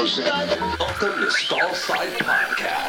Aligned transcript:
Welcome 0.00 1.20
to 1.20 1.30
Stall 1.30 1.74
Side 1.74 2.08
Podcast. 2.20 2.88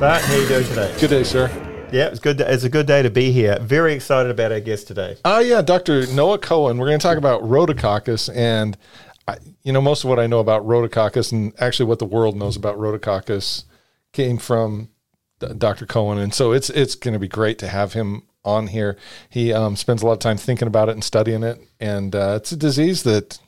Bart, 0.00 0.22
how 0.22 0.34
you 0.34 0.48
doing 0.48 0.64
today? 0.64 0.96
Good 0.98 1.10
day, 1.10 1.22
sir. 1.22 1.48
Yeah, 1.92 2.06
it's 2.08 2.18
good. 2.18 2.40
It's 2.40 2.64
a 2.64 2.68
good 2.68 2.88
day 2.88 3.02
to 3.02 3.10
be 3.10 3.30
here. 3.30 3.56
Very 3.60 3.94
excited 3.94 4.32
about 4.32 4.50
our 4.50 4.58
guest 4.58 4.88
today. 4.88 5.18
Uh, 5.24 5.40
yeah, 5.46 5.62
Dr. 5.62 6.08
Noah 6.08 6.38
Cohen. 6.38 6.78
We're 6.78 6.88
going 6.88 6.98
to 6.98 7.06
talk 7.06 7.16
about 7.16 7.42
rhodococcus. 7.42 8.28
And, 8.34 8.76
I, 9.28 9.36
you 9.62 9.72
know, 9.72 9.80
most 9.80 10.02
of 10.02 10.10
what 10.10 10.18
I 10.18 10.26
know 10.26 10.40
about 10.40 10.66
rhodococcus 10.66 11.30
and 11.30 11.52
actually 11.60 11.86
what 11.86 12.00
the 12.00 12.06
world 12.06 12.34
knows 12.34 12.56
about 12.56 12.76
rhodococcus 12.76 13.62
came 14.16 14.38
from 14.38 14.88
Dr. 15.58 15.84
Cohen. 15.84 16.18
And 16.18 16.32
so 16.32 16.52
it's, 16.52 16.70
it's 16.70 16.94
going 16.94 17.12
to 17.12 17.20
be 17.20 17.28
great 17.28 17.58
to 17.58 17.68
have 17.68 17.92
him 17.92 18.22
on 18.44 18.68
here. 18.68 18.96
He 19.28 19.52
um, 19.52 19.76
spends 19.76 20.02
a 20.02 20.06
lot 20.06 20.14
of 20.14 20.18
time 20.20 20.38
thinking 20.38 20.66
about 20.66 20.88
it 20.88 20.92
and 20.92 21.04
studying 21.04 21.42
it. 21.42 21.60
And 21.78 22.14
uh, 22.16 22.34
it's 22.36 22.50
a 22.50 22.56
disease 22.56 23.02
that, 23.02 23.38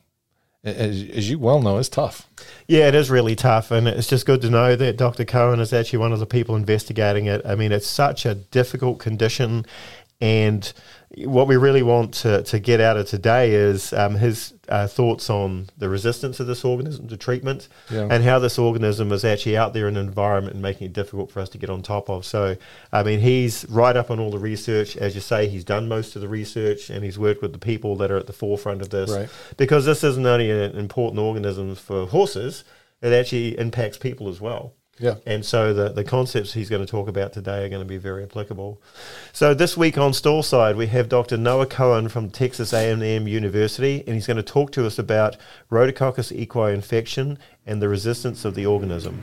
as, 0.63 1.03
as 1.11 1.31
you 1.31 1.39
well 1.39 1.63
know, 1.63 1.79
is 1.79 1.89
tough. 1.89 2.29
Yeah, 2.67 2.89
it 2.89 2.95
is 2.95 3.11
really 3.11 3.35
tough, 3.35 3.71
and 3.71 3.89
it's 3.89 4.09
just 4.09 4.27
good 4.27 4.43
to 4.43 4.51
know 4.51 4.77
that 4.77 4.99
Dr. 4.99 5.25
Cohen 5.25 5.61
is 5.61 5.73
actually 5.73 6.01
one 6.01 6.13
of 6.13 6.19
the 6.19 6.27
people 6.27 6.55
investigating 6.55 7.25
it. 7.25 7.41
I 7.47 7.55
mean, 7.55 7.73
it's 7.73 7.87
such 7.87 8.27
a 8.27 8.35
difficult 8.35 8.99
condition, 8.99 9.65
and 10.21 10.71
what 11.25 11.49
we 11.49 11.57
really 11.57 11.83
want 11.83 12.13
to, 12.13 12.43
to 12.43 12.59
get 12.59 12.81
out 12.83 12.97
of 12.99 13.07
today 13.09 13.53
is 13.55 13.93
um, 13.95 14.15
his 14.17 14.53
uh, 14.69 14.87
thoughts 14.87 15.31
on 15.31 15.67
the 15.79 15.89
resistance 15.89 16.39
of 16.39 16.47
this 16.47 16.65
organism 16.67 17.09
to 17.09 17.17
treatment 17.17 17.67
Yeah. 17.91 18.09
and 18.11 18.23
how 18.23 18.39
this 18.39 18.59
organism 18.59 19.11
is 19.13 19.25
actually 19.25 19.57
out 19.57 19.73
there 19.73 19.89
in 19.89 19.97
an 19.97 20.07
environment 20.07 20.53
and 20.55 20.63
making 20.63 20.89
it 20.89 20.93
difficult 20.93 21.31
for 21.33 21.41
us 21.41 21.49
to 21.51 21.59
get 21.59 21.71
on 21.71 21.81
top 21.81 22.11
of. 22.11 22.27
So, 22.27 22.57
I 22.93 23.03
mean, 23.03 23.21
he's 23.21 23.65
right 23.71 23.97
up 23.97 24.11
on 24.11 24.21
all 24.21 24.31
the 24.31 24.39
research. 24.39 24.99
As 24.99 25.15
you 25.15 25.23
say, 25.23 25.49
he's 25.49 25.65
done 25.65 25.89
most 25.89 26.15
of 26.15 26.21
the 26.21 26.29
research 26.29 26.91
and 26.91 27.03
he's 27.03 27.19
worked 27.19 27.41
with 27.41 27.53
the 27.55 27.59
people 27.59 27.97
that 27.97 28.11
are 28.11 28.19
at 28.19 28.27
the 28.27 28.33
forefront 28.35 28.83
of 28.83 28.91
this 28.91 29.11
Right. 29.11 29.31
because 29.57 29.87
this 29.87 30.05
isn't 30.05 30.27
only 30.27 30.51
an 30.51 30.77
important 30.79 31.21
organism 31.21 31.75
for 31.75 32.07
horses, 32.07 32.65
it 33.01 33.13
actually 33.15 33.59
impacts 33.59 33.97
people 33.97 34.29
as 34.29 34.41
well. 34.43 34.75
Yeah. 34.99 35.17
And 35.27 35.45
so 35.45 35.73
the, 35.73 35.91
the 35.91 36.05
concepts 36.05 36.53
he's 36.53 36.69
going 36.69 36.85
to 36.85 36.91
talk 36.91 37.09
about 37.09 37.33
today 37.33 37.65
are 37.65 37.69
going 37.69 37.83
to 37.83 37.89
be 37.89 37.99
very 37.99 38.25
applicable. 38.25 38.81
So 39.33 39.55
this 39.55 39.77
week 39.77 39.97
on 39.97 40.13
Stall 40.13 40.43
Side, 40.43 40.77
we 40.77 40.89
have 40.89 41.09
Dr. 41.09 41.37
Noah 41.37 41.67
Cohen 41.67 42.09
from 42.09 42.31
Texas 42.31 42.73
A&M 42.73 43.29
University, 43.29 44.03
and 44.07 44.15
he's 44.15 44.27
going 44.27 44.39
to 44.39 44.43
talk 44.43 44.73
to 44.73 44.87
us 44.87 44.99
about 44.99 45.37
Rhodococcus 45.71 46.33
equi 46.33 46.73
infection 46.73 47.39
and 47.67 47.81
the 47.81 47.89
resistance 47.89 48.45
of 48.45 48.55
the 48.55 48.67
organism. 48.67 49.23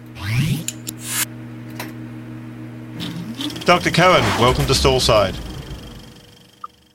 Dr. 3.66 3.90
Cohen, 3.90 4.24
welcome 4.40 4.66
to 4.68 4.76
Stall 4.76 5.00
Side. 5.00 5.36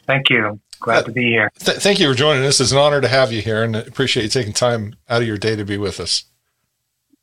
Thank 0.06 0.30
you. 0.30 0.60
Glad 0.80 0.98
uh, 0.98 1.02
to 1.02 1.12
be 1.12 1.24
here. 1.24 1.50
Th- 1.58 1.78
thank 1.78 2.00
you 2.00 2.08
for 2.08 2.14
joining 2.14 2.44
us. 2.44 2.60
It's 2.60 2.72
an 2.72 2.78
honor 2.78 3.00
to 3.00 3.08
have 3.08 3.32
you 3.32 3.42
here 3.42 3.62
and 3.62 3.76
appreciate 3.76 4.22
you 4.22 4.28
taking 4.28 4.52
time 4.52 4.94
out 5.08 5.20
of 5.20 5.28
your 5.28 5.36
day 5.36 5.56
to 5.56 5.64
be 5.64 5.76
with 5.76 6.00
us. 6.00 6.24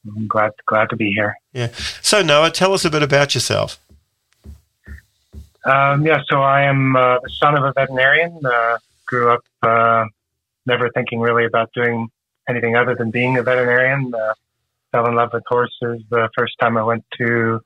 I'm 0.05 0.27
glad 0.27 0.51
glad 0.65 0.89
to 0.89 0.95
be 0.95 1.11
here. 1.11 1.35
Yeah. 1.53 1.67
So 2.01 2.21
Noah, 2.21 2.51
tell 2.51 2.73
us 2.73 2.85
a 2.85 2.89
bit 2.89 3.03
about 3.03 3.33
yourself. 3.33 3.79
Um, 5.65 6.05
yeah, 6.05 6.21
so 6.29 6.41
I 6.41 6.61
am 6.61 6.95
uh, 6.95 7.19
the 7.19 7.29
son 7.29 7.57
of 7.57 7.63
a 7.63 7.73
veterinarian. 7.73 8.39
Uh, 8.45 8.77
grew 9.05 9.31
up 9.31 9.43
uh, 9.63 10.05
never 10.65 10.89
thinking 10.91 11.19
really 11.19 11.45
about 11.45 11.71
doing 11.73 12.09
anything 12.47 12.75
other 12.75 12.95
than 12.95 13.11
being 13.11 13.37
a 13.37 13.43
veterinarian. 13.43 14.13
Uh, 14.13 14.33
fell 14.91 15.07
in 15.07 15.15
love 15.15 15.31
with 15.33 15.43
horses 15.47 16.01
the 16.09 16.29
first 16.37 16.53
time 16.59 16.77
I 16.77 16.83
went 16.83 17.03
to 17.17 17.61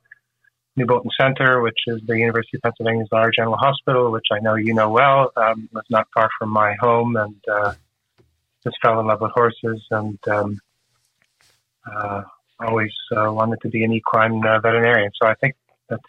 New 0.75 0.85
Bolton 0.85 1.11
Center, 1.19 1.61
which 1.61 1.79
is 1.88 2.01
the 2.07 2.17
University 2.17 2.57
of 2.57 2.61
Pennsylvania's 2.63 3.09
large 3.11 3.35
animal 3.38 3.57
hospital, 3.57 4.11
which 4.11 4.27
I 4.31 4.39
know 4.39 4.55
you 4.55 4.73
know 4.73 4.89
well. 4.89 5.31
Um, 5.35 5.69
was 5.73 5.83
not 5.89 6.07
far 6.13 6.29
from 6.39 6.49
my 6.49 6.75
home, 6.79 7.16
and 7.17 7.35
uh, 7.51 7.73
just 8.63 8.77
fell 8.81 9.00
in 9.00 9.07
love 9.07 9.22
with 9.22 9.31
horses, 9.31 9.85
and 9.91 10.17
um, 10.27 10.59
uh, 11.90 12.24
always 12.59 12.92
uh, 13.16 13.31
wanted 13.31 13.59
to 13.62 13.69
be 13.69 13.84
an 13.84 13.94
equine 13.94 14.46
uh, 14.46 14.59
veterinarian. 14.59 15.12
So 15.22 15.28
I 15.28 15.36
think 15.36 15.56
that's 15.90 16.03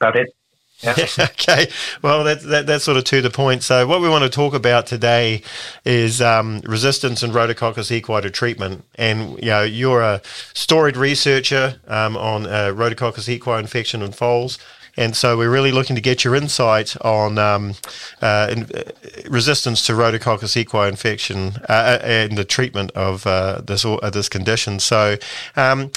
about 0.00 0.16
it. 0.16 0.32
Yeah. 0.82 1.06
okay. 1.20 1.68
Well, 2.02 2.22
that's 2.22 2.44
that, 2.44 2.66
that's 2.66 2.84
sort 2.84 2.98
of 2.98 3.04
to 3.04 3.22
the 3.22 3.30
point. 3.30 3.62
So, 3.62 3.86
what 3.86 4.02
we 4.02 4.10
want 4.10 4.24
to 4.24 4.28
talk 4.28 4.52
about 4.52 4.86
today 4.86 5.42
is 5.86 6.20
um, 6.20 6.60
resistance 6.64 7.22
and 7.22 7.32
Rhodococcus 7.32 7.90
equi 7.90 8.20
to 8.20 8.30
treatment. 8.30 8.84
And 8.96 9.38
you 9.38 9.46
know, 9.46 9.62
you're 9.62 10.02
a 10.02 10.20
storied 10.52 10.98
researcher 10.98 11.80
um, 11.86 12.14
on 12.18 12.44
uh, 12.44 12.72
Rhodococcus 12.74 13.26
equi 13.26 13.58
infection 13.58 14.02
in 14.02 14.12
foals. 14.12 14.58
And 14.96 15.16
so 15.16 15.36
we're 15.36 15.50
really 15.50 15.72
looking 15.72 15.96
to 15.96 16.02
get 16.02 16.24
your 16.24 16.34
insight 16.34 16.96
on 17.02 17.38
um, 17.38 17.74
uh, 18.22 18.48
in, 18.50 18.62
uh, 18.64 18.82
resistance 19.28 19.84
to 19.86 19.92
Rhodococcus 19.92 20.56
equi 20.56 20.88
infection 20.88 21.56
uh, 21.68 21.98
and 22.02 22.38
the 22.38 22.44
treatment 22.44 22.92
of 22.92 23.26
uh, 23.26 23.60
this 23.60 23.84
uh, 23.84 24.10
this 24.10 24.28
condition. 24.28 24.80
So. 24.80 25.16
Um, 25.56 25.90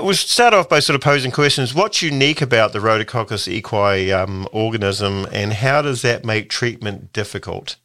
We'll 0.00 0.14
start 0.14 0.54
off 0.54 0.68
by 0.68 0.80
sort 0.80 0.94
of 0.96 1.02
posing 1.02 1.30
questions. 1.30 1.74
What's 1.74 2.02
unique 2.02 2.40
about 2.40 2.72
the 2.72 2.80
Rhodococcus 2.80 3.46
equi 3.46 4.10
um, 4.10 4.48
organism, 4.50 5.26
and 5.30 5.52
how 5.52 5.82
does 5.82 6.02
that 6.02 6.24
make 6.24 6.48
treatment 6.48 7.12
difficult? 7.12 7.76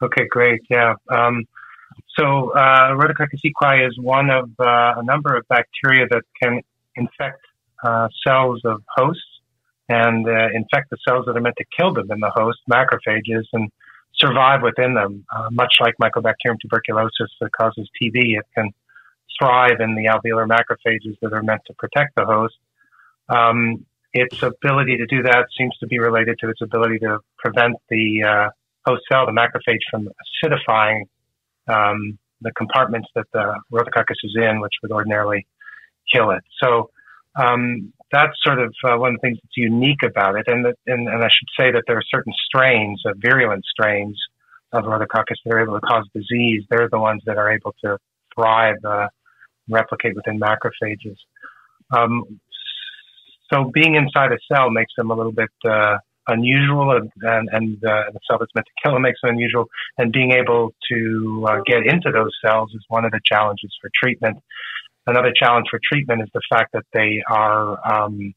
Okay, 0.00 0.26
great. 0.30 0.62
Yeah. 0.70 0.94
Um, 1.10 1.44
so, 2.16 2.52
uh, 2.52 2.92
Rhodococcus 2.92 3.40
equi 3.44 3.84
is 3.84 3.98
one 3.98 4.30
of 4.30 4.48
uh, 4.60 4.94
a 4.96 5.02
number 5.02 5.36
of 5.36 5.46
bacteria 5.48 6.06
that 6.10 6.22
can 6.40 6.62
infect 6.94 7.45
uh, 7.84 8.08
cells 8.26 8.60
of 8.64 8.82
hosts 8.96 9.22
and 9.88 10.26
uh, 10.28 10.48
infect 10.54 10.90
the 10.90 10.96
cells 11.06 11.24
that 11.26 11.36
are 11.36 11.40
meant 11.40 11.56
to 11.58 11.64
kill 11.78 11.92
them 11.92 12.10
in 12.10 12.20
the 12.20 12.30
host, 12.34 12.58
macrophages, 12.70 13.44
and 13.52 13.70
survive 14.16 14.62
within 14.62 14.94
them. 14.94 15.24
Uh, 15.34 15.48
much 15.52 15.74
like 15.80 15.94
Mycobacterium 16.00 16.58
tuberculosis 16.60 17.30
that 17.40 17.50
causes 17.52 17.88
TB, 18.00 18.38
it 18.38 18.46
can 18.54 18.70
thrive 19.38 19.80
in 19.80 19.94
the 19.94 20.06
alveolar 20.06 20.48
macrophages 20.48 21.16
that 21.22 21.32
are 21.32 21.42
meant 21.42 21.62
to 21.66 21.74
protect 21.74 22.16
the 22.16 22.24
host. 22.24 22.56
Um, 23.28 23.84
its 24.12 24.42
ability 24.42 24.96
to 24.96 25.06
do 25.06 25.22
that 25.22 25.46
seems 25.58 25.76
to 25.78 25.86
be 25.86 25.98
related 25.98 26.38
to 26.40 26.48
its 26.48 26.62
ability 26.62 26.98
to 27.00 27.18
prevent 27.38 27.76
the 27.90 28.22
uh, 28.24 28.48
host 28.86 29.02
cell, 29.10 29.26
the 29.26 29.32
macrophage, 29.32 29.80
from 29.90 30.08
acidifying 30.42 31.02
um, 31.68 32.18
the 32.40 32.52
compartments 32.52 33.08
that 33.14 33.26
the 33.32 33.60
rhodococcus 33.72 34.16
is 34.24 34.36
in, 34.36 34.60
which 34.60 34.72
would 34.82 34.92
ordinarily 34.92 35.46
kill 36.12 36.30
it. 36.30 36.42
So 36.62 36.90
um, 37.36 37.92
that's 38.12 38.32
sort 38.42 38.60
of 38.60 38.72
uh, 38.84 38.96
one 38.96 39.14
of 39.14 39.20
the 39.20 39.28
things 39.28 39.38
that's 39.42 39.56
unique 39.56 40.02
about 40.04 40.36
it. 40.36 40.44
And, 40.46 40.64
that, 40.64 40.76
and, 40.86 41.08
and 41.08 41.22
I 41.22 41.28
should 41.28 41.48
say 41.58 41.72
that 41.72 41.84
there 41.86 41.96
are 41.96 42.04
certain 42.08 42.32
strains, 42.46 43.02
uh, 43.06 43.12
virulent 43.16 43.64
strains 43.64 44.18
of 44.72 44.84
rhodococcus 44.84 45.36
that 45.44 45.52
are 45.52 45.62
able 45.62 45.78
to 45.78 45.86
cause 45.86 46.04
disease. 46.14 46.62
They're 46.70 46.88
the 46.90 46.98
ones 46.98 47.22
that 47.26 47.36
are 47.36 47.52
able 47.52 47.74
to 47.84 47.98
thrive, 48.34 48.76
uh, 48.84 49.08
replicate 49.68 50.14
within 50.14 50.38
macrophages. 50.38 51.16
Um, 51.96 52.40
so 53.52 53.70
being 53.72 53.94
inside 53.94 54.32
a 54.32 54.38
cell 54.52 54.70
makes 54.70 54.92
them 54.96 55.10
a 55.10 55.14
little 55.14 55.32
bit 55.32 55.50
uh, 55.64 55.98
unusual, 56.28 56.96
and, 56.96 57.10
and, 57.22 57.48
and 57.52 57.84
uh, 57.84 58.10
the 58.12 58.18
cell 58.28 58.38
that's 58.38 58.50
meant 58.54 58.66
to 58.66 58.82
kill 58.82 58.92
them 58.92 59.02
makes 59.02 59.20
them 59.22 59.30
unusual. 59.30 59.66
And 59.98 60.12
being 60.12 60.32
able 60.32 60.74
to 60.90 61.46
uh, 61.48 61.58
get 61.66 61.86
into 61.86 62.10
those 62.12 62.32
cells 62.44 62.72
is 62.74 62.84
one 62.88 63.04
of 63.04 63.12
the 63.12 63.20
challenges 63.24 63.72
for 63.80 63.90
treatment. 64.02 64.38
Another 65.06 65.32
challenge 65.34 65.66
for 65.70 65.78
treatment 65.92 66.22
is 66.22 66.28
the 66.34 66.40
fact 66.50 66.72
that 66.72 66.84
they 66.92 67.22
are, 67.30 67.78
um, 68.04 68.34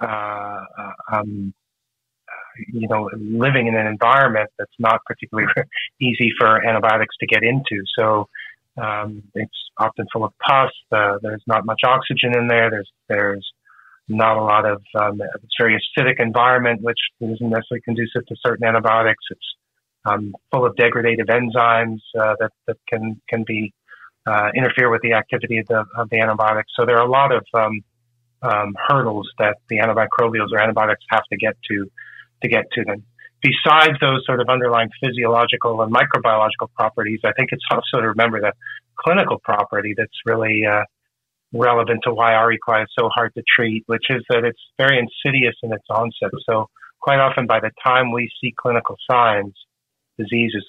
uh, 0.00 0.64
um, 1.12 1.52
you 2.72 2.86
know, 2.88 3.10
living 3.16 3.66
in 3.66 3.74
an 3.74 3.86
environment 3.86 4.50
that's 4.58 4.72
not 4.78 5.00
particularly 5.04 5.48
easy 6.00 6.30
for 6.38 6.64
antibiotics 6.64 7.16
to 7.20 7.26
get 7.26 7.42
into. 7.42 7.82
So 7.98 8.28
um, 8.80 9.22
it's 9.34 9.58
often 9.78 10.06
full 10.12 10.24
of 10.24 10.32
pus. 10.38 10.70
Uh, 10.92 11.18
there's 11.22 11.42
not 11.46 11.66
much 11.66 11.80
oxygen 11.84 12.36
in 12.36 12.46
there. 12.48 12.70
There's 12.70 12.90
there's 13.08 13.52
not 14.08 14.36
a 14.36 14.42
lot 14.42 14.64
of 14.64 14.82
um, 14.98 15.20
it's 15.20 15.54
very 15.58 15.76
acidic 15.76 16.20
environment, 16.20 16.82
which 16.82 16.98
isn't 17.20 17.40
necessarily 17.40 17.82
conducive 17.84 18.26
to 18.26 18.36
certain 18.44 18.66
antibiotics. 18.66 19.24
It's 19.30 19.54
um, 20.04 20.34
full 20.52 20.64
of 20.64 20.74
degradative 20.76 21.28
enzymes 21.28 22.00
uh, 22.18 22.34
that 22.40 22.52
that 22.66 22.76
can 22.88 23.20
can 23.28 23.44
be 23.46 23.72
uh, 24.28 24.48
interfere 24.54 24.90
with 24.90 25.02
the 25.02 25.12
activity 25.22 25.58
of 25.62 25.66
the 25.72 25.80
of 26.00 26.06
the 26.10 26.18
antibiotics. 26.24 26.70
So 26.76 26.84
there 26.86 26.98
are 27.00 27.06
a 27.06 27.10
lot 27.20 27.30
of 27.38 27.44
um, 27.54 27.74
um, 28.42 28.70
hurdles 28.88 29.28
that 29.38 29.56
the 29.70 29.76
antimicrobials 29.78 30.50
or 30.52 30.58
antibiotics 30.60 31.04
have 31.10 31.24
to 31.32 31.36
get 31.36 31.54
to 31.68 31.76
to 32.42 32.48
get 32.48 32.64
to 32.76 32.84
them. 32.84 33.00
Besides 33.40 33.96
those 34.00 34.20
sort 34.26 34.40
of 34.40 34.48
underlying 34.48 34.90
physiological 35.02 35.82
and 35.82 35.90
microbiological 35.94 36.68
properties, 36.76 37.20
I 37.24 37.32
think 37.36 37.50
it's 37.52 37.64
also 37.70 38.02
to 38.02 38.08
remember 38.08 38.40
the 38.40 38.52
clinical 39.02 39.38
property 39.38 39.94
that's 39.96 40.18
really 40.26 40.62
uh, 40.66 40.82
relevant 41.52 42.00
to 42.04 42.12
why 42.12 42.34
R. 42.34 42.52
is 42.52 42.58
so 42.98 43.08
hard 43.14 43.32
to 43.34 43.42
treat, 43.56 43.84
which 43.86 44.06
is 44.10 44.22
that 44.30 44.44
it's 44.44 44.60
very 44.76 44.98
insidious 44.98 45.54
in 45.62 45.72
its 45.72 45.84
onset. 45.88 46.30
So 46.48 46.68
quite 47.00 47.20
often, 47.20 47.46
by 47.46 47.60
the 47.60 47.70
time 47.84 48.12
we 48.12 48.28
see 48.40 48.52
clinical 48.60 48.96
signs, 49.10 49.54
disease 50.18 50.52
is 50.54 50.64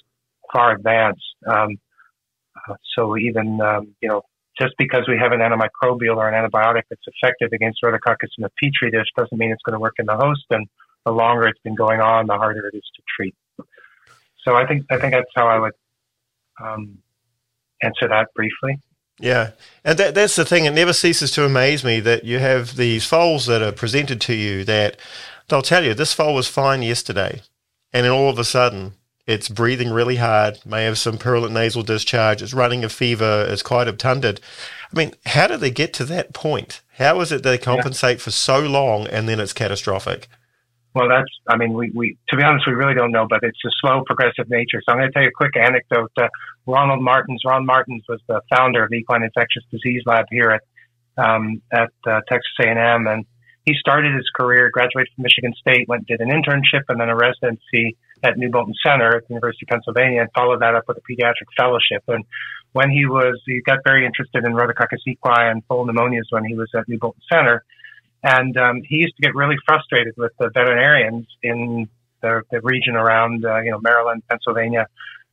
far 0.52 0.72
advanced. 0.76 1.22
Um, 1.46 1.70
so 2.96 3.16
even 3.16 3.60
um, 3.60 3.94
you 4.00 4.08
know 4.08 4.22
just 4.60 4.74
because 4.78 5.08
we 5.08 5.16
have 5.16 5.32
an 5.32 5.40
antimicrobial 5.40 6.16
or 6.16 6.28
an 6.28 6.34
antibiotic 6.34 6.82
that's 6.90 7.02
effective 7.06 7.50
against 7.52 7.80
rhodococcus 7.82 8.28
in 8.36 8.44
a 8.44 8.50
petri 8.60 8.90
dish 8.90 9.06
doesn't 9.16 9.38
mean 9.38 9.50
it's 9.50 9.62
going 9.62 9.74
to 9.74 9.80
work 9.80 9.94
in 9.98 10.06
the 10.06 10.16
host. 10.16 10.44
And 10.50 10.66
the 11.06 11.12
longer 11.12 11.46
it's 11.46 11.60
been 11.64 11.74
going 11.74 12.00
on, 12.00 12.26
the 12.26 12.34
harder 12.34 12.66
it 12.66 12.76
is 12.76 12.82
to 12.96 13.02
treat. 13.16 13.34
So 14.44 14.56
I 14.56 14.66
think 14.66 14.86
I 14.90 14.98
think 14.98 15.12
that's 15.12 15.30
how 15.34 15.46
I 15.46 15.58
would 15.58 15.72
um, 16.62 16.98
answer 17.82 18.08
that 18.08 18.28
briefly. 18.34 18.80
Yeah, 19.18 19.50
and 19.84 19.98
that, 19.98 20.14
that's 20.14 20.36
the 20.36 20.46
thing. 20.46 20.64
It 20.64 20.72
never 20.72 20.94
ceases 20.94 21.30
to 21.32 21.44
amaze 21.44 21.84
me 21.84 22.00
that 22.00 22.24
you 22.24 22.38
have 22.38 22.76
these 22.76 23.04
foals 23.04 23.46
that 23.46 23.60
are 23.60 23.72
presented 23.72 24.18
to 24.22 24.34
you 24.34 24.64
that 24.64 24.98
they'll 25.48 25.60
tell 25.60 25.84
you 25.84 25.92
this 25.92 26.14
foal 26.14 26.34
was 26.34 26.48
fine 26.48 26.82
yesterday, 26.82 27.42
and 27.92 28.04
then 28.04 28.12
all 28.12 28.30
of 28.30 28.38
a 28.38 28.44
sudden 28.44 28.94
it's 29.30 29.48
breathing 29.48 29.90
really 29.90 30.16
hard, 30.16 30.58
may 30.66 30.82
have 30.82 30.98
some 30.98 31.16
purulent 31.16 31.54
nasal 31.54 31.84
discharge, 31.84 32.42
it's 32.42 32.52
running 32.52 32.82
a 32.82 32.88
fever, 32.88 33.46
it's 33.48 33.62
quite 33.62 33.86
obtunded. 33.86 34.40
I 34.92 34.98
mean, 34.98 35.14
how 35.24 35.46
do 35.46 35.56
they 35.56 35.70
get 35.70 35.92
to 35.94 36.04
that 36.06 36.34
point? 36.34 36.80
How 36.98 37.20
is 37.20 37.30
it 37.30 37.44
they 37.44 37.56
compensate 37.56 38.18
yeah. 38.18 38.24
for 38.24 38.32
so 38.32 38.58
long 38.58 39.06
and 39.06 39.28
then 39.28 39.38
it's 39.38 39.52
catastrophic? 39.52 40.26
Well, 40.96 41.08
that's, 41.08 41.30
I 41.48 41.56
mean, 41.56 41.74
we, 41.74 41.92
we, 41.94 42.18
to 42.30 42.36
be 42.36 42.42
honest, 42.42 42.66
we 42.66 42.72
really 42.72 42.94
don't 42.94 43.12
know, 43.12 43.28
but 43.30 43.38
it's 43.44 43.60
a 43.64 43.70
slow, 43.80 44.02
progressive 44.04 44.50
nature. 44.50 44.82
So 44.84 44.92
I'm 44.92 44.98
going 44.98 45.08
to 45.08 45.12
tell 45.12 45.22
you 45.22 45.28
a 45.28 45.32
quick 45.32 45.56
anecdote. 45.56 46.10
Uh, 46.20 46.26
Ronald 46.66 47.00
Martens, 47.00 47.42
Ron 47.46 47.64
Martens 47.64 48.02
was 48.08 48.20
the 48.26 48.40
founder 48.50 48.82
of 48.82 48.90
the 48.90 48.96
Equine 48.96 49.22
Infectious 49.22 49.62
Disease 49.70 50.02
Lab 50.06 50.26
here 50.28 50.50
at, 50.50 51.24
um, 51.24 51.62
at 51.72 51.92
uh, 52.04 52.20
Texas 52.28 52.50
A&M. 52.60 53.06
And 53.06 53.24
he 53.64 53.74
started 53.78 54.12
his 54.12 54.28
career, 54.34 54.70
graduated 54.72 55.12
from 55.14 55.22
Michigan 55.22 55.54
State, 55.60 55.86
went, 55.86 56.08
did 56.08 56.20
an 56.20 56.30
internship 56.30 56.82
and 56.88 57.00
then 57.00 57.08
a 57.08 57.14
residency 57.14 57.96
at 58.22 58.36
New 58.36 58.50
Bolton 58.50 58.74
Center 58.84 59.16
at 59.16 59.26
the 59.26 59.34
University 59.34 59.64
of 59.64 59.68
Pennsylvania 59.68 60.20
and 60.20 60.30
followed 60.34 60.60
that 60.60 60.74
up 60.74 60.84
with 60.88 60.98
a 60.98 61.00
pediatric 61.00 61.48
fellowship. 61.56 62.02
And 62.08 62.24
when 62.72 62.90
he 62.90 63.06
was, 63.06 63.40
he 63.46 63.60
got 63.60 63.78
very 63.84 64.06
interested 64.06 64.44
in 64.44 64.52
Rhodococcus 64.52 65.00
equi 65.06 65.50
and 65.50 65.62
foal 65.66 65.86
pneumonias 65.86 66.26
when 66.30 66.44
he 66.44 66.54
was 66.54 66.68
at 66.76 66.88
New 66.88 66.98
Bolton 66.98 67.22
Center. 67.32 67.64
And 68.22 68.56
um, 68.56 68.82
he 68.86 68.96
used 68.96 69.16
to 69.16 69.22
get 69.22 69.34
really 69.34 69.56
frustrated 69.66 70.14
with 70.16 70.32
the 70.38 70.50
veterinarians 70.52 71.26
in 71.42 71.88
the, 72.20 72.42
the 72.50 72.60
region 72.60 72.94
around, 72.94 73.44
uh, 73.44 73.60
you 73.60 73.70
know, 73.70 73.80
Maryland, 73.80 74.22
Pennsylvania, 74.28 74.86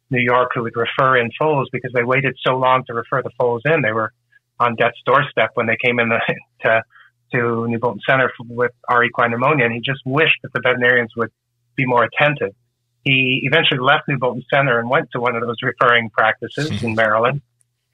New 0.09 0.21
York, 0.21 0.51
who 0.55 0.63
would 0.63 0.75
refer 0.75 1.17
in 1.17 1.29
foals 1.37 1.67
because 1.71 1.91
they 1.93 2.03
waited 2.03 2.37
so 2.45 2.55
long 2.55 2.85
to 2.85 2.93
refer 2.93 3.21
the 3.21 3.31
foals 3.37 3.61
in. 3.65 3.81
They 3.81 3.91
were 3.91 4.13
on 4.59 4.75
death's 4.75 5.01
doorstep 5.05 5.51
when 5.55 5.67
they 5.67 5.77
came 5.83 5.99
in 5.99 6.09
the, 6.09 6.19
to, 6.63 6.81
to 7.33 7.67
New 7.67 7.77
Bolton 7.77 8.01
Center 8.09 8.31
with 8.47 8.71
our 8.87 9.03
equine 9.03 9.31
pneumonia. 9.31 9.65
And 9.65 9.73
he 9.73 9.81
just 9.81 10.01
wished 10.05 10.37
that 10.43 10.53
the 10.53 10.61
veterinarians 10.63 11.11
would 11.17 11.31
be 11.75 11.85
more 11.85 12.05
attentive. 12.05 12.55
He 13.07 13.39
eventually 13.43 13.79
left 13.79 14.09
New 14.09 14.17
Bolton 14.17 14.43
Center 14.53 14.79
and 14.79 14.89
went 14.89 15.09
to 15.11 15.21
one 15.21 15.33
of 15.37 15.41
those 15.41 15.55
referring 15.63 16.09
practices 16.09 16.83
in 16.83 16.93
Maryland 16.93 17.41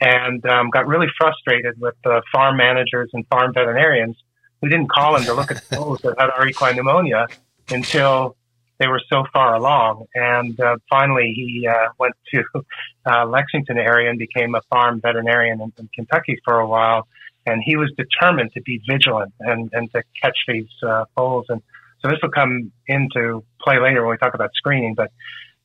and 0.01 0.43
um, 0.47 0.71
got 0.71 0.87
really 0.87 1.05
frustrated 1.15 1.79
with 1.79 1.93
the 2.03 2.23
farm 2.31 2.57
managers 2.57 3.11
and 3.13 3.23
farm 3.27 3.53
veterinarians 3.53 4.17
who 4.59 4.69
didn't 4.69 4.89
call 4.89 5.15
him 5.15 5.23
to 5.25 5.33
look 5.35 5.51
at 5.51 5.63
the 5.69 5.75
bulls 5.77 5.99
that 6.01 6.15
had 6.17 6.31
our 6.31 6.47
equine 6.47 6.77
pneumonia 6.77 7.27
until 7.69 8.35
they 8.79 8.87
were 8.87 9.01
so 9.07 9.23
far 9.31 9.53
along. 9.53 10.07
And 10.15 10.59
uh, 10.59 10.77
finally, 10.89 11.31
he 11.35 11.67
uh, 11.67 11.89
went 11.99 12.15
to 12.33 12.43
uh, 13.05 13.27
Lexington 13.27 13.77
area 13.77 14.09
and 14.09 14.17
became 14.17 14.55
a 14.55 14.61
farm 14.67 14.99
veterinarian 14.99 15.61
in, 15.61 15.71
in, 15.77 15.89
Kentucky 15.93 16.39
for 16.43 16.59
a 16.59 16.67
while. 16.67 17.07
And 17.45 17.61
he 17.63 17.77
was 17.77 17.91
determined 17.95 18.51
to 18.53 18.61
be 18.63 18.81
vigilant 18.89 19.31
and, 19.41 19.69
and 19.73 19.91
to 19.91 20.01
catch 20.19 20.39
these 20.47 20.69
uh, 20.81 21.05
foals. 21.15 21.45
And 21.49 21.61
so 22.03 22.11
this 22.11 22.19
will 22.21 22.31
come 22.31 22.71
into 22.87 23.43
play 23.61 23.79
later 23.79 24.01
when 24.01 24.11
we 24.11 24.17
talk 24.17 24.33
about 24.33 24.51
screening. 24.55 24.93
But 24.93 25.11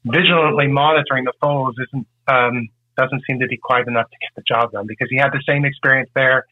vigilantly 0.05 0.69
monitoring 0.69 1.25
the 1.25 1.33
foals 1.41 1.75
isn't 1.89 2.07
um, 2.29 2.69
doesn't 2.97 3.23
seem 3.29 3.41
to 3.41 3.47
be 3.47 3.57
quite 3.57 3.87
enough 3.87 4.09
to 4.11 4.17
get 4.21 4.31
the 4.37 4.43
job 4.47 4.73
done 4.73 4.87
because 4.87 5.09
he 5.11 5.17
had 5.17 5.31
the 5.31 5.43
same 5.47 5.65
experience 5.65 6.11
there 6.15 6.47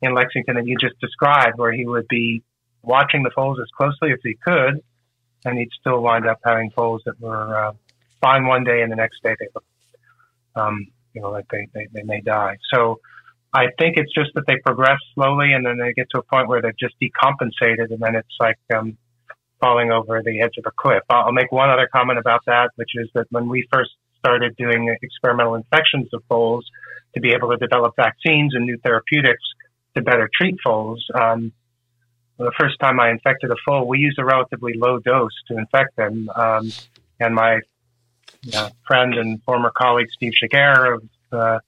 in 0.00 0.14
Lexington 0.14 0.54
that 0.54 0.66
you 0.66 0.76
just 0.80 0.98
described, 1.00 1.58
where 1.58 1.72
he 1.72 1.84
would 1.84 2.06
be 2.08 2.42
watching 2.82 3.22
the 3.22 3.30
foals 3.34 3.58
as 3.60 3.66
closely 3.76 4.12
as 4.12 4.18
he 4.22 4.34
could, 4.34 4.80
and 5.44 5.58
he'd 5.58 5.70
still 5.80 6.00
wind 6.00 6.26
up 6.26 6.38
having 6.44 6.70
foals 6.70 7.02
that 7.04 7.20
were 7.20 7.56
uh, 7.56 7.72
fine 8.20 8.46
one 8.46 8.64
day, 8.64 8.82
and 8.82 8.92
the 8.92 8.96
next 8.96 9.22
day 9.22 9.34
they 9.38 9.46
look, 9.54 9.64
um, 10.54 10.86
you 11.14 11.20
know, 11.20 11.30
like 11.30 11.46
they, 11.50 11.68
they, 11.74 11.88
they 11.92 12.02
may 12.04 12.20
die. 12.20 12.56
So 12.72 13.00
I 13.52 13.66
think 13.78 13.96
it's 13.96 14.12
just 14.12 14.30
that 14.34 14.44
they 14.46 14.56
progress 14.64 14.98
slowly, 15.14 15.52
and 15.52 15.66
then 15.66 15.78
they 15.78 15.92
get 15.92 16.08
to 16.10 16.18
a 16.18 16.22
point 16.22 16.48
where 16.48 16.62
they've 16.62 16.78
just 16.78 16.94
decompensated, 17.00 17.90
and 17.90 17.98
then 17.98 18.14
it's 18.14 18.36
like 18.38 18.58
um, 18.74 18.96
falling 19.60 19.90
over 19.90 20.22
the 20.22 20.40
edge 20.40 20.56
of 20.58 20.64
a 20.66 20.70
cliff. 20.70 21.02
I'll 21.10 21.32
make 21.32 21.52
one 21.52 21.70
other 21.70 21.88
comment 21.92 22.18
about 22.18 22.44
that, 22.46 22.70
which 22.76 22.90
is 22.94 23.08
that 23.14 23.26
when 23.30 23.48
we 23.48 23.66
first 23.72 23.90
started 24.18 24.56
doing 24.56 24.94
experimental 25.02 25.54
infections 25.54 26.08
of 26.12 26.22
foals 26.28 26.66
to 27.14 27.20
be 27.20 27.32
able 27.32 27.50
to 27.50 27.56
develop 27.56 27.94
vaccines 27.96 28.54
and 28.54 28.64
new 28.64 28.76
therapeutics, 28.78 29.42
to 29.94 30.02
better 30.02 30.28
treat 30.32 30.56
foals. 30.62 31.04
Um, 31.14 31.52
the 32.38 32.52
first 32.58 32.78
time 32.78 33.00
I 33.00 33.10
infected 33.10 33.50
a 33.50 33.56
foal, 33.64 33.86
we 33.86 33.98
used 33.98 34.18
a 34.18 34.24
relatively 34.24 34.74
low 34.74 34.98
dose 34.98 35.32
to 35.48 35.58
infect 35.58 35.96
them. 35.96 36.30
Um, 36.34 36.70
and 37.18 37.34
my 37.34 37.60
uh, 38.54 38.70
friend 38.86 39.14
and 39.14 39.42
former 39.42 39.70
colleague 39.70 40.08
Steve 40.12 40.32
Giguère 40.40 40.98
uh, 41.32 41.58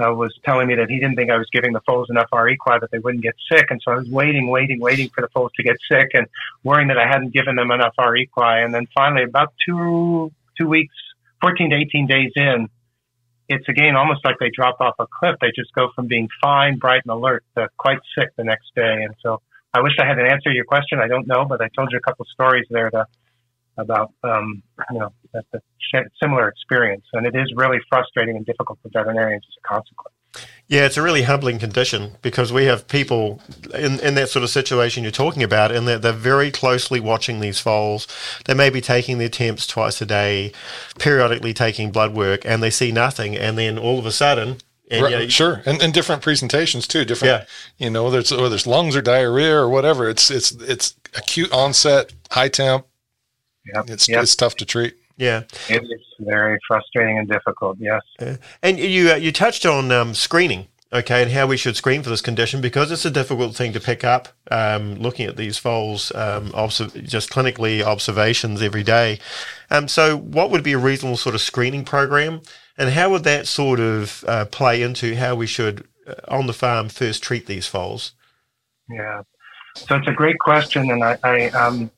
uh, 0.00 0.12
was 0.12 0.36
telling 0.44 0.66
me 0.68 0.74
that 0.76 0.88
he 0.88 0.98
didn't 0.98 1.16
think 1.16 1.30
I 1.30 1.36
was 1.36 1.48
giving 1.52 1.72
the 1.72 1.80
foals 1.86 2.08
enough 2.10 2.28
R. 2.32 2.48
equi 2.48 2.78
that 2.80 2.90
they 2.90 2.98
wouldn't 2.98 3.22
get 3.22 3.34
sick. 3.50 3.66
And 3.70 3.80
so 3.84 3.92
I 3.92 3.96
was 3.96 4.08
waiting, 4.08 4.48
waiting, 4.48 4.80
waiting 4.80 5.08
for 5.10 5.20
the 5.20 5.28
foals 5.28 5.52
to 5.56 5.62
get 5.62 5.76
sick 5.90 6.10
and 6.14 6.26
worrying 6.64 6.88
that 6.88 6.98
I 6.98 7.06
hadn't 7.06 7.32
given 7.32 7.56
them 7.56 7.70
enough 7.70 7.94
R. 7.98 8.16
equi. 8.16 8.62
And 8.62 8.74
then 8.74 8.86
finally, 8.94 9.24
about 9.24 9.52
two, 9.66 10.32
two 10.58 10.68
weeks, 10.68 10.94
14 11.40 11.70
to 11.70 11.76
18 11.76 12.06
days 12.06 12.32
in, 12.36 12.68
it's 13.48 13.68
again 13.68 13.96
almost 13.96 14.24
like 14.24 14.36
they 14.38 14.50
drop 14.50 14.80
off 14.80 14.94
a 15.00 15.06
cliff. 15.06 15.36
They 15.40 15.50
just 15.54 15.72
go 15.74 15.90
from 15.94 16.06
being 16.06 16.28
fine, 16.40 16.78
bright, 16.78 17.02
and 17.04 17.12
alert 17.12 17.44
to 17.56 17.68
quite 17.78 17.98
sick 18.16 18.30
the 18.36 18.44
next 18.44 18.72
day. 18.76 19.02
And 19.02 19.14
so 19.22 19.42
I 19.74 19.80
wish 19.80 19.92
I 20.00 20.06
had 20.06 20.18
an 20.18 20.26
answer 20.26 20.50
to 20.50 20.54
your 20.54 20.64
question. 20.64 21.00
I 21.00 21.08
don't 21.08 21.26
know, 21.26 21.44
but 21.44 21.60
I 21.60 21.68
told 21.76 21.90
you 21.90 21.98
a 21.98 22.00
couple 22.00 22.24
stories 22.32 22.66
there 22.70 22.90
to, 22.90 23.06
about 23.80 24.12
um, 24.22 24.62
you 24.92 24.98
know 24.98 25.12
that, 25.32 25.44
that 25.52 25.62
similar 26.22 26.48
experience, 26.48 27.04
and 27.12 27.26
it 27.26 27.34
is 27.34 27.52
really 27.56 27.78
frustrating 27.88 28.36
and 28.36 28.46
difficult 28.46 28.78
for 28.82 28.90
veterinarians 28.92 29.44
as 29.48 29.54
a 29.64 29.66
consequence. 29.66 30.14
Yeah, 30.68 30.86
it's 30.86 30.96
a 30.96 31.02
really 31.02 31.22
humbling 31.22 31.58
condition 31.58 32.12
because 32.22 32.52
we 32.52 32.66
have 32.66 32.86
people 32.86 33.42
in, 33.74 33.98
in 33.98 34.14
that 34.14 34.28
sort 34.28 34.44
of 34.44 34.50
situation 34.50 35.02
you're 35.02 35.10
talking 35.10 35.42
about, 35.42 35.72
and 35.72 35.88
they're, 35.88 35.98
they're 35.98 36.12
very 36.12 36.52
closely 36.52 37.00
watching 37.00 37.40
these 37.40 37.58
foals. 37.58 38.06
They 38.44 38.54
may 38.54 38.70
be 38.70 38.80
taking 38.80 39.18
their 39.18 39.28
temps 39.28 39.66
twice 39.66 40.00
a 40.00 40.06
day, 40.06 40.52
periodically 41.00 41.52
taking 41.52 41.90
blood 41.90 42.14
work, 42.14 42.42
and 42.44 42.62
they 42.62 42.70
see 42.70 42.92
nothing. 42.92 43.36
And 43.36 43.58
then 43.58 43.76
all 43.76 43.98
of 43.98 44.06
a 44.06 44.12
sudden, 44.12 44.58
and, 44.88 45.02
right, 45.02 45.10
you 45.12 45.18
know, 45.18 45.28
sure, 45.28 45.62
and, 45.66 45.82
and 45.82 45.92
different 45.92 46.22
presentations 46.22 46.86
too. 46.86 47.04
Different, 47.04 47.42
yeah. 47.42 47.84
you 47.84 47.90
know, 47.90 48.10
there's 48.10 48.30
whether 48.30 48.54
it's 48.54 48.66
lungs 48.66 48.94
or 48.94 49.02
diarrhea 49.02 49.56
or 49.56 49.68
whatever. 49.68 50.08
It's 50.08 50.30
it's 50.30 50.52
it's 50.52 50.94
acute 51.16 51.52
onset, 51.52 52.12
high 52.30 52.48
temp. 52.48 52.86
Yeah, 53.66 53.82
it's 53.86 54.08
yep. 54.08 54.22
it's 54.22 54.36
tough 54.36 54.56
to 54.56 54.64
treat. 54.64 54.94
Yeah, 55.16 55.42
it 55.68 55.82
is 55.82 56.00
very 56.18 56.58
frustrating 56.66 57.18
and 57.18 57.28
difficult. 57.28 57.76
Yes, 57.78 58.00
uh, 58.18 58.36
and 58.62 58.78
you 58.78 59.12
uh, 59.12 59.16
you 59.16 59.32
touched 59.32 59.66
on 59.66 59.92
um, 59.92 60.14
screening, 60.14 60.68
okay, 60.92 61.22
and 61.22 61.30
how 61.30 61.46
we 61.46 61.58
should 61.58 61.76
screen 61.76 62.02
for 62.02 62.08
this 62.08 62.22
condition 62.22 62.62
because 62.62 62.90
it's 62.90 63.04
a 63.04 63.10
difficult 63.10 63.54
thing 63.54 63.72
to 63.74 63.80
pick 63.80 64.02
up. 64.02 64.28
Um, 64.50 64.94
looking 64.94 65.26
at 65.26 65.36
these 65.36 65.58
foals, 65.58 66.10
um, 66.14 66.50
obs- 66.54 66.92
just 67.02 67.30
clinically 67.30 67.82
observations 67.82 68.62
every 68.62 68.82
day. 68.82 69.18
Um, 69.70 69.88
so, 69.88 70.16
what 70.16 70.50
would 70.50 70.64
be 70.64 70.72
a 70.72 70.78
reasonable 70.78 71.18
sort 71.18 71.34
of 71.34 71.42
screening 71.42 71.84
program, 71.84 72.40
and 72.78 72.90
how 72.90 73.10
would 73.10 73.24
that 73.24 73.46
sort 73.46 73.78
of 73.78 74.24
uh, 74.26 74.46
play 74.46 74.82
into 74.82 75.16
how 75.16 75.34
we 75.34 75.46
should 75.46 75.86
uh, 76.06 76.14
on 76.28 76.46
the 76.46 76.54
farm 76.54 76.88
first 76.88 77.22
treat 77.22 77.46
these 77.46 77.66
foals? 77.66 78.12
Yeah, 78.88 79.22
so 79.76 79.96
it's 79.96 80.08
a 80.08 80.12
great 80.12 80.38
question, 80.38 80.90
and 80.90 81.04
I, 81.04 81.18
I 81.22 81.48
um, 81.50 81.90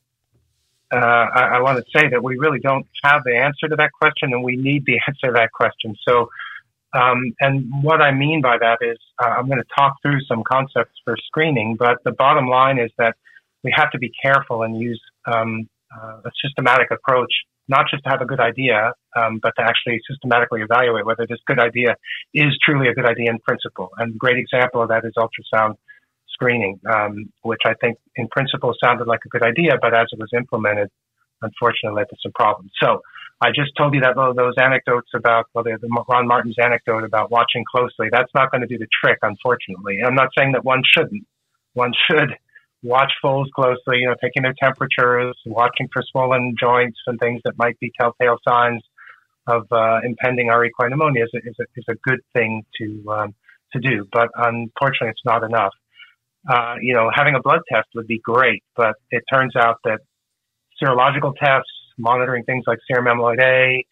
uh, 0.93 0.97
I, 1.35 1.57
I 1.57 1.61
want 1.61 1.79
to 1.79 1.99
say 1.99 2.09
that 2.11 2.23
we 2.23 2.37
really 2.37 2.61
don't 2.61 2.87
have 3.03 3.23
the 3.25 3.37
answer 3.37 3.69
to 3.69 3.77
that 3.77 3.93
question, 3.93 4.33
and 4.33 4.45
we 4.45 4.57
need 4.57 4.85
the 4.87 4.99
answer 5.09 5.29
to 5.29 5.33
that 5.33 5.51
question. 5.53 5.97
So, 6.07 6.29
um, 6.95 7.33
and 7.41 7.71
what 7.83 8.03
I 8.03 8.13
mean 8.13 8.43
by 8.43 8.59
that 8.59 8.79
is, 8.83 8.99
uh, 9.23 9.29
I'm 9.29 9.47
going 9.47 9.59
to 9.59 9.69
talk 9.77 9.97
through 10.03 10.21
some 10.29 10.43
concepts 10.45 10.93
for 11.05 11.17
screening, 11.27 11.77
but 11.79 11.99
the 12.05 12.13
bottom 12.13 12.47
line 12.49 12.79
is 12.79 12.91
that 12.99 13.17
we 13.65 13.73
have 13.75 13.91
to 13.93 13.99
be 13.99 14.13
careful 14.23 14.63
and 14.63 14.79
use 14.79 15.01
um, 15.27 15.69
uh, 15.97 16.21
a 16.25 16.31
systematic 16.45 16.91
approach, 16.91 17.33
not 17.69 17.87
just 17.91 18.05
to 18.05 18.11
have 18.11 18.21
a 18.21 18.27
good 18.27 18.41
idea, 18.41 18.93
um, 19.17 19.39
but 19.43 19.55
to 19.57 19.63
actually 19.63 20.01
systematically 20.07 20.61
evaluate 20.61 21.07
whether 21.07 21.27
this 21.27 21.39
good 21.47 21.59
idea 21.59 21.97
is 22.35 22.59
truly 22.63 22.89
a 22.89 22.95
good 22.95 23.07
idea 23.07 23.31
in 23.31 23.39
principle. 23.39 23.91
And 23.97 24.15
a 24.15 24.19
great 24.19 24.37
example 24.37 24.83
of 24.83 24.89
that 24.89 25.05
is 25.05 25.13
ultrasound 25.17 25.77
screening, 26.43 26.81
um, 26.91 27.31
which 27.43 27.61
I 27.65 27.75
think 27.81 27.99
in 28.17 28.29
principle 28.29 28.75
sounded 28.83 29.07
like 29.07 29.21
a 29.25 29.29
good 29.29 29.43
idea, 29.43 29.73
but 29.81 29.95
as 29.95 30.07
it 30.13 30.19
was 30.19 30.31
implemented, 30.37 30.89
unfortunately 31.41 31.97
led 31.97 32.09
to 32.11 32.17
some 32.23 32.33
problems. 32.33 32.71
So 32.83 33.01
I 33.41 33.49
just 33.49 33.73
told 33.77 33.95
you 33.95 34.01
that 34.01 34.15
those 34.15 34.55
anecdotes 34.59 35.11
about, 35.15 35.47
well, 35.55 35.65
the, 35.65 35.79
Ron 36.09 36.27
Martens's 36.27 36.59
anecdote 36.63 37.05
about 37.05 37.31
watching 37.31 37.65
closely, 37.71 38.09
that's 38.11 38.31
not 38.35 38.51
going 38.51 38.61
to 38.61 38.67
do 38.67 38.79
the 38.79 38.87
trick, 39.03 39.19
unfortunately. 39.23 39.99
I'm 40.05 40.15
not 40.15 40.29
saying 40.37 40.53
that 40.53 40.65
one 40.65 40.83
shouldn't. 40.85 41.27
One 41.75 41.93
should 42.11 42.37
watch 42.83 43.13
foals 43.23 43.49
closely, 43.55 43.99
you 44.01 44.07
know, 44.07 44.15
taking 44.23 44.43
their 44.43 44.55
temperatures, 44.63 45.35
watching 45.47 45.89
for 45.93 46.03
swollen 46.11 46.55
joints 46.59 46.99
and 47.07 47.19
things 47.19 47.41
that 47.45 47.55
might 47.57 47.79
be 47.81 47.91
telltale 47.99 48.39
signs 48.47 48.83
of 49.47 49.67
uh, 49.73 50.01
impending 50.05 50.51
R. 50.51 50.65
equine 50.65 50.91
pneumonia 50.91 51.25
is 51.25 51.31
a, 51.35 51.39
is 51.39 51.57
a, 51.59 51.65
is 51.77 51.85
a 51.89 51.95
good 52.09 52.21
thing 52.35 52.63
to 52.79 53.05
um, 53.11 53.35
to 53.73 53.81
do, 53.81 54.07
but 54.13 54.29
unfortunately, 54.37 55.09
it's 55.09 55.25
not 55.25 55.43
enough. 55.43 55.73
Uh, 56.49 56.75
you 56.81 56.93
know, 56.93 57.11
having 57.15 57.35
a 57.35 57.41
blood 57.41 57.61
test 57.73 57.89
would 57.95 58.07
be 58.07 58.19
great, 58.19 58.63
but 58.77 58.95
it 59.11 59.23
turns 59.33 59.55
out 59.55 59.79
that 59.85 60.01
serological 60.83 61.35
tests, 61.37 61.71
monitoring 61.99 62.45
things 62.45 62.65
like 62.67 62.79
serum 62.87 63.07
amyloid 63.07 63.41
A, 63.41 63.85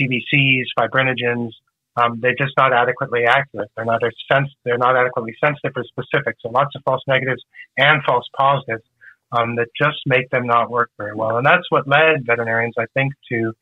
CBCs, 0.00 0.64
fibrinogens, 0.78 1.50
um, 1.96 2.20
they're 2.20 2.36
just 2.38 2.52
not 2.56 2.72
adequately 2.72 3.24
accurate. 3.26 3.70
They're 3.76 3.84
not 3.84 4.00
sens- 4.30 4.54
they're 4.64 4.78
not 4.78 4.96
adequately 4.96 5.34
sensitive 5.42 5.72
for 5.74 5.84
specifics. 5.84 6.40
So 6.42 6.50
lots 6.50 6.74
of 6.76 6.82
false 6.84 7.02
negatives 7.08 7.42
and 7.76 8.02
false 8.06 8.26
positives 8.36 8.84
um, 9.32 9.56
that 9.56 9.68
just 9.76 9.98
make 10.06 10.30
them 10.30 10.46
not 10.46 10.70
work 10.70 10.90
very 10.96 11.14
well. 11.14 11.36
And 11.36 11.46
that's 11.46 11.64
what 11.70 11.88
led 11.88 12.24
veterinarians, 12.24 12.74
I 12.78 12.86
think, 12.94 13.12
to 13.30 13.52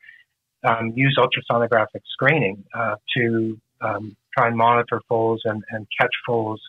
um, 0.64 0.92
use 0.94 1.18
ultrasonographic 1.18 2.02
screening 2.12 2.64
uh, 2.74 2.96
to 3.16 3.58
um, 3.80 4.16
try 4.36 4.48
and 4.48 4.56
monitor 4.56 5.00
foals 5.08 5.40
and, 5.44 5.62
and 5.70 5.86
catch 5.98 6.12
foals 6.26 6.60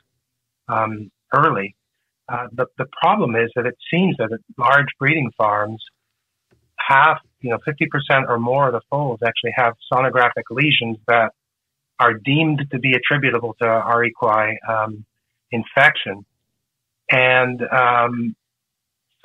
um, 0.70 1.12
early. 1.34 1.76
Uh, 2.30 2.48
the, 2.52 2.66
the 2.78 2.86
problem 3.02 3.36
is 3.36 3.50
that 3.56 3.66
it 3.66 3.76
seems 3.92 4.16
that 4.18 4.32
at 4.32 4.40
large 4.58 4.88
breeding 5.00 5.32
farms, 5.38 5.82
half, 6.78 7.20
you 7.42 7.50
know, 7.50 7.58
50% 7.68 8.28
or 8.28 8.38
more 8.38 8.68
of 8.68 8.74
the 8.74 8.82
foals 8.90 9.20
actually 9.26 9.54
have 9.56 9.74
sonographic 9.92 10.44
lesions 10.50 10.98
that 11.08 11.32
are 12.00 12.14
deemed 12.14 12.66
to 12.72 12.80
be 12.80 12.94
attributable 12.94 13.56
to 13.62 13.68
R. 13.68 14.04
equi 14.04 14.60
um, 14.68 15.06
infection. 15.52 16.26
And 17.10 17.62
um, 17.62 18.36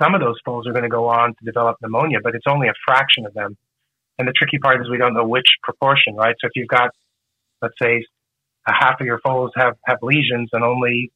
some 0.01 0.15
of 0.15 0.21
those 0.21 0.37
foals 0.45 0.67
are 0.67 0.73
going 0.73 0.85
to 0.85 0.89
go 0.89 1.09
on 1.09 1.31
to 1.31 1.45
develop 1.45 1.77
pneumonia, 1.83 2.19
but 2.23 2.35
it's 2.35 2.47
only 2.49 2.69
a 2.69 2.75
fraction 2.87 3.27
of 3.27 3.35
them. 3.35 3.57
And 4.19 4.29
the 4.29 4.33
tricky 4.33 4.59
part 4.59 4.81
is 4.81 4.89
we 4.91 4.99
don't 4.99 5.15
know 5.15 5.27
which 5.27 5.47
proportion, 5.63 6.15
right? 6.15 6.35
So 6.41 6.47
if 6.47 6.53
you've 6.55 6.69
got, 6.69 6.91
let's 7.61 7.75
say, 7.81 8.05
a 8.67 8.73
half 8.73 9.01
of 9.01 9.07
your 9.07 9.19
foals 9.25 9.51
have, 9.57 9.75
have 9.87 9.99
lesions 10.03 10.51
and 10.53 10.63
only 10.63 11.11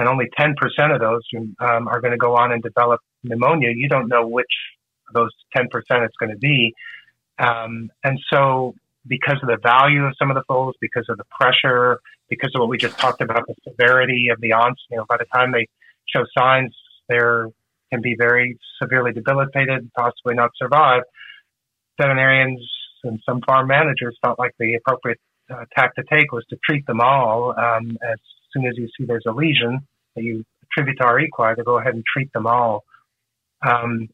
and 0.00 0.08
only 0.08 0.30
10% 0.38 0.54
of 0.94 0.98
those 0.98 1.20
um, 1.60 1.86
are 1.86 2.00
going 2.00 2.12
to 2.12 2.16
go 2.16 2.34
on 2.34 2.52
and 2.52 2.62
develop 2.62 3.00
pneumonia, 3.22 3.68
you 3.76 3.86
don't 3.86 4.08
know 4.08 4.26
which 4.26 4.46
of 5.06 5.14
those 5.14 5.30
10% 5.54 5.66
it's 5.90 6.16
going 6.18 6.32
to 6.32 6.38
be. 6.38 6.72
Um, 7.38 7.90
and 8.02 8.18
so 8.32 8.74
because 9.06 9.36
of 9.42 9.48
the 9.48 9.58
value 9.62 10.04
of 10.06 10.14
some 10.18 10.30
of 10.30 10.36
the 10.36 10.42
foals, 10.48 10.74
because 10.80 11.04
of 11.10 11.18
the 11.18 11.24
pressure, 11.38 12.00
because 12.30 12.50
of 12.54 12.60
what 12.60 12.70
we 12.70 12.78
just 12.78 12.98
talked 12.98 13.20
about, 13.20 13.46
the 13.46 13.54
severity 13.68 14.28
of 14.32 14.40
the 14.40 14.54
onset, 14.54 14.78
you 14.90 14.96
know, 14.96 15.04
by 15.06 15.18
the 15.18 15.26
time 15.34 15.52
they 15.52 15.68
show 16.08 16.24
signs, 16.36 16.74
they 17.10 17.18
can 17.92 18.00
be 18.00 18.16
very 18.18 18.58
severely 18.82 19.12
debilitated, 19.12 19.90
possibly 19.94 20.34
not 20.34 20.50
survive. 20.56 21.02
Veterinarians 22.00 22.66
and 23.04 23.20
some 23.26 23.42
farm 23.46 23.66
managers 23.66 24.16
felt 24.24 24.38
like 24.38 24.52
the 24.58 24.76
appropriate 24.76 25.20
uh, 25.50 25.66
tack 25.76 25.94
to 25.96 26.02
take 26.10 26.32
was 26.32 26.44
to 26.48 26.56
treat 26.64 26.86
them 26.86 27.02
all 27.02 27.54
um, 27.58 27.98
as 28.02 28.18
soon 28.54 28.66
as 28.66 28.78
you 28.78 28.88
see 28.96 29.04
there's 29.04 29.26
a 29.26 29.32
lesion 29.32 29.86
you 30.16 30.44
attribute 30.64 30.98
to 31.00 31.06
R. 31.06 31.20
equi, 31.20 31.54
to 31.56 31.64
go 31.64 31.78
ahead 31.78 31.94
and 31.94 32.04
treat 32.04 32.32
them 32.32 32.46
all. 32.46 32.84
Um, 33.66 34.08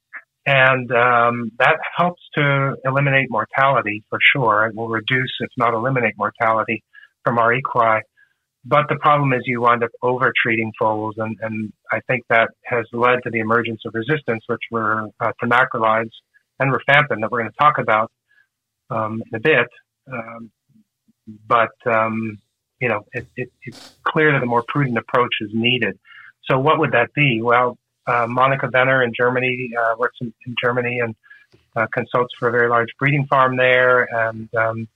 and 0.46 0.90
um, 0.92 1.50
that 1.58 1.78
helps 1.96 2.22
to 2.36 2.76
eliminate 2.84 3.28
mortality 3.30 4.04
for 4.08 4.18
sure. 4.32 4.66
It 4.66 4.76
will 4.76 4.88
reduce, 4.88 5.32
if 5.40 5.50
not 5.56 5.74
eliminate, 5.74 6.14
mortality 6.16 6.84
from 7.24 7.38
R. 7.38 7.54
equi. 7.54 8.02
But 8.64 8.86
the 8.88 8.96
problem 8.96 9.32
is 9.32 9.42
you 9.44 9.60
wind 9.60 9.84
up 9.84 9.90
over 10.02 10.32
treating 10.42 10.72
foals, 10.78 11.14
and, 11.18 11.36
and 11.40 11.72
I 11.92 12.00
think 12.08 12.24
that 12.30 12.48
has 12.64 12.84
led 12.92 13.22
to 13.22 13.30
the 13.30 13.38
emergence 13.38 13.82
of 13.86 13.94
resistance, 13.94 14.42
which 14.48 14.62
were 14.72 15.08
uh, 15.20 15.32
to 15.40 15.46
macrolides 15.46 16.10
and 16.58 16.72
rifampin 16.72 17.20
that 17.20 17.30
we're 17.30 17.40
going 17.40 17.50
to 17.50 17.56
talk 17.60 17.78
about 17.78 18.10
um, 18.90 19.22
in 19.30 19.36
a 19.36 19.40
bit. 19.40 19.68
Um, 20.12 20.50
but 21.46 21.92
um, 21.92 22.38
you 22.80 22.88
know, 22.88 23.04
it, 23.12 23.26
it, 23.37 23.50
it's 23.62 23.97
clear 24.04 24.33
that 24.33 24.42
a 24.42 24.47
more 24.47 24.64
prudent 24.66 24.99
approach 24.99 25.35
is 25.40 25.50
needed. 25.52 25.99
So, 26.49 26.59
what 26.59 26.78
would 26.78 26.92
that 26.92 27.12
be? 27.14 27.40
Well, 27.42 27.78
uh, 28.06 28.26
Monika 28.26 28.71
Venner 28.71 29.02
in 29.02 29.12
Germany 29.16 29.71
uh, 29.78 29.95
works 29.99 30.18
in, 30.21 30.33
in, 30.47 30.54
Germany 30.62 31.00
and 31.00 31.14
uh, 31.75 31.87
consults 31.92 32.33
for 32.38 32.49
a 32.49 32.52
very 32.52 32.68
large 32.68 32.88
breeding 32.99 33.26
farm 33.26 33.56
there, 33.56 34.04
and 34.04 34.49
um, 34.54 34.88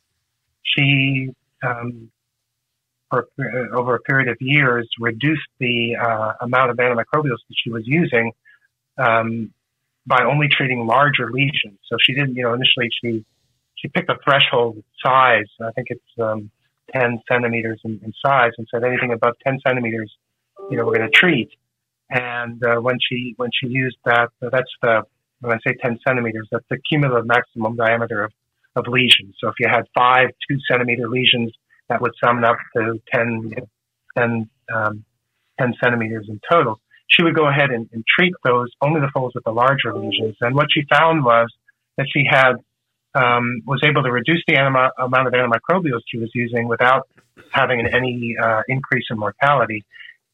she, 0.62 1.30
um, 1.62 2.10
for 3.08 3.26
uh, 3.40 3.76
over 3.76 3.96
a 3.96 4.00
period 4.00 4.28
of 4.28 4.36
years, 4.40 4.88
reduced 5.00 5.48
the 5.58 5.96
uh, 5.96 6.32
amount 6.40 6.70
of 6.70 6.76
antimicrobials 6.76 7.38
that 7.48 7.56
she 7.62 7.70
was 7.70 7.82
using 7.84 8.32
um, 8.98 9.52
by 10.06 10.22
only 10.24 10.48
treating 10.48 10.86
larger 10.86 11.30
lesions. 11.32 11.78
So 11.88 11.96
she 12.00 12.14
didn't, 12.14 12.36
you 12.36 12.44
know, 12.44 12.54
initially 12.54 12.90
she 13.02 13.24
she 13.74 13.88
picked 13.88 14.10
a 14.10 14.16
threshold 14.22 14.82
size. 15.04 15.48
I 15.60 15.72
think 15.72 15.88
it's 15.90 16.20
um, 16.20 16.50
10 16.92 17.22
centimeters 17.30 17.80
in, 17.84 18.00
in, 18.04 18.12
size, 18.24 18.52
and 18.58 18.66
said 18.70 18.84
anything 18.84 19.12
above 19.12 19.34
10 19.46 19.58
centimeters, 19.66 20.12
you 20.70 20.76
know, 20.76 20.84
we're 20.84 20.96
going 20.96 21.10
to 21.10 21.16
treat. 21.16 21.50
And 22.10 22.62
uh, 22.64 22.76
when 22.80 22.98
she 23.00 23.34
when 23.36 23.50
she 23.52 23.68
used 23.68 23.96
that, 24.04 24.30
uh, 24.42 24.48
that's 24.50 24.70
the 24.82 25.02
when 25.40 25.52
I 25.52 25.58
say 25.66 25.76
10 25.80 25.98
centimeters, 26.06 26.48
that's 26.50 26.64
the 26.68 26.78
cumulative 26.78 27.26
maximum 27.26 27.76
diameter 27.76 28.24
of, 28.24 28.32
of 28.76 28.86
lesions. 28.88 29.36
So 29.40 29.48
if 29.48 29.54
you 29.58 29.68
had 29.68 29.84
five 29.94 30.28
two 30.48 30.58
centimeter 30.70 31.08
lesions, 31.08 31.52
that 31.88 32.00
would 32.00 32.12
sum 32.22 32.44
up 32.44 32.56
to 32.76 33.00
10, 33.12 33.52
10, 34.16 34.50
um, 34.74 35.04
10 35.58 35.74
centimeters 35.82 36.26
in 36.28 36.40
total. 36.50 36.80
She 37.08 37.24
would 37.24 37.34
go 37.34 37.48
ahead 37.48 37.70
and, 37.70 37.88
and 37.92 38.04
treat 38.06 38.32
those 38.44 38.68
only 38.80 39.00
the 39.00 39.10
foals 39.12 39.32
with 39.34 39.44
the 39.44 39.50
larger 39.50 39.94
lesions. 39.94 40.36
And 40.40 40.54
what 40.54 40.66
she 40.72 40.82
found 40.90 41.24
was 41.24 41.48
that 41.96 42.06
she 42.12 42.24
had 42.28 42.54
um, 43.14 43.62
was 43.66 43.80
able 43.84 44.02
to 44.02 44.10
reduce 44.10 44.42
the 44.46 44.54
amount 44.54 44.92
of 44.98 45.10
antimicrobials 45.10 46.00
she 46.06 46.18
was 46.18 46.30
using 46.34 46.68
without 46.68 47.08
having 47.50 47.86
any 47.86 48.36
uh, 48.40 48.62
increase 48.68 49.04
in 49.10 49.18
mortality. 49.18 49.84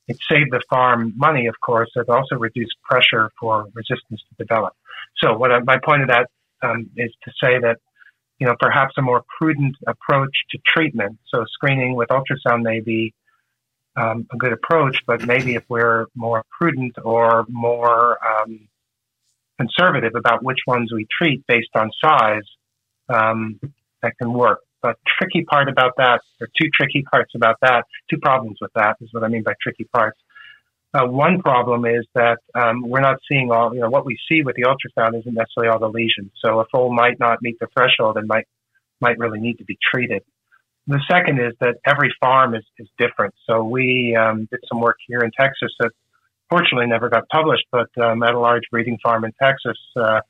It 0.09 0.19
saved 0.31 0.53
the 0.53 0.61
farm 0.69 1.15
money, 1.17 1.47
of 1.47 1.55
course. 1.65 1.91
It 1.97 2.09
also 2.09 2.37
reduced 2.37 2.77
pressure 2.85 3.31
for 3.41 3.67
resistance 3.75 4.23
to 4.29 4.45
develop. 4.45 4.75
So, 5.23 5.37
what 5.37 5.51
I, 5.51 5.61
my 5.61 5.79
point 5.85 6.03
of 6.03 6.09
that 6.09 6.29
um, 6.63 6.91
is 6.97 7.11
to 7.25 7.31
say 7.43 7.59
that 7.61 7.79
you 8.39 8.47
know 8.47 8.55
perhaps 8.61 8.95
a 8.99 9.03
more 9.03 9.25
prudent 9.39 9.77
approach 9.87 10.35
to 10.51 10.59
treatment. 10.67 11.19
So, 11.33 11.45
screening 11.49 11.97
with 11.97 12.11
ultrasound 12.11 12.63
may 12.63 12.81
be 12.81 13.15
um, 13.97 14.27
a 14.33 14.37
good 14.37 14.53
approach, 14.53 15.03
but 15.07 15.27
maybe 15.27 15.55
if 15.55 15.65
we're 15.69 16.07
more 16.15 16.45
prudent 16.57 16.97
or 17.03 17.47
more 17.49 18.19
um, 18.25 18.69
conservative 19.59 20.13
about 20.15 20.45
which 20.45 20.59
ones 20.67 20.93
we 20.93 21.07
treat 21.19 21.45
based 21.47 21.71
on 21.75 21.91
size, 22.05 22.45
um, 23.09 23.61
that 24.03 24.13
can 24.19 24.33
work. 24.33 24.61
But 24.83 24.97
tricky 25.19 25.45
part 25.45 25.69
about 25.69 25.93
that, 25.97 26.21
or 26.41 26.49
two 26.61 26.69
tricky 26.75 27.03
parts 27.11 27.33
about 27.35 27.57
that, 27.63 27.85
two 28.11 28.19
problems 28.19 28.59
with 28.61 28.71
that 28.75 28.97
is 29.01 29.09
what 29.13 29.25
I 29.25 29.29
mean 29.29 29.43
by 29.43 29.55
tricky 29.61 29.85
parts. 29.85 30.19
Uh, 30.95 31.07
one 31.07 31.43
problem 31.43 31.85
is 31.85 32.07
that 32.15 32.39
um, 32.55 32.83
we're 32.89 33.01
not 33.01 33.19
seeing 33.29 33.51
all, 33.51 33.75
you 33.75 33.81
know, 33.81 33.91
what 33.91 34.07
we 34.07 34.17
see 34.31 34.43
with 34.43 34.57
the 34.57 34.63
ultrasound 34.63 35.19
isn't 35.19 35.35
necessarily 35.35 35.71
all 35.71 35.79
the 35.79 35.89
lesions. 35.89 36.31
So 36.43 36.61
a 36.61 36.65
foal 36.73 36.93
might 36.93 37.19
not 37.19 37.43
meet 37.43 37.59
the 37.59 37.67
threshold 37.77 38.17
and 38.17 38.27
might 38.27 38.47
might 39.01 39.19
really 39.19 39.41
need 39.41 39.59
to 39.59 39.65
be 39.65 39.77
treated. 39.93 40.23
The 40.87 41.01
second 41.11 41.39
is 41.41 41.53
that 41.61 41.77
every 41.85 42.15
farm 42.21 42.55
is, 42.55 42.65
is 42.79 42.89
different. 42.97 43.35
So 43.47 43.63
we 43.65 44.17
um, 44.19 44.47
did 44.51 44.61
some 44.69 44.81
work 44.81 44.97
here 45.07 45.21
in 45.21 45.33
Texas 45.39 45.73
that 45.81 45.91
fortunately 46.49 46.87
never 46.87 47.09
got 47.11 47.29
published, 47.29 47.67
but 47.73 47.89
um, 48.01 48.23
at 48.23 48.35
a 48.35 48.39
large 48.39 48.63
breeding 48.71 48.99
farm 49.03 49.25
in 49.25 49.33
Texas, 49.43 49.77
uh, 49.97 50.21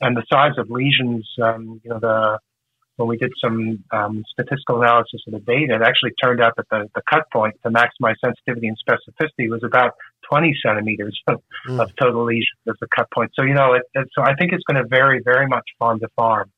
and 0.00 0.16
the 0.16 0.24
size 0.30 0.52
of 0.58 0.70
lesions, 0.70 1.28
um, 1.42 1.80
you 1.84 1.90
know, 1.90 1.98
the 1.98 2.38
when 2.98 3.08
we 3.08 3.16
did 3.16 3.32
some 3.40 3.84
um, 3.92 4.24
statistical 4.32 4.82
analysis 4.82 5.22
of 5.28 5.32
the 5.32 5.38
data, 5.38 5.76
it 5.76 5.82
actually 5.82 6.10
turned 6.20 6.40
out 6.40 6.54
that 6.56 6.68
the, 6.68 6.90
the 6.96 7.02
cut 7.08 7.22
point 7.32 7.54
to 7.62 7.70
maximize 7.70 8.16
sensitivity 8.24 8.66
and 8.66 8.76
specificity 8.76 9.48
was 9.48 9.62
about 9.62 9.92
20 10.28 10.52
centimeters 10.66 11.16
of, 11.28 11.40
mm. 11.68 11.80
of 11.80 11.94
total 11.94 12.24
lesions 12.24 12.58
as 12.68 12.74
the 12.80 12.88
cut 12.94 13.08
point. 13.12 13.30
So, 13.38 13.44
you 13.44 13.54
know, 13.54 13.74
it, 13.74 13.82
it, 13.94 14.08
so 14.12 14.22
I 14.22 14.34
think 14.34 14.52
it's 14.52 14.64
going 14.64 14.82
to 14.82 14.88
vary 14.88 15.22
very 15.24 15.46
much 15.46 15.64
farm 15.78 16.00
to 16.00 16.08
farm. 16.16 16.50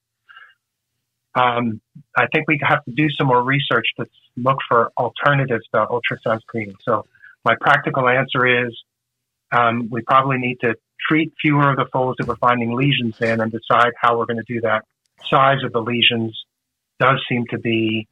Um, 1.35 1.83
I 2.17 2.27
think 2.33 2.49
we 2.49 2.59
have 2.63 2.83
to 2.87 2.91
do 2.91 3.09
some 3.11 3.27
more 3.27 3.43
research 3.43 3.87
to 3.99 4.07
look 4.39 4.59
for 4.67 4.91
alternatives 4.97 5.65
to 5.75 5.87
ultrasound 5.87 6.41
screening. 6.41 6.75
So, 6.83 7.05
my 7.45 7.55
practical 7.61 8.09
answer 8.09 8.67
is 8.67 8.77
um, 9.53 9.89
we 9.91 10.03
probably 10.03 10.39
need 10.39 10.59
to 10.63 10.75
treat 11.09 11.33
fewer 11.41 11.71
of 11.71 11.77
the 11.77 11.87
foals 11.93 12.17
that 12.19 12.27
we're 12.27 12.37
finding 12.37 12.75
lesions 12.75 13.21
in 13.21 13.41
and 13.41 13.53
decide 13.53 13.93
how 14.01 14.19
we're 14.19 14.27
going 14.27 14.43
to 14.45 14.53
do 14.53 14.61
that. 14.63 14.85
Size 15.29 15.63
of 15.65 15.73
the 15.73 15.81
lesions 15.81 16.39
does 16.99 17.21
seem 17.29 17.45
to 17.51 17.59
be 17.59 18.09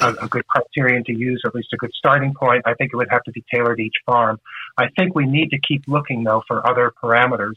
a, 0.00 0.14
a, 0.22 0.28
good 0.28 0.46
criterion 0.46 1.04
to 1.04 1.12
use, 1.12 1.42
at 1.44 1.54
least 1.54 1.68
a 1.72 1.76
good 1.76 1.90
starting 1.94 2.34
point. 2.34 2.62
I 2.64 2.74
think 2.74 2.90
it 2.92 2.96
would 2.96 3.10
have 3.10 3.22
to 3.24 3.32
be 3.32 3.44
tailored 3.52 3.78
to 3.78 3.82
each 3.82 3.96
farm. 4.06 4.40
I 4.76 4.86
think 4.96 5.14
we 5.14 5.26
need 5.26 5.50
to 5.50 5.58
keep 5.66 5.84
looking, 5.88 6.24
though, 6.24 6.42
for 6.46 6.66
other 6.66 6.92
parameters. 7.02 7.56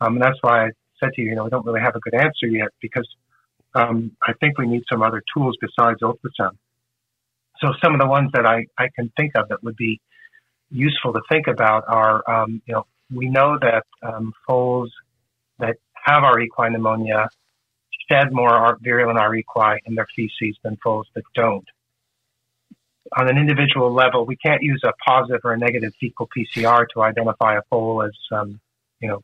Um, 0.00 0.14
and 0.14 0.22
that's 0.22 0.38
why 0.40 0.66
I 0.66 0.70
said 1.00 1.10
to 1.14 1.22
you, 1.22 1.30
you 1.30 1.34
know, 1.34 1.44
we 1.44 1.50
don't 1.50 1.66
really 1.66 1.80
have 1.80 1.96
a 1.96 2.00
good 2.00 2.14
answer 2.14 2.46
yet 2.46 2.68
because 2.80 3.08
um, 3.74 4.12
I 4.22 4.32
think 4.40 4.58
we 4.58 4.66
need 4.66 4.82
some 4.90 5.02
other 5.02 5.22
tools 5.34 5.56
besides 5.60 6.00
ultrasound. 6.02 6.56
So 7.60 7.72
some 7.82 7.94
of 7.94 8.00
the 8.00 8.06
ones 8.06 8.30
that 8.34 8.46
I, 8.46 8.66
I 8.78 8.88
can 8.94 9.12
think 9.16 9.32
of 9.36 9.48
that 9.48 9.62
would 9.62 9.76
be 9.76 10.00
useful 10.70 11.12
to 11.12 11.20
think 11.28 11.46
about 11.46 11.84
are, 11.88 12.22
um, 12.30 12.62
you 12.66 12.74
know, 12.74 12.86
we 13.12 13.28
know 13.28 13.58
that 13.60 13.84
um, 14.02 14.32
foals 14.46 14.92
that 15.58 15.76
have 16.04 16.24
R. 16.24 16.40
equine 16.40 16.72
pneumonia 16.72 17.28
shed 18.10 18.32
more 18.32 18.78
virulent 18.82 19.18
R. 19.18 19.34
equi 19.36 19.80
in 19.86 19.94
their 19.94 20.06
feces 20.14 20.56
than 20.62 20.76
foals 20.82 21.06
that 21.14 21.24
don't. 21.34 21.66
on 23.18 23.28
an 23.28 23.38
individual 23.38 23.92
level, 23.92 24.26
we 24.26 24.36
can't 24.36 24.62
use 24.62 24.82
a 24.84 24.92
positive 25.06 25.40
or 25.44 25.52
a 25.52 25.58
negative 25.58 25.92
fecal 25.98 26.28
PCR 26.36 26.84
to 26.94 27.02
identify 27.02 27.56
a 27.56 27.62
foal 27.70 28.02
as, 28.02 28.12
um, 28.32 28.60
you 29.00 29.08
know, 29.08 29.22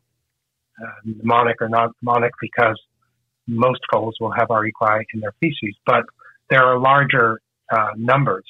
uh, 0.82 0.90
pneumonic 1.06 1.54
or 1.60 1.68
not 1.68 1.90
pneumonic 2.02 2.30
because 2.40 2.80
most 3.46 3.80
foals 3.92 4.16
will 4.20 4.32
have 4.32 4.50
R. 4.50 4.66
equi 4.66 5.06
in 5.12 5.20
their 5.20 5.34
feces, 5.40 5.76
but 5.86 6.04
there 6.50 6.64
are 6.64 6.78
larger 6.78 7.40
uh, 7.70 7.90
numbers. 7.96 8.44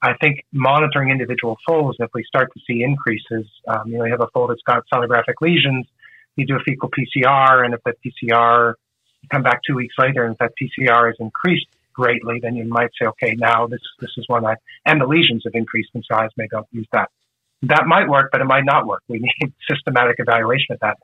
I 0.00 0.14
think 0.20 0.44
monitoring 0.52 1.10
individual 1.10 1.56
foals, 1.66 1.96
if 1.98 2.10
we 2.14 2.22
start 2.24 2.50
to 2.54 2.60
see 2.66 2.82
increases, 2.82 3.46
um, 3.66 3.82
you 3.86 3.98
know, 3.98 4.04
you 4.04 4.12
have 4.12 4.20
a 4.20 4.28
foal 4.32 4.46
that's 4.46 4.62
got 4.62 4.84
sonographic 4.92 5.34
lesions, 5.40 5.86
you 6.36 6.46
do 6.46 6.54
a 6.54 6.60
fecal 6.60 6.88
PCR, 6.88 7.64
and 7.64 7.74
if 7.74 7.80
that 7.84 7.96
PCR, 8.04 8.74
come 9.30 9.42
back 9.42 9.60
two 9.66 9.74
weeks 9.74 9.94
later, 9.98 10.24
and 10.24 10.34
if 10.34 10.38
that 10.38 10.52
PCR 10.60 11.10
is 11.10 11.16
increased 11.18 11.66
greatly, 11.92 12.38
then 12.40 12.54
you 12.54 12.64
might 12.64 12.90
say, 13.00 13.08
okay, 13.08 13.34
now 13.36 13.66
this 13.66 13.80
this 14.00 14.10
is 14.16 14.24
one 14.28 14.46
I 14.46 14.54
and 14.86 15.00
the 15.00 15.06
lesions 15.06 15.42
have 15.44 15.54
increased 15.54 15.90
in 15.94 16.02
size. 16.04 16.30
Maybe 16.36 16.50
I'll 16.54 16.68
use 16.70 16.86
that. 16.92 17.10
That 17.62 17.86
might 17.86 18.08
work, 18.08 18.28
but 18.30 18.40
it 18.40 18.44
might 18.44 18.64
not 18.64 18.86
work. 18.86 19.02
We 19.08 19.18
need 19.40 19.52
systematic 19.68 20.16
evaluation 20.18 20.74
of 20.74 20.80
that. 20.80 20.96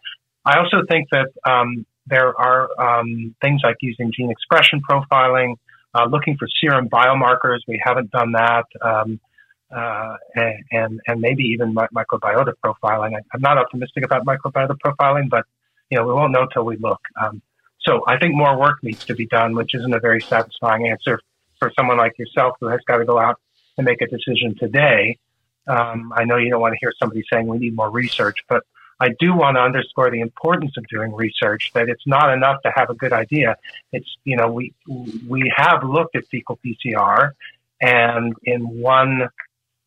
I 0.45 0.59
also 0.59 0.83
think 0.89 1.09
that 1.11 1.29
um, 1.45 1.85
there 2.07 2.39
are 2.39 2.69
um, 2.81 3.35
things 3.41 3.63
like 3.65 3.77
using 3.81 4.13
gene 4.17 4.31
expression 4.31 4.81
profiling, 4.89 5.57
uh, 5.95 6.07
looking 6.07 6.37
for 6.37 6.49
serum 6.61 6.89
biomarkers. 6.89 7.61
We 7.69 7.81
haven't 7.85 8.11
done 8.11 8.33
that. 8.33 8.65
Um, 8.83 9.21
uh, 9.75 10.17
and, 10.71 11.01
and 11.07 11.21
maybe 11.21 11.43
even 11.45 11.75
microbiota 11.75 12.53
profiling. 12.65 13.15
I, 13.15 13.21
am 13.35 13.41
not 13.41 13.59
optimistic 13.59 14.05
about 14.05 14.25
microbiota 14.25 14.77
profiling, 14.85 15.29
but 15.29 15.47
you 15.91 15.99
know 15.99 16.07
we 16.07 16.13
won't 16.13 16.33
know 16.33 16.47
till 16.53 16.65
we 16.65 16.77
look. 16.77 17.01
Um, 17.21 17.43
so 17.81 18.05
I 18.07 18.19
think 18.19 18.35
more 18.35 18.59
work 18.59 18.83
needs 18.83 19.05
to 19.07 19.15
be 19.15 19.27
done, 19.27 19.55
which 19.55 19.75
isn't 19.75 19.93
a 19.93 20.01
very 20.01 20.21
satisfying 20.21 20.89
answer 20.89 21.19
for 21.59 21.73
someone 21.77 21.97
like 21.97 22.19
yourself 22.19 22.57
who 22.61 22.69
has 22.69 22.81
got 22.87 22.99
to 22.99 23.05
go 23.05 23.19
out 23.19 23.41
and 23.77 23.85
make 23.85 24.01
a 24.01 24.07
decision 24.07 24.55
today. 24.59 25.19
Um, 25.67 26.13
I 26.15 26.25
know 26.25 26.37
you 26.37 26.51
don't 26.51 26.61
want 26.61 26.73
to 26.73 26.79
hear 26.81 26.93
somebody 26.99 27.25
saying 27.33 27.47
we 27.47 27.59
need 27.59 27.75
more 27.75 27.91
research, 27.91 28.39
but 28.49 28.63
I 29.01 29.09
do 29.19 29.35
want 29.35 29.57
to 29.57 29.61
underscore 29.61 30.11
the 30.11 30.21
importance 30.21 30.73
of 30.77 30.87
doing 30.89 31.15
research. 31.15 31.73
That 31.75 31.89
it's 31.89 32.07
not 32.07 32.33
enough 32.33 32.63
to 32.63 32.73
have 32.75 32.91
a 32.91 32.95
good 32.95 33.13
idea. 33.13 33.57
It's 33.93 34.09
you 34.25 34.37
know 34.37 34.49
we 34.49 34.75
we 34.87 35.53
have 35.57 35.83
looked 35.85 36.17
at 36.17 36.27
fecal 36.29 36.59
PCR, 36.65 37.33
and 37.81 38.35
in 38.45 38.63
one 38.81 39.29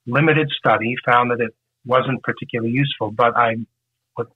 limited 0.05 0.49
study 0.57 0.95
found 1.05 1.31
that 1.31 1.41
it 1.41 1.53
wasn't 1.85 2.21
particularly 2.23 2.71
useful. 2.71 3.11
But 3.11 3.35
I 3.37 3.55
would 4.17 4.27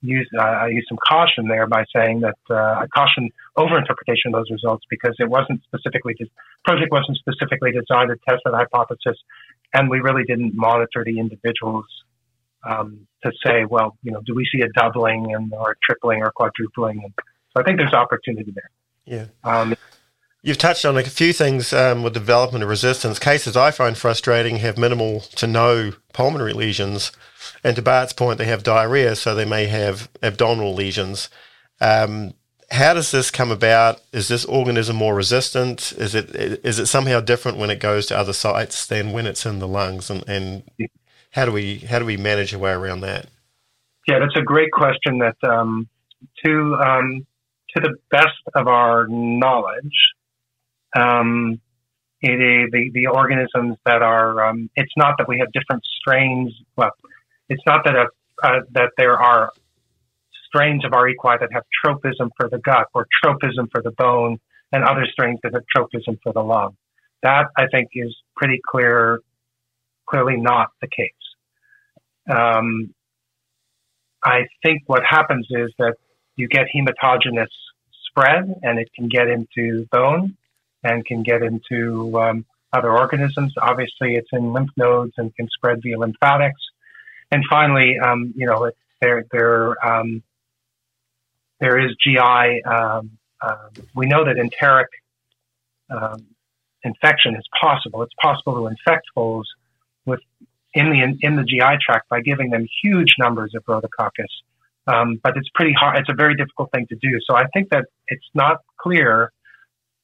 use 0.00 0.28
I 0.38 0.68
use 0.68 0.86
some 0.88 0.98
caution 1.06 1.48
there 1.48 1.66
by 1.66 1.84
saying 1.94 2.20
that 2.20 2.38
uh, 2.48 2.54
I 2.54 2.86
caution 2.86 3.30
overinterpretation 3.58 4.26
of 4.26 4.32
those 4.32 4.50
results 4.50 4.84
because 4.88 5.14
it 5.18 5.28
wasn't 5.28 5.62
specifically 5.64 6.14
de- 6.14 6.30
project 6.64 6.90
wasn't 6.90 7.18
specifically 7.18 7.72
designed 7.72 8.08
to 8.08 8.16
test 8.26 8.42
that 8.44 8.54
hypothesis, 8.54 9.18
and 9.74 9.90
we 9.90 10.00
really 10.00 10.24
didn't 10.24 10.54
monitor 10.54 11.04
the 11.04 11.18
individuals 11.18 11.86
um, 12.66 13.06
to 13.22 13.32
say, 13.44 13.64
well, 13.64 13.96
you 14.02 14.12
know, 14.12 14.20
do 14.26 14.34
we 14.34 14.46
see 14.52 14.62
a 14.62 14.68
doubling 14.68 15.34
and 15.34 15.52
or 15.52 15.76
tripling 15.82 16.22
or 16.22 16.30
quadrupling? 16.32 17.02
And 17.02 17.12
so 17.16 17.60
I 17.60 17.62
think 17.62 17.78
there's 17.78 17.94
opportunity 17.94 18.52
there. 18.52 18.70
Yeah. 19.04 19.26
Um, 19.42 19.74
You've 20.42 20.58
touched 20.58 20.84
on 20.84 20.98
a 20.98 21.02
few 21.04 21.32
things 21.32 21.72
um, 21.72 22.02
with 22.02 22.12
development 22.12 22.62
of 22.62 22.68
resistance. 22.68 23.18
Cases 23.18 23.56
I 23.56 23.70
find 23.70 23.96
frustrating 23.96 24.56
have 24.56 24.76
minimal 24.76 25.20
to 25.36 25.46
no 25.46 25.92
pulmonary 26.12 26.52
lesions. 26.52 27.12
And 27.62 27.74
to 27.76 27.82
Bart's 27.82 28.12
point, 28.12 28.36
they 28.36 28.44
have 28.44 28.62
diarrhea, 28.62 29.16
so 29.16 29.34
they 29.34 29.46
may 29.46 29.66
have 29.68 30.10
abdominal 30.22 30.74
lesions. 30.74 31.30
Um, 31.80 32.34
how 32.70 32.92
does 32.92 33.10
this 33.10 33.30
come 33.30 33.50
about? 33.50 34.02
Is 34.12 34.28
this 34.28 34.44
organism 34.44 34.96
more 34.96 35.14
resistant? 35.14 35.92
Is 35.96 36.14
it 36.14 36.34
is 36.34 36.78
it 36.78 36.86
somehow 36.86 37.20
different 37.20 37.56
when 37.56 37.70
it 37.70 37.80
goes 37.80 38.04
to 38.06 38.18
other 38.18 38.34
sites 38.34 38.86
than 38.86 39.12
when 39.12 39.26
it's 39.26 39.46
in 39.46 39.60
the 39.60 39.68
lungs? 39.68 40.10
And, 40.10 40.28
and 40.28 40.62
how 41.34 41.44
do 41.44 41.50
we 41.50 41.78
how 41.78 41.98
do 41.98 42.04
we 42.04 42.16
manage 42.16 42.54
a 42.54 42.58
way 42.60 42.70
around 42.70 43.00
that? 43.00 43.26
Yeah, 44.06 44.20
that's 44.20 44.36
a 44.36 44.42
great 44.42 44.70
question. 44.70 45.18
That 45.18 45.36
um, 45.42 45.88
to 46.44 46.76
um, 46.76 47.26
to 47.74 47.80
the 47.80 47.96
best 48.08 48.28
of 48.54 48.68
our 48.68 49.08
knowledge, 49.08 50.12
um, 50.96 51.60
it 52.20 52.70
the, 52.70 52.90
the 52.94 53.08
organisms 53.08 53.78
that 53.84 54.00
are. 54.00 54.46
Um, 54.46 54.70
it's 54.76 54.92
not 54.96 55.16
that 55.18 55.26
we 55.28 55.40
have 55.40 55.50
different 55.50 55.82
strains. 55.98 56.54
Well, 56.76 56.92
it's 57.48 57.62
not 57.66 57.84
that 57.84 57.96
a, 57.96 58.06
uh, 58.46 58.60
that 58.70 58.90
there 58.96 59.18
are 59.18 59.50
strains 60.46 60.84
of 60.84 60.92
R. 60.92 61.08
equi 61.08 61.36
that 61.40 61.48
have 61.52 61.64
tropism 61.84 62.30
for 62.36 62.48
the 62.48 62.58
gut 62.58 62.86
or 62.94 63.08
tropism 63.24 63.68
for 63.72 63.82
the 63.82 63.90
bone, 63.90 64.38
and 64.70 64.84
other 64.84 65.04
strains 65.10 65.40
that 65.42 65.52
have 65.52 65.64
tropism 65.74 66.16
for 66.22 66.32
the 66.32 66.42
lung. 66.42 66.76
That 67.24 67.46
I 67.56 67.66
think 67.72 67.88
is 67.94 68.14
pretty 68.36 68.60
clear, 68.64 69.18
clearly 70.08 70.36
not 70.36 70.68
the 70.80 70.86
case. 70.86 71.10
Um, 72.28 72.94
I 74.24 74.46
think 74.64 74.82
what 74.86 75.02
happens 75.04 75.46
is 75.50 75.72
that 75.78 75.94
you 76.36 76.48
get 76.48 76.66
hematogenous 76.74 77.48
spread, 78.08 78.54
and 78.62 78.78
it 78.78 78.90
can 78.94 79.08
get 79.08 79.28
into 79.28 79.86
bone 79.90 80.36
and 80.82 81.04
can 81.04 81.22
get 81.22 81.42
into 81.42 82.18
um, 82.18 82.44
other 82.72 82.90
organisms. 82.90 83.52
Obviously, 83.60 84.16
it's 84.16 84.28
in 84.32 84.52
lymph 84.52 84.70
nodes 84.76 85.12
and 85.16 85.34
can 85.34 85.48
spread 85.48 85.80
via 85.82 85.98
lymphatics. 85.98 86.60
And 87.30 87.44
finally, 87.50 87.96
um, 88.02 88.32
you 88.36 88.46
know, 88.46 88.70
there 89.00 89.24
there 89.30 89.86
um, 89.86 90.22
there 91.60 91.78
is 91.78 91.94
GI. 92.04 92.62
Um, 92.64 93.18
uh, 93.40 93.68
we 93.94 94.06
know 94.06 94.24
that 94.24 94.38
enteric 94.38 94.88
um, 95.90 96.26
infection 96.82 97.36
is 97.36 97.44
possible. 97.60 98.02
It's 98.02 98.14
possible 98.20 98.54
to 98.54 98.66
infect 98.66 99.06
with 99.16 99.46
in 100.74 100.90
the 100.90 101.16
in 101.20 101.36
the 101.36 101.44
GI 101.44 101.78
tract 101.84 102.08
by 102.08 102.20
giving 102.20 102.50
them 102.50 102.66
huge 102.82 103.14
numbers 103.18 103.52
of 103.54 103.64
rhodococcus. 103.64 104.30
Um, 104.86 105.18
but 105.22 105.36
it's 105.36 105.48
pretty 105.54 105.72
hard. 105.72 105.98
It's 105.98 106.10
a 106.10 106.14
very 106.14 106.36
difficult 106.36 106.70
thing 106.72 106.86
to 106.88 106.96
do. 106.96 107.18
So 107.26 107.36
I 107.36 107.44
think 107.54 107.70
that 107.70 107.86
it's 108.08 108.28
not 108.34 108.58
clear 108.78 109.32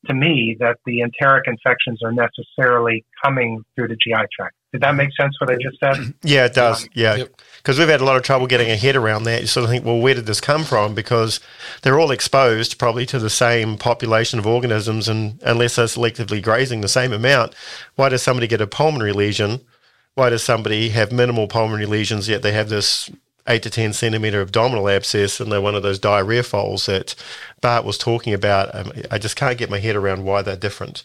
to 0.06 0.14
me 0.14 0.56
that 0.60 0.78
the 0.86 1.02
enteric 1.02 1.46
infections 1.46 2.00
are 2.02 2.12
necessarily 2.12 3.04
coming 3.22 3.62
through 3.74 3.88
the 3.88 3.96
GI 3.96 4.26
tract. 4.34 4.54
Did 4.72 4.82
that 4.82 4.94
make 4.94 5.10
sense 5.20 5.34
what 5.40 5.50
I 5.50 5.56
just 5.56 5.78
said? 5.80 6.14
Yeah, 6.22 6.46
it 6.46 6.54
does. 6.54 6.88
Yeah. 6.94 7.24
Because 7.56 7.76
yep. 7.76 7.84
we've 7.84 7.88
had 7.88 8.00
a 8.00 8.04
lot 8.04 8.16
of 8.16 8.22
trouble 8.22 8.46
getting 8.46 8.70
a 8.70 8.76
head 8.76 8.94
around 8.96 9.24
that. 9.24 9.40
You 9.40 9.46
sort 9.46 9.64
of 9.64 9.70
think, 9.70 9.84
well, 9.84 9.98
where 9.98 10.14
did 10.14 10.26
this 10.26 10.40
come 10.40 10.64
from? 10.64 10.94
Because 10.94 11.40
they're 11.82 11.98
all 11.98 12.12
exposed 12.12 12.78
probably 12.78 13.04
to 13.06 13.18
the 13.18 13.30
same 13.30 13.76
population 13.76 14.38
of 14.38 14.46
organisms, 14.46 15.08
and 15.08 15.42
unless 15.42 15.76
they're 15.76 15.86
selectively 15.86 16.40
grazing 16.40 16.82
the 16.82 16.88
same 16.88 17.12
amount, 17.12 17.54
why 17.96 18.08
does 18.08 18.22
somebody 18.22 18.46
get 18.46 18.60
a 18.60 18.66
pulmonary 18.66 19.12
lesion? 19.12 19.60
Why 20.14 20.30
does 20.30 20.42
somebody 20.42 20.90
have 20.90 21.12
minimal 21.12 21.48
pulmonary 21.48 21.86
lesions 21.86 22.28
yet 22.28 22.42
they 22.42 22.52
have 22.52 22.68
this 22.68 23.10
eight 23.46 23.62
to 23.62 23.70
10 23.70 23.92
centimeter 23.92 24.40
abdominal 24.40 24.88
abscess 24.88 25.40
and 25.40 25.50
they're 25.50 25.60
one 25.60 25.74
of 25.74 25.82
those 25.82 25.98
diarrhea 25.98 26.42
foals 26.42 26.86
that 26.86 27.14
Bart 27.60 27.84
was 27.84 27.98
talking 27.98 28.34
about? 28.34 28.74
Um, 28.74 28.92
I 29.10 29.18
just 29.18 29.36
can't 29.36 29.58
get 29.58 29.70
my 29.70 29.78
head 29.78 29.96
around 29.96 30.24
why 30.24 30.42
they're 30.42 30.56
different. 30.56 31.04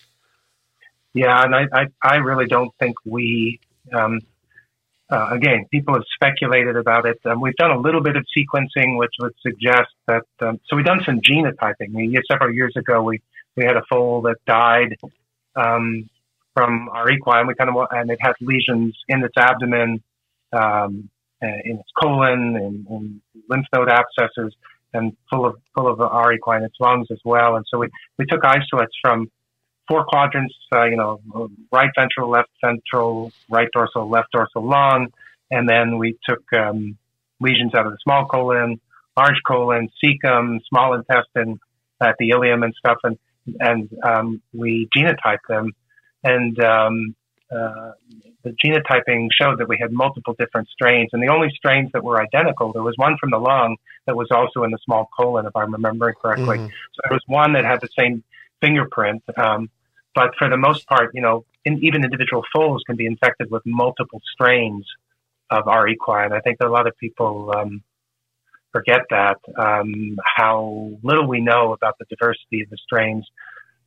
Yeah, 1.14 1.42
and 1.44 1.56
I, 1.56 1.68
I, 1.72 1.86
I 2.04 2.16
really 2.18 2.46
don't 2.46 2.72
think 2.78 2.98
we, 3.06 3.62
um, 3.94 4.20
uh, 5.10 5.30
again, 5.32 5.66
people 5.72 5.94
have 5.94 6.04
speculated 6.14 6.76
about 6.76 7.06
it. 7.06 7.20
Um, 7.24 7.40
we've 7.40 7.56
done 7.56 7.72
a 7.72 7.80
little 7.80 8.02
bit 8.02 8.18
of 8.18 8.26
sequencing, 8.38 8.98
which 8.98 9.14
would 9.22 9.34
suggest 9.42 9.92
that, 10.08 10.24
um, 10.42 10.60
so 10.68 10.76
we've 10.76 10.86
done 10.86 11.04
some 11.06 11.22
genotyping. 11.22 11.94
We, 11.94 12.20
several 12.30 12.54
years 12.54 12.74
ago, 12.76 13.02
we, 13.02 13.22
we 13.56 13.64
had 13.64 13.78
a 13.78 13.84
foal 13.90 14.24
that 14.24 14.44
died 14.46 14.98
um, 15.56 16.10
from 16.56 16.90
our 16.90 17.12
equine. 17.12 17.46
we 17.46 17.54
kind 17.54 17.70
of, 17.70 17.76
and 17.92 18.10
it 18.10 18.18
has 18.22 18.34
lesions 18.42 18.98
in 19.08 19.24
its 19.24 19.36
abdomen, 19.38 20.02
um, 20.54 21.10
in 21.42 21.78
its 21.80 21.90
colon, 22.02 22.56
and, 22.56 22.88
and 22.88 23.22
lymph 23.50 23.68
node 23.76 23.90
abscesses, 23.90 24.54
and 24.94 25.16
full 25.30 25.46
of 25.46 25.58
full 25.76 25.88
of 25.88 26.00
R. 26.00 26.34
equi 26.34 26.56
in 26.58 26.64
its 26.64 26.78
lungs 26.80 27.08
as 27.12 27.20
well. 27.24 27.58
And 27.58 27.66
so 27.70 27.78
we, 27.78 27.90
we 28.18 28.26
took 28.26 28.44
isolates 28.44 28.96
from 29.04 29.30
four 29.88 30.06
quadrants, 30.06 30.56
uh, 30.74 30.86
you 30.86 30.98
know, 30.98 31.20
right 31.72 31.90
ventral, 31.98 32.30
left 32.30 32.50
ventral, 32.64 33.32
right 33.50 33.68
dorsal, 33.74 34.10
left 34.10 34.32
dorsal 34.32 34.68
lung. 34.68 35.08
And 35.52 35.70
then 35.70 35.98
we 35.98 36.18
took 36.28 36.42
um, 36.54 36.98
lesions 37.40 37.76
out 37.76 37.86
of 37.86 37.92
the 37.92 38.00
small 38.04 38.26
colon, 38.26 38.80
large 39.16 39.40
colon, 39.46 39.90
cecum, 40.04 40.60
small 40.68 40.94
intestine, 40.94 41.60
at 42.02 42.16
the 42.20 42.32
ileum 42.32 42.64
and 42.64 42.74
stuff. 42.78 42.98
And, 43.04 43.18
and 43.60 43.90
um, 44.04 44.42
we 44.54 44.90
genotyped 44.98 45.48
them. 45.48 45.74
And 46.26 46.60
um, 46.60 47.16
uh, 47.56 47.92
the 48.44 48.52
genotyping 48.64 49.30
showed 49.40 49.60
that 49.60 49.70
we 49.70 49.78
had 49.80 49.92
multiple 49.92 50.36
different 50.38 50.68
strains. 50.70 51.10
And 51.14 51.22
the 51.22 51.30
only 51.30 51.50
strains 51.56 51.90
that 51.94 52.04
were 52.04 52.22
identical, 52.22 52.74
there 52.74 52.84
was 52.84 52.96
one 52.98 53.16
from 53.20 53.32
the 53.32 53.38
lung 53.38 53.78
that 54.08 54.16
was 54.16 54.28
also 54.32 54.64
in 54.64 54.72
the 54.72 54.80
small 54.86 55.10
colon, 55.18 55.46
if 55.46 55.56
I'm 55.56 55.72
remembering 55.72 56.16
correctly. 56.22 56.58
Mm-hmm. 56.58 56.66
So 56.66 57.00
there 57.04 57.16
was 57.16 57.24
one 57.28 57.54
that 57.54 57.64
had 57.64 57.80
the 57.82 57.90
same 57.98 58.24
fingerprint. 58.62 59.24
Um, 59.38 59.70
but 60.14 60.32
for 60.38 60.50
the 60.50 60.58
most 60.58 60.88
part, 60.88 61.12
you 61.14 61.22
know, 61.22 61.46
in, 61.64 61.84
even 61.84 62.04
individual 62.04 62.44
foals 62.54 62.84
can 62.88 62.96
be 62.96 63.06
infected 63.06 63.52
with 63.52 63.64
multiple 63.66 64.22
strains 64.34 64.86
of 65.50 65.68
R. 65.68 65.88
equi. 65.88 66.26
And 66.26 66.34
I 66.34 66.40
think 66.40 66.58
a 66.62 66.68
lot 66.68 66.88
of 66.88 66.98
people 66.98 67.54
um, 67.56 67.84
forget 68.72 69.02
that, 69.10 69.38
um, 69.58 70.18
how 70.24 70.92
little 71.04 71.28
we 71.28 71.42
know 71.42 71.74
about 71.74 71.96
the 72.00 72.06
diversity 72.10 72.62
of 72.62 72.70
the 72.70 72.78
strains. 72.78 73.26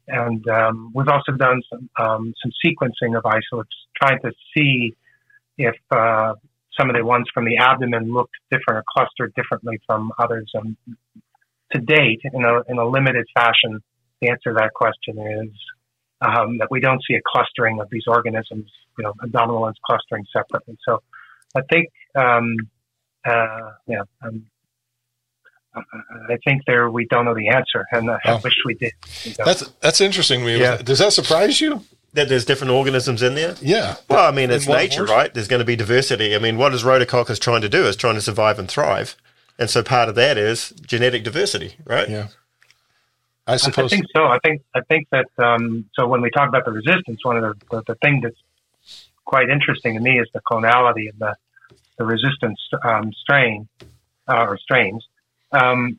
And 0.08 0.46
um, 0.48 0.90
we've 0.94 1.08
also 1.08 1.32
done 1.32 1.60
some 1.70 1.88
um, 1.98 2.34
some 2.42 2.52
sequencing 2.64 3.16
of 3.16 3.24
isolates, 3.26 3.74
trying 4.00 4.20
to 4.22 4.32
see 4.56 4.94
if 5.56 5.74
uh, 5.90 6.34
some 6.78 6.90
of 6.90 6.96
the 6.96 7.04
ones 7.04 7.26
from 7.34 7.44
the 7.44 7.58
abdomen 7.58 8.12
looked 8.12 8.34
different 8.50 8.78
or 8.78 8.84
clustered 8.94 9.34
differently 9.34 9.78
from 9.86 10.12
others. 10.18 10.50
And 10.54 10.76
to 11.72 11.80
date, 11.80 12.20
in 12.32 12.44
a 12.44 12.60
in 12.68 12.78
a 12.78 12.86
limited 12.86 13.26
fashion, 13.34 13.82
the 14.20 14.30
answer 14.30 14.50
to 14.50 14.54
that 14.54 14.72
question 14.74 15.18
is 15.18 15.50
um, 16.20 16.58
that 16.58 16.68
we 16.70 16.80
don't 16.80 17.02
see 17.08 17.14
a 17.14 17.20
clustering 17.26 17.80
of 17.80 17.88
these 17.90 18.04
organisms, 18.06 18.70
you 18.98 19.04
know, 19.04 19.12
abdominal 19.22 19.60
ones 19.60 19.76
clustering 19.84 20.24
separately. 20.32 20.76
So 20.88 21.02
I 21.56 21.60
think, 21.70 21.88
um, 22.16 22.56
uh, 23.26 23.72
yeah, 23.86 24.02
I 26.30 26.36
think 26.44 26.62
there 26.66 26.90
we 26.90 27.06
don't 27.06 27.24
know 27.24 27.34
the 27.34 27.48
answer, 27.48 27.86
and 27.92 28.10
I 28.10 28.18
Oh. 28.26 28.40
wish 28.42 28.54
we 28.64 28.74
did. 28.74 28.92
We 29.24 29.32
don't. 29.32 29.46
That's 29.46 29.68
that's 29.80 30.00
interesting. 30.00 30.44
me. 30.44 30.58
Yeah. 30.60 30.76
Does 30.78 30.98
that 30.98 31.12
surprise 31.12 31.60
you? 31.60 31.84
That 32.14 32.28
there's 32.30 32.44
different 32.46 32.72
organisms 32.72 33.22
in 33.22 33.34
there. 33.34 33.54
Yeah. 33.60 33.96
Well, 34.08 34.26
I 34.26 34.30
mean, 34.34 34.50
it's 34.50 34.66
one 34.66 34.78
nature, 34.78 35.00
horse? 35.06 35.10
right? 35.10 35.34
There's 35.34 35.46
going 35.48 35.60
to 35.60 35.66
be 35.66 35.76
diversity. 35.76 36.34
I 36.34 36.38
mean, 36.38 36.56
what 36.56 36.72
is 36.72 36.82
Rhodococcus 36.82 37.38
trying 37.38 37.60
to 37.60 37.68
do? 37.68 37.84
Is 37.86 37.96
trying 37.96 38.14
to 38.14 38.22
survive 38.22 38.58
and 38.58 38.66
thrive, 38.68 39.14
and 39.58 39.68
so 39.68 39.82
part 39.82 40.08
of 40.08 40.14
that 40.14 40.38
is 40.38 40.70
genetic 40.86 41.22
diversity, 41.22 41.74
right? 41.84 42.08
Yeah. 42.08 42.28
I 43.46 43.56
suppose. 43.56 43.92
I 43.92 43.96
think 43.96 44.06
so. 44.14 44.24
I 44.26 44.38
think 44.40 44.62
I 44.74 44.80
think 44.88 45.08
that 45.10 45.26
um, 45.38 45.84
so 45.94 46.06
when 46.06 46.20
we 46.22 46.30
talk 46.30 46.48
about 46.48 46.64
the 46.64 46.72
resistance, 46.72 47.24
one 47.24 47.36
of 47.36 47.42
the, 47.42 47.76
the, 47.76 47.82
the 47.88 47.94
thing 47.96 48.20
that's 48.22 48.36
quite 49.24 49.48
interesting 49.50 49.94
to 49.94 50.00
me 50.00 50.18
is 50.18 50.28
the 50.32 50.40
clonality 50.40 51.08
of 51.10 51.18
the 51.18 51.34
the 51.98 52.04
resistance 52.04 52.60
um, 52.84 53.12
strain 53.12 53.68
uh, 54.28 54.46
or 54.48 54.56
strains. 54.58 55.06
Um, 55.52 55.98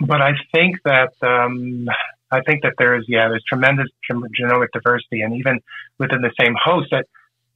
but 0.00 0.20
I 0.20 0.32
think 0.54 0.76
that 0.84 1.12
um, 1.22 1.88
I 2.30 2.40
think 2.42 2.62
that 2.62 2.74
there 2.78 2.96
is 2.96 3.04
yeah 3.08 3.28
there's 3.28 3.44
tremendous 3.48 3.88
genomic 4.10 4.68
diversity, 4.72 5.22
and 5.22 5.34
even 5.36 5.60
within 5.98 6.20
the 6.20 6.32
same 6.38 6.54
host. 6.62 6.88
That 6.90 7.06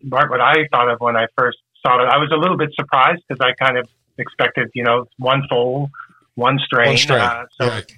what 0.03 0.41
I 0.41 0.67
thought 0.73 0.89
of 0.91 1.01
when 1.01 1.17
I 1.17 1.27
first 1.37 1.59
saw 1.85 2.03
it, 2.03 2.09
I 2.09 2.19
was 2.19 2.31
a 2.33 2.37
little 2.37 2.57
bit 2.57 2.71
surprised 2.75 3.23
because 3.29 3.45
I 3.45 3.53
kind 3.63 3.79
of 3.79 3.89
expected 4.19 4.71
you 4.75 4.85
know 4.85 5.07
one 5.19 5.43
foal, 5.49 5.91
one 6.35 6.59
strain. 6.65 6.89
One 6.89 6.97
strain. 6.97 7.21
Uh, 7.21 7.45
so 7.61 7.69
Right. 7.69 7.93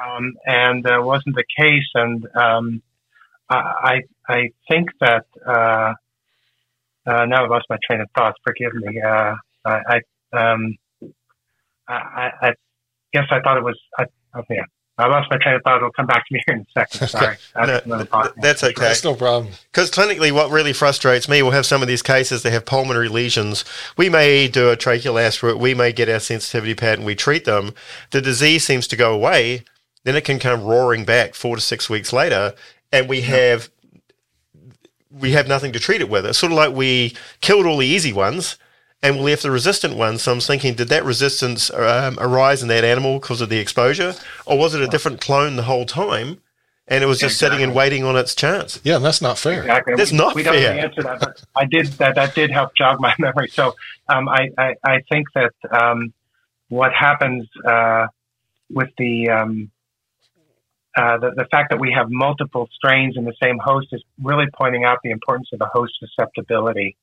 um, 0.00 0.34
and 0.46 0.86
uh, 0.86 1.00
wasn't 1.02 1.34
the 1.34 1.44
case. 1.58 1.88
And 1.94 2.26
um, 2.36 2.82
I 3.48 4.02
I 4.28 4.50
think 4.68 4.90
that 5.00 5.26
uh, 5.44 5.94
uh, 7.06 7.24
now 7.26 7.44
I've 7.44 7.50
lost 7.50 7.66
my 7.68 7.78
train 7.84 8.00
of 8.00 8.08
thought. 8.16 8.36
Forgive 8.44 8.74
me. 8.74 9.00
Uh, 9.00 9.34
I 9.64 10.00
I, 10.32 10.52
um, 10.52 10.76
I 11.92 12.30
I 12.42 12.48
I 12.48 12.54
guess 13.12 13.24
I 13.30 13.40
thought 13.40 13.56
it 13.58 13.64
was. 13.64 13.78
I, 13.98 14.06
oh, 14.34 14.42
yeah. 14.50 14.62
I 14.98 15.06
lost 15.06 15.30
my 15.30 15.38
train 15.38 15.54
of 15.54 15.62
thought. 15.64 15.76
It'll 15.78 15.90
come 15.92 16.06
back 16.06 16.26
to 16.26 16.34
me 16.34 16.40
here 16.46 16.56
in 16.56 16.60
a 16.62 16.86
second. 16.86 17.08
Sorry. 17.08 17.36
No, 17.56 17.66
That's 17.66 17.86
another 17.86 18.04
th- 18.04 18.10
podcast. 18.12 18.34
that's 18.42 18.64
okay. 18.64 18.74
That's 18.82 19.02
no 19.04 19.14
problem. 19.14 19.54
Because 19.72 19.90
clinically, 19.90 20.30
what 20.30 20.50
really 20.50 20.74
frustrates 20.74 21.26
me, 21.26 21.42
we'll 21.42 21.52
have 21.52 21.64
some 21.64 21.80
of 21.80 21.88
these 21.88 22.02
cases, 22.02 22.42
they 22.42 22.50
have 22.50 22.66
pulmonary 22.66 23.08
lesions. 23.08 23.64
We 23.96 24.10
may 24.10 24.46
do 24.46 24.68
a 24.68 24.76
tracheal 24.76 25.20
aspirate, 25.22 25.58
we 25.58 25.72
may 25.74 25.92
get 25.92 26.10
our 26.10 26.20
sensitivity 26.20 26.74
pattern, 26.74 27.06
we 27.06 27.14
treat 27.14 27.46
them. 27.46 27.72
The 28.10 28.20
disease 28.20 28.64
seems 28.64 28.86
to 28.88 28.96
go 28.96 29.14
away, 29.14 29.64
then 30.04 30.16
it 30.16 30.24
can 30.24 30.38
come 30.38 30.64
roaring 30.64 31.06
back 31.06 31.34
four 31.34 31.56
to 31.56 31.62
six 31.62 31.88
weeks 31.88 32.12
later, 32.12 32.52
and 32.92 33.08
we 33.08 33.22
have 33.22 33.70
we 35.10 35.32
have 35.32 35.48
nothing 35.48 35.72
to 35.72 35.80
treat 35.80 36.00
it 36.00 36.10
with. 36.10 36.26
It's 36.26 36.38
sort 36.38 36.52
of 36.52 36.58
like 36.58 36.74
we 36.74 37.16
killed 37.40 37.66
all 37.66 37.78
the 37.78 37.86
easy 37.86 38.12
ones 38.12 38.58
and 39.02 39.16
we 39.16 39.22
left 39.22 39.42
the 39.42 39.50
resistant 39.50 39.96
ones. 39.96 40.22
So 40.22 40.32
I'm 40.32 40.40
thinking, 40.40 40.74
did 40.74 40.88
that 40.88 41.04
resistance 41.04 41.70
um, 41.70 42.18
arise 42.20 42.62
in 42.62 42.68
that 42.68 42.84
animal 42.84 43.18
because 43.18 43.40
of 43.40 43.48
the 43.48 43.58
exposure, 43.58 44.14
or 44.46 44.58
was 44.58 44.74
it 44.74 44.82
a 44.82 44.86
different 44.86 45.20
clone 45.20 45.56
the 45.56 45.64
whole 45.64 45.86
time? 45.86 46.40
And 46.88 47.04
it 47.04 47.06
was 47.06 47.20
just 47.20 47.38
sitting 47.38 47.62
and 47.62 47.72
waiting 47.72 48.02
on 48.02 48.16
its 48.16 48.34
chance. 48.34 48.80
Yeah, 48.82 48.96
and 48.96 49.04
that's 49.04 49.22
not 49.22 49.38
fair. 49.38 49.60
Exactly. 49.60 49.94
That's 49.94 50.10
we, 50.10 50.18
not 50.18 50.34
we 50.34 50.42
don't 50.42 50.54
know 50.54 50.60
fair. 50.60 50.84
answer 50.84 51.02
that, 51.04 51.20
but 51.20 51.44
I 51.54 51.64
did 51.64 51.86
that. 51.86 52.16
That 52.16 52.34
did 52.34 52.50
help 52.50 52.74
jog 52.74 53.00
my 53.00 53.14
memory. 53.18 53.48
So 53.48 53.76
um, 54.08 54.28
I, 54.28 54.50
I 54.58 54.74
I 54.82 55.00
think 55.08 55.28
that 55.34 55.52
um, 55.70 56.12
what 56.68 56.92
happens 56.92 57.48
uh, 57.64 58.08
with 58.70 58.88
the 58.98 59.28
um, 59.28 59.70
uh, 60.96 61.18
the, 61.18 61.30
the 61.36 61.44
fact 61.52 61.70
that 61.70 61.78
we 61.78 61.92
have 61.92 62.10
multiple 62.10 62.68
strains 62.72 63.16
in 63.16 63.24
the 63.24 63.34
same 63.40 63.58
host 63.58 63.88
is 63.92 64.02
really 64.20 64.46
pointing 64.52 64.84
out 64.84 64.98
the 65.04 65.10
importance 65.10 65.48
of 65.52 65.60
the 65.60 65.66
host 65.66 65.92
susceptibility. 66.00 66.96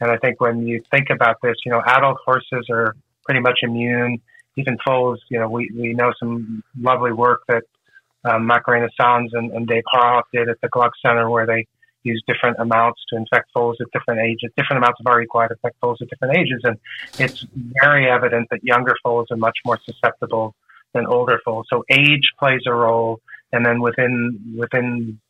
And 0.00 0.10
I 0.10 0.16
think 0.16 0.40
when 0.40 0.66
you 0.66 0.82
think 0.90 1.08
about 1.10 1.36
this, 1.42 1.56
you 1.64 1.72
know, 1.72 1.82
adult 1.86 2.18
horses 2.24 2.66
are 2.70 2.96
pretty 3.24 3.40
much 3.40 3.60
immune. 3.62 4.20
Even 4.56 4.76
foals, 4.84 5.20
you 5.30 5.38
know, 5.38 5.48
we, 5.48 5.70
we 5.74 5.94
know 5.94 6.12
some 6.18 6.62
lovely 6.78 7.12
work 7.12 7.42
that 7.48 7.62
um, 8.24 8.46
Macarena 8.46 8.88
Sanz 9.00 9.30
and, 9.32 9.52
and 9.52 9.66
Dave 9.66 9.84
Horohov 9.92 10.22
did 10.32 10.48
at 10.48 10.60
the 10.62 10.68
Gluck 10.68 10.92
Center 11.04 11.30
where 11.30 11.46
they 11.46 11.66
use 12.02 12.22
different 12.26 12.56
amounts 12.58 13.00
to 13.10 13.16
infect 13.16 13.50
foals 13.52 13.76
at 13.80 13.86
different 13.92 14.20
ages, 14.20 14.50
different 14.56 14.82
amounts 14.82 15.00
of 15.00 15.06
R. 15.06 15.20
equi 15.20 15.48
to 15.48 15.54
infect 15.54 15.76
foals 15.80 15.98
at 16.00 16.08
different 16.08 16.36
ages. 16.36 16.60
And 16.64 16.78
it's 17.18 17.46
very 17.82 18.10
evident 18.10 18.48
that 18.50 18.60
younger 18.62 18.96
foals 19.02 19.28
are 19.30 19.36
much 19.36 19.58
more 19.64 19.78
susceptible 19.84 20.54
than 20.94 21.06
older 21.06 21.38
foals. 21.44 21.66
So 21.70 21.84
age 21.90 22.32
plays 22.38 22.62
a 22.66 22.72
role. 22.72 23.20
And 23.52 23.66
then 23.66 23.80
within, 23.80 24.56
within, 24.56 25.20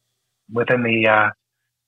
within 0.52 0.82
the, 0.82 1.08
uh, 1.08 1.30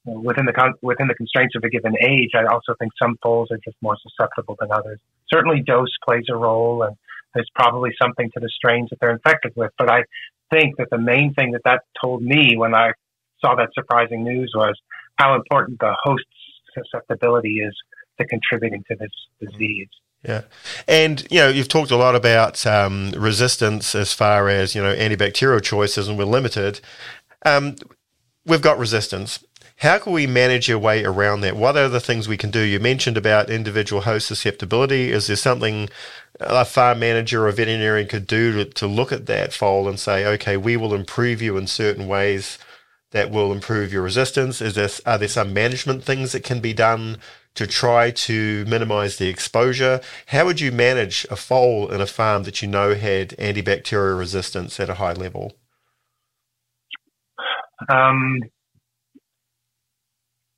within 0.04 0.46
the 0.46 0.52
con- 0.52 0.74
within 0.82 1.08
the 1.08 1.14
constraints 1.14 1.54
of 1.54 1.62
a 1.64 1.68
given 1.68 1.94
age, 2.02 2.30
I 2.34 2.44
also 2.44 2.74
think 2.78 2.92
some 3.00 3.16
foals 3.22 3.50
are 3.50 3.58
just 3.64 3.76
more 3.80 3.96
susceptible 4.02 4.56
than 4.58 4.70
others. 4.72 5.00
Certainly, 5.32 5.62
dose 5.62 5.94
plays 6.04 6.24
a 6.28 6.36
role, 6.36 6.82
and 6.82 6.96
there's 7.34 7.50
probably 7.54 7.90
something 8.00 8.30
to 8.34 8.40
the 8.40 8.48
strains 8.48 8.90
that 8.90 9.00
they're 9.00 9.12
infected 9.12 9.52
with. 9.56 9.70
But 9.78 9.90
I 9.90 10.04
think 10.50 10.76
that 10.78 10.88
the 10.90 10.98
main 10.98 11.34
thing 11.34 11.52
that 11.52 11.62
that 11.64 11.82
told 12.02 12.22
me 12.22 12.56
when 12.56 12.74
I 12.74 12.92
saw 13.44 13.54
that 13.56 13.70
surprising 13.74 14.24
news 14.24 14.52
was 14.54 14.78
how 15.16 15.34
important 15.34 15.78
the 15.80 15.94
host's 16.02 16.26
susceptibility 16.74 17.60
is 17.60 17.74
to 18.18 18.26
contributing 18.26 18.84
to 18.88 18.96
this 18.96 19.10
disease. 19.40 19.88
Yeah, 20.24 20.42
and 20.86 21.26
you 21.30 21.38
know 21.38 21.48
you've 21.48 21.68
talked 21.68 21.90
a 21.90 21.96
lot 21.96 22.14
about 22.14 22.64
um, 22.64 23.10
resistance 23.16 23.94
as 23.94 24.12
far 24.12 24.48
as 24.48 24.74
you 24.74 24.82
know 24.82 24.94
antibacterial 24.94 25.62
choices, 25.62 26.06
and 26.06 26.16
we're 26.16 26.24
limited. 26.24 26.80
Um, 27.44 27.74
we've 28.46 28.62
got 28.62 28.78
resistance. 28.78 29.44
How 29.82 29.98
can 29.98 30.12
we 30.12 30.28
manage 30.28 30.68
your 30.68 30.78
way 30.78 31.02
around 31.02 31.40
that? 31.40 31.56
What 31.56 31.76
are 31.76 31.88
the 31.88 31.98
things 31.98 32.28
we 32.28 32.36
can 32.36 32.52
do? 32.52 32.60
You 32.60 32.78
mentioned 32.78 33.16
about 33.16 33.50
individual 33.50 34.02
host 34.02 34.28
susceptibility. 34.28 35.10
Is 35.10 35.26
there 35.26 35.34
something 35.34 35.88
a 36.38 36.64
farm 36.64 37.00
manager 37.00 37.48
or 37.48 37.50
veterinarian 37.50 38.06
could 38.06 38.28
do 38.28 38.52
to, 38.52 38.64
to 38.74 38.86
look 38.86 39.10
at 39.10 39.26
that 39.26 39.52
foal 39.52 39.88
and 39.88 39.98
say, 39.98 40.24
okay, 40.24 40.56
we 40.56 40.76
will 40.76 40.94
improve 40.94 41.42
you 41.42 41.56
in 41.56 41.66
certain 41.66 42.06
ways 42.06 42.60
that 43.10 43.32
will 43.32 43.50
improve 43.50 43.92
your 43.92 44.02
resistance? 44.02 44.60
Is 44.60 44.76
there 44.76 44.88
are 45.04 45.18
there 45.18 45.26
some 45.26 45.52
management 45.52 46.04
things 46.04 46.30
that 46.30 46.44
can 46.44 46.60
be 46.60 46.72
done 46.72 47.18
to 47.56 47.66
try 47.66 48.12
to 48.12 48.64
minimize 48.66 49.16
the 49.16 49.26
exposure? 49.26 50.00
How 50.26 50.44
would 50.44 50.60
you 50.60 50.70
manage 50.70 51.26
a 51.28 51.34
foal 51.34 51.90
in 51.90 52.00
a 52.00 52.06
farm 52.06 52.44
that 52.44 52.62
you 52.62 52.68
know 52.68 52.94
had 52.94 53.30
antibacterial 53.30 54.16
resistance 54.16 54.78
at 54.78 54.88
a 54.88 54.94
high 54.94 55.14
level? 55.14 55.54
Um, 57.88 58.38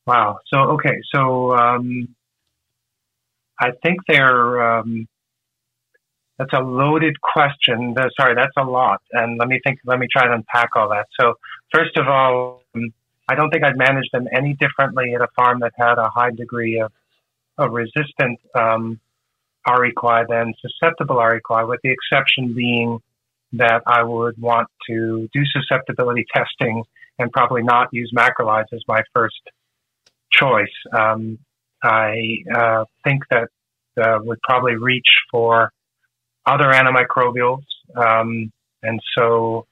wow. 0.07 0.38
So 0.53 0.59
okay. 0.75 1.01
So 1.14 1.57
um, 1.57 2.14
I 3.61 3.71
think 3.83 4.01
they're. 4.09 4.79
Um, 4.79 5.09
that's 6.38 6.53
a 6.53 6.61
loaded 6.61 7.21
question. 7.21 7.95
Uh, 7.97 8.09
Sorry, 8.19 8.35
that's 8.35 8.57
a 8.59 8.64
lot. 8.64 9.01
And 9.12 9.38
let 9.38 9.49
me 9.49 9.61
think. 9.64 9.79
Let 9.85 9.99
me 9.99 10.09
try 10.11 10.27
to 10.27 10.33
unpack 10.33 10.71
all 10.75 10.88
that. 10.88 11.07
So 11.21 11.35
first 11.73 11.97
of 11.97 12.09
all, 12.09 12.62
um, 12.75 12.93
I 13.29 13.35
don't 13.35 13.51
think 13.51 13.64
I'd 13.64 13.77
manage 13.77 14.11
them 14.12 14.27
any 14.35 14.55
differently 14.55 15.14
at 15.14 15.21
a 15.21 15.29
farm 15.37 15.61
that 15.61 15.73
had 15.77 15.99
a 15.99 16.09
high 16.09 16.31
degree 16.31 16.81
of, 16.81 16.93
of 17.57 17.73
resistant 17.73 18.40
um, 18.55 19.01
than 19.67 20.53
susceptible 20.61 21.19
R. 21.19 21.37
equi, 21.37 21.64
with 21.64 21.81
the 21.83 21.90
exception 21.90 22.53
being 22.55 23.01
that 23.55 23.83
I 23.87 24.03
would 24.03 24.37
want 24.38 24.69
to 24.88 25.29
do 25.33 25.43
susceptibility 25.47 26.27
testing 26.35 26.83
and 27.19 27.31
probably 27.33 27.62
not 27.62 27.88
use 27.93 28.12
macrolides 28.14 28.73
as 28.73 28.83
my 28.88 29.03
first 29.14 29.40
choice. 30.38 30.75
Um, 30.92 31.38
I 31.83 32.38
uh, 32.55 32.85
think 33.05 33.23
that 33.31 33.49
uh, 34.01 34.18
would 34.23 34.40
probably 34.42 34.77
reach 34.77 35.09
for 35.31 35.73
other 36.47 36.73
antimicrobials, 36.73 37.62
um, 37.97 38.53
and 38.83 39.01
so 39.16 39.66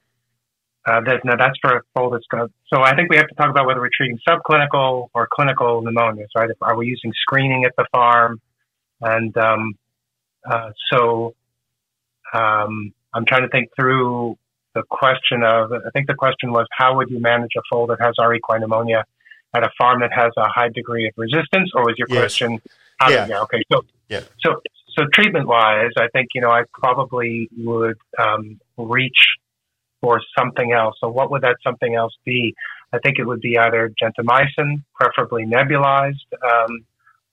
uh, 0.87 1.01
that, 1.07 1.25
now 1.25 1.37
that's 1.37 1.59
for 1.61 1.77
a 1.77 2.11
that's 2.11 2.27
going. 2.31 2.49
So 2.73 2.83
I 2.83 2.95
think 2.97 3.11
we 3.11 3.17
have 3.17 3.29
to 3.29 3.35
talk 3.35 3.51
about 3.51 3.67
whether 3.67 3.81
we're 3.81 3.91
treating 3.97 4.19
subclinical 4.29 5.09
or 5.15 5.29
clinical 5.33 5.83
pneumonias, 5.83 6.29
right? 6.35 6.49
Are 6.61 6.77
we 6.77 6.87
using 6.87 7.13
screening 7.23 7.65
at 7.65 7.73
the 7.77 7.87
farm? 7.93 8.41
And 9.01 9.37
um, 9.37 9.75
uh, 10.49 10.71
so 10.93 11.35
um, 12.33 12.93
I'm 13.15 13.25
trying 13.27 13.43
to 13.43 13.49
think 13.49 13.69
through 13.79 14.37
the 14.75 14.83
question 14.89 15.43
of, 15.45 15.73
I 15.73 15.91
think 15.93 16.07
the 16.07 16.15
question 16.15 16.51
was, 16.53 16.67
how 16.73 16.97
would 16.97 17.11
you 17.11 17.21
manage 17.21 17.51
a 17.57 17.61
foal 17.71 17.87
that 17.89 18.01
has 18.01 18.15
R. 18.19 18.35
equine 18.35 18.61
pneumonia 18.61 19.05
at 19.55 19.65
a 19.65 19.71
farm 19.79 20.01
that 20.01 20.13
has 20.13 20.33
a 20.37 20.49
high 20.49 20.69
degree 20.69 21.07
of 21.07 21.15
resistance? 21.17 21.71
Or 21.75 21.85
was 21.85 21.95
your 21.99 22.09
Yes. 22.09 22.19
question, 22.19 22.61
how 22.99 23.11
Yeah. 23.11 23.27
yeah, 23.27 23.41
okay. 23.41 23.63
So, 23.73 23.85
Yeah. 24.09 24.21
so, 24.45 24.61
so 24.97 25.07
treatment 25.13 25.47
wise, 25.47 25.93
I 25.97 26.09
think, 26.09 26.29
you 26.35 26.41
know, 26.41 26.51
I 26.51 26.65
probably 26.73 27.49
would 27.57 27.99
um, 28.19 28.61
reach 28.77 29.37
for 30.01 30.21
something 30.37 30.73
else. 30.73 30.97
So 31.01 31.09
what 31.09 31.31
would 31.31 31.43
that 31.43 31.57
something 31.63 31.95
else 31.95 32.15
be? 32.25 32.55
I 32.93 32.99
think 32.99 33.19
it 33.19 33.27
would 33.27 33.41
be 33.41 33.57
either 33.57 33.91
gentamicin, 34.03 34.83
preferably 34.95 35.47
nebulized, 35.47 36.27
um, 36.43 36.85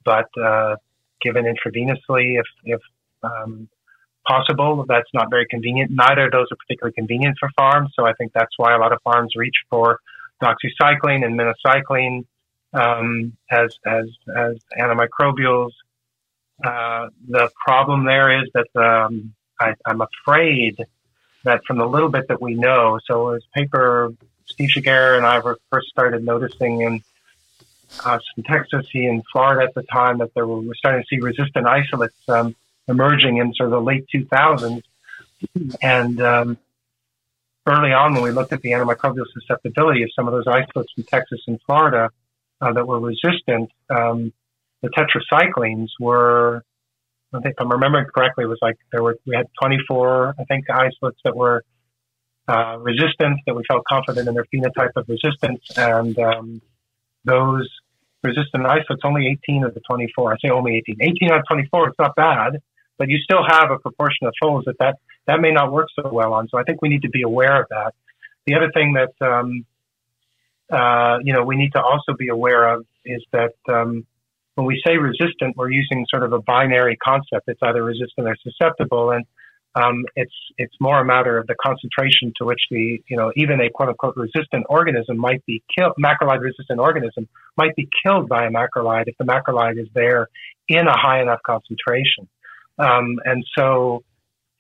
but 0.05 0.29
uh, 0.41 0.75
given 1.21 1.43
intravenously 1.43 2.39
if, 2.39 2.45
if 2.63 2.81
um, 3.23 3.67
possible. 4.27 4.85
That's 4.87 5.09
not 5.13 5.29
very 5.29 5.45
convenient. 5.49 5.91
Neither 5.91 6.25
of 6.25 6.31
those 6.31 6.47
are 6.51 6.55
particularly 6.55 6.93
convenient 6.93 7.37
for 7.39 7.49
farms, 7.57 7.91
so 7.95 8.05
I 8.05 8.13
think 8.13 8.31
that's 8.33 8.53
why 8.57 8.75
a 8.75 8.77
lot 8.77 8.93
of 8.93 9.01
farms 9.03 9.33
reach 9.35 9.55
for 9.69 9.99
doxycycline 10.41 11.25
and 11.25 11.39
minocycline 11.39 12.25
um, 12.73 13.35
as 13.49 13.75
as 13.85 14.05
as 14.35 14.57
antimicrobials. 14.77 15.71
Uh, 16.63 17.07
the 17.27 17.49
problem 17.65 18.05
there 18.05 18.41
is 18.41 18.49
that 18.53 18.67
um, 18.75 19.33
I, 19.59 19.73
I'm 19.85 20.01
afraid 20.01 20.77
that 21.45 21.63
from 21.65 21.77
the 21.77 21.87
little 21.87 22.09
bit 22.09 22.27
that 22.27 22.41
we 22.41 22.53
know, 22.53 22.99
so 23.05 23.29
as 23.29 23.43
paper 23.53 24.13
Steve 24.45 24.69
Giguère 24.75 25.15
and 25.15 25.25
I 25.25 25.39
were 25.39 25.57
first 25.71 25.87
started 25.87 26.25
noticing 26.25 26.81
in 26.81 27.01
uh, 28.03 28.19
Texas, 28.45 28.87
he 28.91 29.05
in 29.05 29.23
Florida 29.31 29.67
at 29.67 29.73
the 29.73 29.83
time 29.83 30.19
that 30.19 30.33
there 30.33 30.45
were, 30.45 30.59
we're 30.59 30.73
starting 30.75 31.01
to 31.01 31.07
see 31.07 31.21
resistant 31.21 31.65
isolates 31.65 32.15
um, 32.27 32.55
emerging 32.87 33.37
in 33.37 33.53
sort 33.53 33.67
of 33.67 33.71
the 33.71 33.81
late 33.81 34.05
2000s. 34.13 34.83
And 35.81 36.21
um, 36.21 36.57
early 37.67 37.91
on, 37.91 38.13
when 38.13 38.23
we 38.23 38.31
looked 38.31 38.53
at 38.53 38.61
the 38.61 38.71
antimicrobial 38.71 39.25
susceptibility 39.33 40.03
of 40.03 40.09
some 40.15 40.27
of 40.27 40.33
those 40.33 40.47
isolates 40.47 40.91
from 40.93 41.03
Texas 41.03 41.39
and 41.47 41.59
Florida 41.65 42.09
uh, 42.61 42.73
that 42.73 42.87
were 42.87 42.99
resistant, 42.99 43.69
um, 43.89 44.33
the 44.81 44.89
tetracyclines 44.89 45.89
were, 45.99 46.63
I 47.33 47.39
think 47.39 47.55
if 47.57 47.61
I'm 47.61 47.71
remembering 47.71 48.05
correctly, 48.05 48.45
it 48.45 48.47
was 48.47 48.59
like 48.61 48.77
there 48.91 49.03
were, 49.03 49.17
we 49.25 49.35
had 49.35 49.47
24, 49.61 50.35
I 50.39 50.43
think, 50.45 50.69
isolates 50.69 51.19
that 51.23 51.35
were 51.35 51.63
uh, 52.47 52.77
resistant, 52.79 53.39
that 53.45 53.55
we 53.55 53.63
felt 53.69 53.83
confident 53.85 54.27
in 54.27 54.33
their 54.33 54.45
phenotype 54.53 54.91
of 54.95 55.07
resistance. 55.07 55.61
And 55.77 56.17
um, 56.17 56.61
those 57.25 57.69
resistant 58.23 58.65
isolates, 58.65 59.01
only 59.03 59.27
18 59.47 59.63
of 59.65 59.73
the 59.73 59.81
24. 59.81 60.33
I 60.33 60.35
say 60.43 60.49
only 60.49 60.77
18. 60.77 60.97
18 61.01 61.31
out 61.31 61.39
of 61.39 61.45
24, 61.47 61.89
it's 61.89 61.99
not 61.99 62.15
bad 62.15 62.59
but 62.99 63.07
you 63.07 63.17
still 63.17 63.43
have 63.47 63.71
a 63.71 63.79
proportion 63.79 64.27
of 64.27 64.33
foals 64.39 64.65
that, 64.65 64.77
that 64.77 64.97
that 65.29 65.39
may 65.39 65.51
not 65.51 65.71
work 65.71 65.87
so 65.95 66.09
well 66.11 66.33
on. 66.33 66.49
So 66.49 66.57
I 66.57 66.63
think 66.63 66.81
we 66.81 66.89
need 66.89 67.03
to 67.03 67.09
be 67.09 67.21
aware 67.21 67.61
of 67.61 67.67
that. 67.69 67.93
The 68.47 68.55
other 68.55 68.71
thing 68.73 68.93
that 68.93 69.13
um, 69.25 69.63
uh, 70.71 71.19
you 71.23 71.33
know 71.33 71.43
we 71.43 71.55
need 71.55 71.71
to 71.73 71.81
also 71.81 72.13
be 72.17 72.29
aware 72.29 72.73
of 72.73 72.85
is 73.05 73.23
that 73.31 73.53
um, 73.69 74.07
when 74.55 74.65
we 74.65 74.81
say 74.85 74.97
resistant, 74.97 75.55
we're 75.55 75.69
using 75.69 76.05
sort 76.09 76.23
of 76.23 76.33
a 76.33 76.39
binary 76.39 76.97
concept. 76.97 77.47
It's 77.47 77.61
either 77.61 77.83
resistant 77.83 78.27
or 78.27 78.35
susceptible, 78.43 79.11
and 79.11 79.23
um, 79.75 80.05
it's 80.15 80.33
it's 80.57 80.73
more 80.79 80.99
a 80.99 81.05
matter 81.05 81.37
of 81.37 81.45
the 81.45 81.55
concentration 81.63 82.33
to 82.37 82.45
which 82.45 82.61
the 82.71 82.99
you 83.07 83.15
know 83.15 83.31
even 83.35 83.61
a 83.61 83.69
quote 83.69 83.89
unquote 83.89 84.17
resistant 84.17 84.65
organism 84.67 85.17
might 85.17 85.45
be 85.45 85.61
killed. 85.77 85.93
Macrolide 86.03 86.41
resistant 86.41 86.79
organism 86.79 87.27
might 87.55 87.75
be 87.75 87.87
killed 88.03 88.27
by 88.27 88.47
a 88.47 88.49
macrolide 88.49 89.03
if 89.05 89.17
the 89.19 89.25
macrolide 89.25 89.79
is 89.79 89.89
there 89.93 90.27
in 90.67 90.87
a 90.87 90.97
high 90.97 91.21
enough 91.21 91.41
concentration. 91.45 92.27
Um, 92.79 93.19
and 93.25 93.45
so 93.55 94.03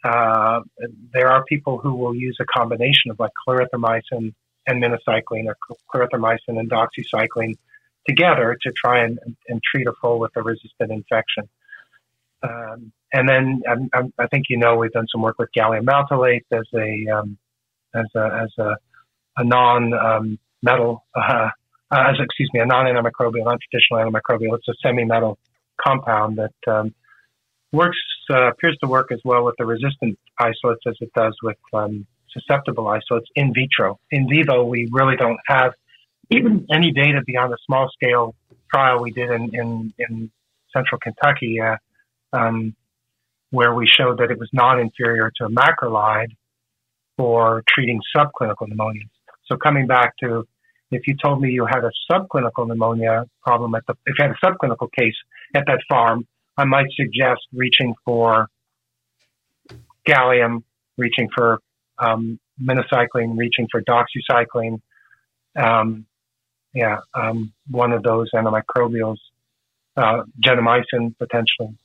uh, 0.03 0.61
there 1.11 1.29
are 1.29 1.43
people 1.45 1.77
who 1.77 1.93
will 1.93 2.15
use 2.15 2.37
a 2.39 2.45
combination 2.45 3.11
of 3.11 3.19
like 3.19 3.31
clarithromycin 3.47 4.33
and 4.67 4.83
minocycline 4.83 5.45
or 5.45 5.57
clarithromycin 5.93 6.59
and 6.59 6.69
doxycycline 6.69 7.55
together 8.07 8.57
to 8.61 8.71
try 8.71 9.03
and, 9.03 9.19
and 9.47 9.61
treat 9.63 9.87
a 9.87 9.93
foal 10.01 10.19
with 10.19 10.31
a 10.35 10.41
resistant 10.41 10.91
infection. 10.91 11.49
Um, 12.41 12.91
and 13.11 13.27
then 13.27 13.61
um, 13.69 13.89
um, 13.93 14.13
I 14.17 14.27
think 14.27 14.45
you 14.49 14.57
know 14.57 14.77
we've 14.77 14.91
done 14.91 15.07
some 15.11 15.21
work 15.21 15.37
with 15.39 15.49
gallium 15.57 15.83
maltolate 15.83 16.45
as 16.51 16.65
a 16.73 17.17
um, 17.17 17.37
as 17.93 18.05
a 18.15 18.43
as 18.43 18.49
a, 18.57 18.75
a 19.37 19.43
non 19.43 19.93
um, 19.93 20.39
metal 20.61 21.03
uh, 21.15 21.49
as 21.91 22.15
excuse 22.19 22.49
me 22.53 22.61
a 22.61 22.65
non 22.65 22.85
antimicrobial 22.85 23.45
non 23.45 23.57
traditional 23.69 23.99
antimicrobial. 23.99 24.55
It's 24.55 24.67
a 24.69 24.73
semi 24.81 25.03
metal 25.03 25.37
compound 25.83 26.37
that 26.37 26.71
um, 26.71 26.93
works 27.71 27.97
uh, 28.31 28.49
appears 28.49 28.77
to 28.83 28.89
work 28.89 29.11
as 29.11 29.19
well 29.23 29.45
with 29.45 29.55
the 29.57 29.65
resistant 29.65 30.17
isolates 30.39 30.81
as 30.87 30.95
it 31.01 31.11
does 31.15 31.35
with 31.43 31.57
um, 31.73 32.05
susceptible 32.31 32.87
isolates 32.87 33.27
in 33.35 33.53
vitro. 33.53 33.99
In 34.11 34.27
vivo, 34.29 34.63
we 34.63 34.87
really 34.91 35.15
don't 35.15 35.39
have 35.47 35.73
even 36.29 36.65
any 36.71 36.91
data 36.91 37.21
beyond 37.25 37.51
the 37.51 37.57
small 37.65 37.89
scale 37.93 38.35
trial 38.73 39.01
we 39.01 39.11
did 39.11 39.29
in 39.29 39.49
in, 39.53 39.93
in 39.97 40.31
central 40.75 40.99
Kentucky, 40.99 41.59
uh, 41.59 41.77
um, 42.33 42.75
where 43.51 43.73
we 43.73 43.87
showed 43.87 44.19
that 44.19 44.31
it 44.31 44.39
was 44.39 44.49
non 44.53 44.79
inferior 44.79 45.31
to 45.37 45.45
a 45.45 45.49
macrolide 45.49 46.35
for 47.17 47.63
treating 47.67 47.99
subclinical 48.15 48.67
pneumonias. 48.67 49.09
So 49.47 49.57
coming 49.57 49.87
back 49.87 50.13
to 50.23 50.47
if 50.91 51.01
you 51.07 51.15
told 51.23 51.41
me 51.41 51.51
you 51.51 51.65
had 51.65 51.83
a 51.83 51.91
subclinical 52.11 52.67
pneumonia 52.67 53.25
problem 53.43 53.75
at 53.75 53.85
the 53.87 53.93
if 54.05 54.15
you 54.17 54.25
had 54.25 54.31
a 54.31 54.45
subclinical 54.45 54.89
case 54.97 55.15
at 55.55 55.65
that 55.67 55.79
farm 55.89 56.27
I 56.59 56.65
might 56.65 56.91
suggest 56.91 57.39
reaching 57.53 57.95
for 58.03 58.49
gallium, 60.05 60.63
reaching 60.97 61.29
for 61.33 61.59
um, 61.99 62.37
minocycline, 62.61 63.37
reaching 63.37 63.69
for 63.71 63.81
doxycycline. 63.81 64.81
Um, 65.55 66.05
yeah, 66.73 66.97
um, 67.13 67.53
one 67.71 67.93
of 67.93 68.03
those 68.03 68.29
antimicrobials, 68.31 69.19
uh, 69.95 70.23
gentamicin 70.45 71.17
potentially. 71.17 71.77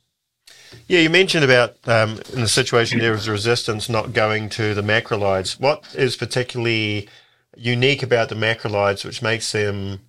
Yeah, 0.88 0.98
you 0.98 1.08
mentioned 1.08 1.44
about 1.44 1.76
um, 1.86 2.20
in 2.32 2.40
the 2.40 2.48
situation 2.48 2.98
there 2.98 3.12
was 3.12 3.28
resistance 3.28 3.88
not 3.88 4.12
going 4.12 4.48
to 4.50 4.74
the 4.74 4.82
macrolides. 4.82 5.60
What 5.60 5.84
is 5.94 6.16
particularly 6.16 7.08
unique 7.56 8.02
about 8.02 8.28
the 8.28 8.34
macrolides 8.34 9.04
which 9.04 9.22
makes 9.22 9.52
them 9.52 10.00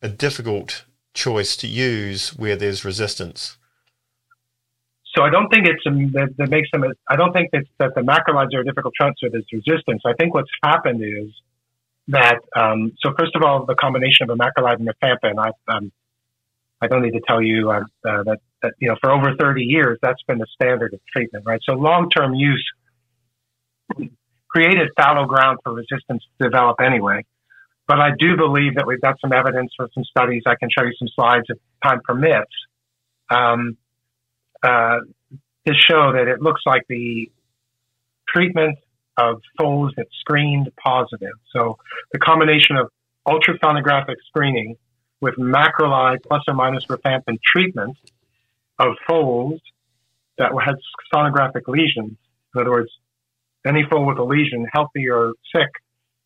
a 0.00 0.08
difficult 0.08 0.86
choice 1.12 1.56
to 1.56 1.66
use 1.66 2.30
where 2.34 2.56
there's 2.56 2.86
resistance? 2.86 3.58
So 5.16 5.22
I 5.22 5.30
don't 5.30 5.48
think 5.48 5.66
it's 5.66 5.82
um, 5.86 6.10
that, 6.12 6.34
that 6.38 6.50
makes 6.50 6.68
them. 6.72 6.84
I 7.08 7.16
don't 7.16 7.32
think 7.32 7.50
that, 7.52 7.64
that 7.78 7.94
the 7.94 8.00
macrolides 8.00 8.54
are 8.54 8.60
a 8.60 8.64
difficult 8.64 8.94
transfer. 9.00 9.28
There's 9.30 9.46
resistance. 9.52 10.02
I 10.04 10.12
think 10.18 10.34
what's 10.34 10.50
happened 10.62 11.02
is 11.02 11.30
that. 12.08 12.40
Um, 12.56 12.92
so 13.00 13.12
first 13.18 13.36
of 13.36 13.42
all, 13.42 13.64
the 13.64 13.76
combination 13.76 14.28
of 14.28 14.30
a 14.30 14.36
macrolide 14.36 14.80
and 14.80 14.88
rifampin. 14.88 15.38
I 15.38 15.72
um, 15.72 15.92
I 16.80 16.88
don't 16.88 17.02
need 17.02 17.12
to 17.12 17.22
tell 17.26 17.40
you 17.40 17.70
uh, 17.70 17.80
uh, 18.06 18.22
that 18.24 18.38
that 18.62 18.74
you 18.80 18.88
know 18.88 18.96
for 19.00 19.12
over 19.12 19.34
30 19.38 19.62
years 19.62 19.98
that's 20.02 20.22
been 20.26 20.38
the 20.38 20.46
standard 20.54 20.92
of 20.94 21.00
treatment, 21.12 21.44
right? 21.46 21.60
So 21.64 21.74
long-term 21.74 22.34
use 22.34 22.64
created 24.48 24.88
fallow 24.96 25.26
ground 25.26 25.58
for 25.64 25.74
resistance 25.74 26.22
to 26.38 26.48
develop 26.48 26.80
anyway. 26.80 27.24
But 27.86 28.00
I 28.00 28.10
do 28.18 28.36
believe 28.36 28.76
that 28.76 28.86
we've 28.86 29.00
got 29.00 29.20
some 29.20 29.32
evidence 29.32 29.72
for 29.76 29.88
some 29.94 30.04
studies. 30.04 30.42
I 30.46 30.54
can 30.58 30.70
show 30.76 30.84
you 30.84 30.92
some 30.98 31.08
slides 31.14 31.44
if 31.48 31.58
time 31.82 32.00
permits. 32.04 32.50
Um, 33.30 33.76
uh, 34.64 35.00
to 35.66 35.74
show 35.74 36.12
that 36.12 36.26
it 36.28 36.40
looks 36.40 36.62
like 36.66 36.82
the 36.88 37.30
treatment 38.28 38.78
of 39.16 39.40
foals 39.58 39.92
that 39.96 40.06
screened 40.20 40.70
positive. 40.82 41.34
So 41.54 41.76
the 42.12 42.18
combination 42.18 42.76
of 42.76 42.88
ultrasonographic 43.26 44.16
screening 44.26 44.76
with 45.20 45.34
macrolide 45.36 46.22
plus 46.26 46.42
or 46.48 46.54
minus 46.54 46.86
rifampin 46.86 47.38
treatment 47.44 47.96
of 48.78 48.94
foals 49.06 49.60
that 50.38 50.50
had 50.64 50.74
sonographic 51.14 51.68
lesions. 51.68 52.16
In 52.54 52.60
other 52.60 52.70
words, 52.70 52.90
any 53.66 53.84
foal 53.88 54.04
with 54.04 54.18
a 54.18 54.24
lesion, 54.24 54.66
healthy 54.72 55.08
or 55.08 55.32
sick, 55.54 55.70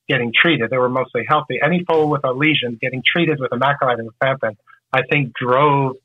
getting 0.08 0.32
treated. 0.34 0.70
They 0.70 0.78
were 0.78 0.88
mostly 0.88 1.24
healthy. 1.28 1.58
Any 1.62 1.84
foal 1.84 2.08
with 2.08 2.24
a 2.24 2.32
lesion 2.32 2.78
getting 2.80 3.02
treated 3.04 3.38
with 3.38 3.52
a 3.52 3.56
macrolide 3.56 3.98
and 3.98 4.10
rifampin, 4.20 4.56
I 4.92 5.02
think 5.10 5.34
drove 5.34 5.96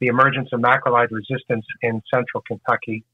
the 0.00 0.06
emergence 0.06 0.48
of 0.52 0.60
macrolide 0.60 1.10
resistance 1.10 1.66
in 1.82 2.02
central 2.12 2.42
Kentucky. 2.46 3.04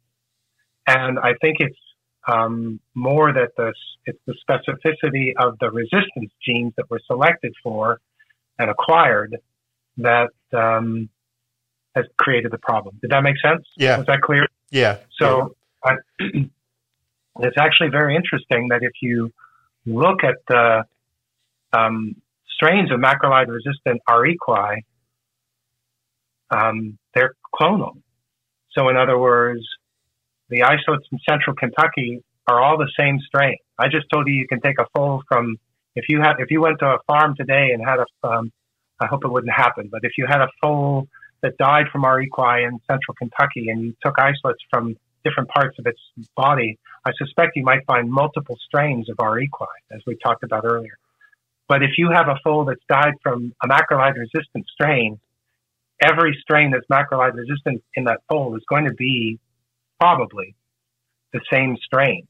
And 0.87 1.18
I 1.18 1.33
think 1.40 1.57
it's 1.61 1.79
um, 2.27 2.81
more 2.94 3.33
that 3.33 3.51
the, 3.57 3.73
it's 4.07 4.18
the 4.27 4.35
specificity 4.49 5.33
of 5.38 5.59
the 5.61 5.70
resistance 5.70 6.31
genes 6.47 6.73
that 6.77 6.90
were 6.90 7.01
selected 7.07 7.55
for 7.62 8.01
and 8.59 8.70
acquired 8.70 9.37
that 9.99 10.31
um, 10.53 11.09
has 11.94 12.05
created 12.18 12.53
the 12.53 12.59
problem. 12.59 12.99
Did 13.01 13.11
that 13.11 13.23
make 13.23 13.37
sense? 13.42 13.66
Yeah. 13.77 13.99
Was 13.99 14.07
that 14.07 14.20
clear? 14.20 14.47
Yeah. 14.70 14.99
So 15.18 15.55
I, 15.85 15.94
it's 17.40 17.57
actually 17.59 17.90
very 17.90 18.16
interesting 18.16 18.68
that 18.68 18.83
if 18.83 18.92
you 19.01 19.33
look 19.87 20.25
at 20.25 20.37
the 20.49 20.85
um, 21.73 22.16
strains 22.55 22.90
of 22.90 23.01
macrolide 23.01 23.49
resistant 23.49 24.01
R. 24.07 24.27
equi, 24.27 24.85
um, 26.55 26.99
they're 27.14 27.35
clonal. 27.55 27.95
So, 28.77 28.88
in 28.88 28.97
other 28.97 29.19
words, 29.19 29.62
the 30.49 30.62
isolates 30.62 31.07
in 31.11 31.19
central 31.29 31.57
Kentucky 31.57 32.23
are 32.47 32.61
all 32.62 32.77
the 32.77 32.90
same 32.99 33.19
strain. 33.27 33.57
I 33.79 33.88
just 33.88 34.07
told 34.12 34.29
you 34.29 34.35
you 34.35 34.47
can 34.47 34.61
take 34.61 34.79
a 34.79 34.87
foal 34.95 35.23
from 35.29 35.57
if 35.97 36.07
you 36.09 36.21
had 36.21 36.35
if 36.38 36.51
you 36.51 36.61
went 36.61 36.79
to 36.81 36.87
a 36.87 36.99
farm 37.07 37.35
today 37.37 37.71
and 37.73 37.83
had 37.85 37.99
a 38.01 38.27
um, 38.27 38.53
I 39.01 39.07
hope 39.07 39.25
it 39.25 39.31
wouldn't 39.31 39.53
happen, 39.53 39.88
but 39.90 40.01
if 40.03 40.12
you 40.19 40.27
had 40.29 40.40
a 40.40 40.49
foal 40.62 41.09
that 41.43 41.57
died 41.59 41.87
from 41.93 42.05
R. 42.05 42.21
equi 42.21 42.64
in 42.64 42.81
central 42.90 43.14
Kentucky 43.19 43.69
and 43.69 43.83
you 43.83 43.95
took 44.05 44.19
isolates 44.19 44.62
from 44.71 44.97
different 45.25 45.49
parts 45.49 45.79
of 45.79 45.87
its 45.87 46.01
body, 46.37 46.79
I 47.05 47.12
suspect 47.19 47.57
you 47.57 47.64
might 47.64 47.85
find 47.87 48.11
multiple 48.11 48.57
strains 48.67 49.11
of 49.11 49.17
R. 49.19 49.40
equi, 49.40 49.67
as 49.90 50.01
we 50.07 50.17
talked 50.17 50.45
about 50.45 50.64
earlier. 50.64 50.97
But 51.69 51.83
if 51.83 51.93
you 51.99 52.11
have 52.11 52.29
a 52.29 52.38
foal 52.45 52.64
that's 52.67 52.85
died 52.88 53.14
from 53.23 53.53
a 53.62 53.69
macrolide 53.69 54.17
resistant 54.17 54.67
strain, 54.73 55.19
every 56.05 56.37
strain 56.40 56.71
that's 56.71 56.87
macrolide 56.88 57.35
resistant 57.35 57.83
in 57.95 58.05
that 58.05 58.21
foal 58.29 58.55
is 58.57 58.62
going 58.69 58.85
to 58.85 58.93
be 58.93 59.38
probably 59.99 60.55
the 61.33 61.40
same 61.51 61.77
strain 61.85 62.27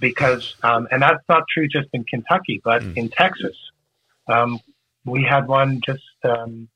because, 0.00 0.54
um, 0.62 0.86
and 0.90 1.02
that's 1.02 1.24
not 1.28 1.42
true 1.52 1.68
just 1.68 1.88
in 1.92 2.04
Kentucky, 2.04 2.60
but 2.62 2.82
mm. 2.82 2.96
in 2.96 3.08
Texas. 3.08 3.56
Um, 4.28 4.60
we 5.04 5.26
had 5.28 5.48
one 5.48 5.80
just 5.84 6.02
um, 6.24 6.68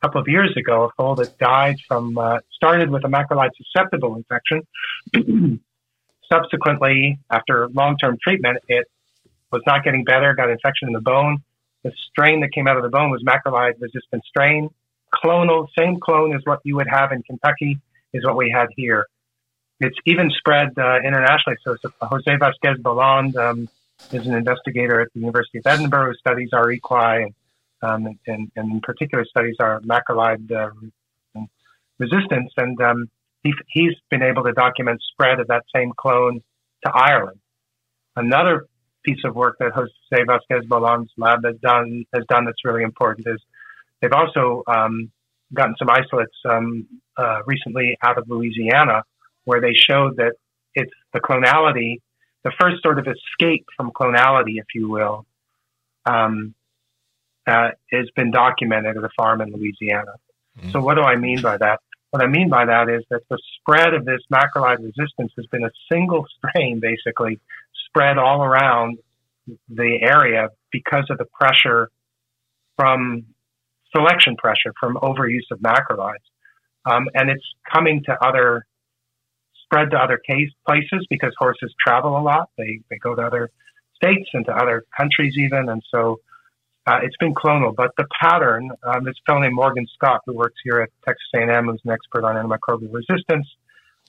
a 0.00 0.06
couple 0.06 0.20
of 0.20 0.28
years 0.28 0.54
ago, 0.56 0.84
a 0.84 0.88
foal 0.96 1.14
that 1.16 1.38
died 1.38 1.76
from, 1.86 2.18
uh, 2.18 2.38
started 2.52 2.90
with 2.90 3.04
a 3.04 3.08
macrolide 3.08 3.50
susceptible 3.56 4.16
infection. 4.16 4.62
Subsequently, 6.32 7.18
after 7.30 7.68
long 7.70 7.96
term 7.96 8.16
treatment, 8.22 8.58
it 8.68 8.86
was 9.50 9.62
not 9.66 9.82
getting 9.82 10.04
better, 10.04 10.34
got 10.34 10.48
infection 10.48 10.88
in 10.88 10.94
the 10.94 11.00
bone. 11.00 11.38
The 11.82 11.92
strain 12.10 12.40
that 12.40 12.52
came 12.52 12.68
out 12.68 12.76
of 12.76 12.82
the 12.82 12.88
bone 12.88 13.10
was 13.10 13.22
macrolide 13.24 13.80
resistant 13.80 14.22
strain. 14.24 14.70
Clonal, 15.14 15.66
same 15.78 15.98
clone 16.00 16.34
as 16.34 16.42
what 16.44 16.60
you 16.64 16.76
would 16.76 16.88
have 16.88 17.12
in 17.12 17.22
Kentucky 17.22 17.78
is 18.12 18.24
what 18.24 18.36
we 18.36 18.50
had 18.50 18.68
here. 18.76 19.06
It's 19.80 19.96
even 20.04 20.30
spread 20.30 20.78
uh, 20.78 20.98
internationally. 21.04 21.56
So, 21.64 21.76
Jose 22.02 22.30
Vázquez 22.36 22.80
Boland 22.82 23.36
um, 23.36 23.68
is 24.12 24.26
an 24.26 24.34
investigator 24.34 25.00
at 25.00 25.08
the 25.14 25.20
University 25.20 25.58
of 25.58 25.66
Edinburgh 25.66 26.12
who 26.12 26.14
studies 26.14 26.50
R. 26.52 26.70
equi 26.70 27.24
and, 27.24 27.34
um, 27.82 28.18
and, 28.26 28.50
and, 28.56 28.72
in 28.72 28.80
particular 28.80 29.24
studies 29.24 29.56
our 29.58 29.80
macrolide 29.80 30.50
uh, 30.52 30.70
resistance. 31.98 32.52
And 32.56 32.80
um, 32.82 33.10
he, 33.42 33.52
he's 33.68 33.94
been 34.10 34.22
able 34.22 34.44
to 34.44 34.52
document 34.52 35.00
spread 35.12 35.40
of 35.40 35.48
that 35.48 35.64
same 35.74 35.92
clone 35.96 36.42
to 36.84 36.92
Ireland. 36.92 37.40
Another 38.16 38.66
piece 39.04 39.24
of 39.24 39.34
work 39.34 39.56
that 39.60 39.72
Jose 39.72 39.90
Vázquez 40.12 40.68
Boland's 40.68 41.12
lab 41.16 41.44
has 41.44 41.56
done 41.62 42.04
has 42.12 42.24
done 42.28 42.44
that's 42.44 42.64
really 42.64 42.82
important 42.82 43.26
is 43.26 43.40
they've 44.00 44.12
also 44.12 44.62
um, 44.66 45.10
gotten 45.52 45.74
some 45.78 45.90
isolates 45.90 46.36
um, 46.48 46.86
uh, 47.16 47.40
recently 47.46 47.98
out 48.02 48.18
of 48.18 48.28
Louisiana 48.28 49.02
where 49.44 49.60
they 49.60 49.72
showed 49.74 50.16
that 50.16 50.34
it's 50.74 50.92
the 51.12 51.20
clonality, 51.20 52.00
the 52.44 52.52
first 52.60 52.82
sort 52.82 52.98
of 52.98 53.06
escape 53.06 53.66
from 53.76 53.90
clonality, 53.90 54.58
if 54.58 54.66
you 54.74 54.88
will, 54.88 55.26
um, 56.06 56.54
uh, 57.46 57.70
has 57.90 58.08
been 58.14 58.30
documented 58.30 58.96
at 58.96 59.04
a 59.04 59.08
farm 59.16 59.40
in 59.40 59.52
Louisiana. 59.52 60.12
Mm-hmm. 60.58 60.70
So 60.70 60.80
what 60.80 60.94
do 60.94 61.02
I 61.02 61.16
mean 61.16 61.40
by 61.40 61.56
that? 61.56 61.80
What 62.10 62.22
I 62.22 62.26
mean 62.26 62.48
by 62.48 62.64
that 62.66 62.88
is 62.88 63.04
that 63.10 63.22
the 63.28 63.38
spread 63.56 63.94
of 63.94 64.04
this 64.04 64.20
macrolide 64.32 64.78
resistance 64.78 65.32
has 65.36 65.46
been 65.46 65.64
a 65.64 65.70
single 65.90 66.26
strain, 66.36 66.80
basically, 66.80 67.40
spread 67.86 68.18
all 68.18 68.42
around 68.42 68.98
the 69.68 69.98
area 70.02 70.48
because 70.70 71.06
of 71.10 71.18
the 71.18 71.24
pressure 71.24 71.90
from 72.76 73.26
selection 73.94 74.36
pressure 74.36 74.72
from 74.78 74.96
overuse 74.96 75.50
of 75.50 75.58
macrolides. 75.60 76.26
Um, 76.90 77.08
and 77.14 77.30
it's 77.30 77.44
coming 77.70 78.02
to 78.06 78.16
other, 78.24 78.66
spread 79.64 79.90
to 79.90 79.96
other 79.96 80.18
case, 80.18 80.50
places 80.66 81.06
because 81.10 81.32
horses 81.38 81.74
travel 81.84 82.16
a 82.16 82.22
lot. 82.22 82.50
They, 82.56 82.80
they 82.88 82.96
go 82.98 83.14
to 83.14 83.22
other 83.22 83.50
states 83.94 84.30
and 84.32 84.44
to 84.46 84.52
other 84.52 84.84
countries 84.96 85.34
even. 85.36 85.68
And 85.68 85.82
so 85.90 86.20
uh, 86.86 87.00
it's 87.02 87.16
been 87.18 87.34
clonal, 87.34 87.74
but 87.74 87.90
the 87.98 88.06
pattern, 88.20 88.70
um, 88.82 89.04
this 89.04 89.14
fellow 89.26 89.40
named 89.40 89.54
Morgan 89.54 89.86
Scott, 89.94 90.22
who 90.24 90.34
works 90.34 90.56
here 90.64 90.80
at 90.80 90.88
Texas 91.04 91.28
A&M, 91.36 91.66
who's 91.66 91.80
an 91.84 91.90
expert 91.90 92.24
on 92.24 92.36
antimicrobial 92.36 92.92
resistance. 92.92 93.46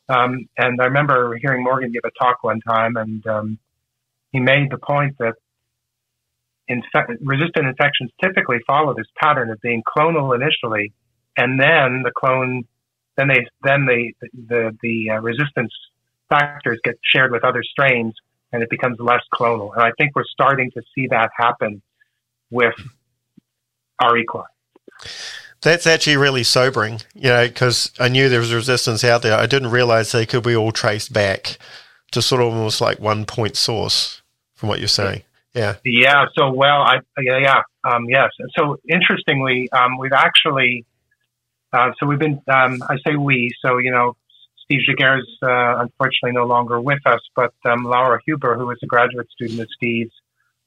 Um, 0.08 0.48
and 0.58 0.82
I 0.82 0.86
remember 0.86 1.38
hearing 1.42 1.64
Morgan 1.64 1.92
give 1.92 2.04
a 2.06 2.12
talk 2.24 2.44
one 2.44 2.62
time, 2.62 2.96
and 2.96 3.26
um, 3.28 3.60
he 4.32 4.40
made 4.40 4.72
the 4.72 4.78
point 4.78 5.18
that 5.20 5.36
infe- 6.72 7.18
resistant 7.22 7.68
infections 7.68 8.12
typically 8.24 8.60
follow 8.66 8.94
this 8.94 9.08
pattern 9.18 9.50
of 9.50 9.60
being 9.62 9.84
clonal 9.84 10.36
initially, 10.36 10.94
and 11.38 11.60
then 11.60 12.04
the 12.04 12.12
clone, 12.16 12.64
then 13.18 13.28
they, 13.28 13.46
then 13.64 13.86
the 13.86 14.14
the 14.48 14.78
the 14.82 15.10
uh, 15.12 15.20
resistance 15.22 15.74
factors 16.30 16.80
get 16.84 16.96
shared 17.14 17.32
with 17.32 17.44
other 17.44 17.64
strains, 17.64 18.14
and 18.52 18.64
it 18.64 18.70
becomes 18.70 18.98
less 19.00 19.24
clonal. 19.34 19.74
And 19.74 19.82
I 19.82 19.92
think 19.98 20.16
we're 20.16 20.26
starting 20.26 20.72
to 20.72 20.82
see 20.96 21.08
that 21.08 21.30
happen 21.38 21.82
with 22.50 22.76
R. 24.02 24.18
equi. 24.18 24.42
That's 25.62 25.86
actually 25.86 26.18
really 26.18 26.44
sobering, 26.44 27.02
you 27.14 27.30
know, 27.30 27.48
because 27.48 27.92
I 28.00 28.08
knew 28.08 28.30
there 28.30 28.40
was 28.40 28.54
resistance 28.54 29.04
out 29.04 29.22
there. 29.22 29.38
I 29.38 29.46
didn't 29.46 29.70
realize 29.70 30.12
they 30.12 30.26
could 30.26 30.44
be 30.44 30.56
all 30.56 30.72
traced 30.72 31.14
back 31.14 31.60
to 32.12 32.22
sort 32.22 32.42
of 32.42 32.48
almost 32.48 32.82
like 32.82 33.00
one 33.00 33.26
point 33.26 33.56
source 33.56 34.22
from 34.56 34.70
what 34.70 34.80
you're 34.80 34.88
saying. 34.88 35.24
Yeah. 35.54 35.76
Yeah. 35.84 36.26
So, 36.38 36.52
well, 36.52 36.82
I, 36.82 37.00
yeah. 37.22 37.62
Um, 37.84 38.06
yes. 38.08 38.30
So 38.58 38.78
interestingly, 38.88 39.70
um, 39.72 39.98
we've 39.98 40.14
actually, 40.14 40.86
uh, 41.74 41.92
so 42.00 42.06
we've 42.06 42.20
been, 42.20 42.42
um, 42.48 42.82
I 42.88 42.98
say 43.06 43.16
we, 43.16 43.52
so, 43.66 43.78
you 43.78 43.92
know, 43.92 44.16
Steve 44.64 44.82
Giguère 44.88 45.20
is, 45.20 45.28
uh, 45.44 45.80
unfortunately 45.80 46.32
no 46.34 46.46
longer 46.46 46.80
with 46.80 47.06
us, 47.06 47.20
but, 47.36 47.54
um, 47.66 47.84
Laura 47.84 48.20
Huber, 48.26 48.56
who 48.58 48.68
was 48.68 48.78
a 48.84 48.86
graduate 48.86 49.30
student 49.32 49.60
of 49.60 49.68
Steve's, 49.76 50.14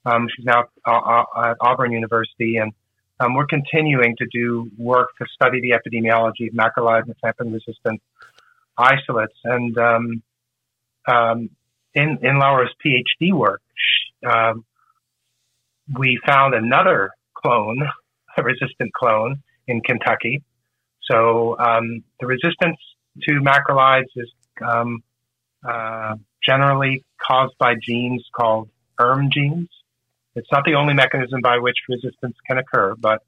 um, 0.05 0.27
she's 0.35 0.45
now 0.45 0.65
at 0.85 1.55
Auburn 1.61 1.91
University 1.91 2.57
and, 2.57 2.71
um, 3.19 3.33
we're 3.33 3.47
continuing 3.47 4.15
to 4.17 4.27
do 4.31 4.69
work 4.77 5.09
to 5.17 5.25
study 5.33 5.61
the 5.61 5.71
epidemiology 5.71 6.49
of 6.49 6.53
macrolide 6.53 7.03
and 7.39 7.53
resistant 7.53 8.01
isolates. 8.77 9.37
And, 9.45 9.77
um, 9.77 10.23
um, 11.07 11.49
in, 11.93 12.19
in 12.21 12.39
Laura's 12.39 12.73
PhD 12.85 13.31
work, 13.31 13.61
um, 14.29 14.65
we 15.93 16.19
found 16.25 16.53
another 16.53 17.11
clone, 17.35 17.87
a 18.37 18.43
resistant 18.43 18.93
clone 18.93 19.41
in 19.67 19.81
Kentucky. 19.81 20.43
So 21.09 21.57
um, 21.59 22.03
the 22.19 22.27
resistance 22.27 22.77
to 23.23 23.39
macrolides 23.41 24.09
is 24.15 24.31
um, 24.65 25.03
uh, 25.67 26.15
generally 26.45 27.03
caused 27.21 27.57
by 27.57 27.75
genes 27.81 28.23
called 28.35 28.69
ERM 28.99 29.29
genes. 29.31 29.69
It's 30.35 30.51
not 30.51 30.65
the 30.65 30.73
only 30.73 30.93
mechanism 30.93 31.41
by 31.41 31.59
which 31.59 31.77
resistance 31.87 32.35
can 32.47 32.57
occur, 32.57 32.95
but 32.95 33.19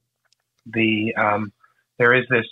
the 0.66 1.16
um, 1.16 1.54
there 1.98 2.14
is 2.14 2.26
this 2.30 2.46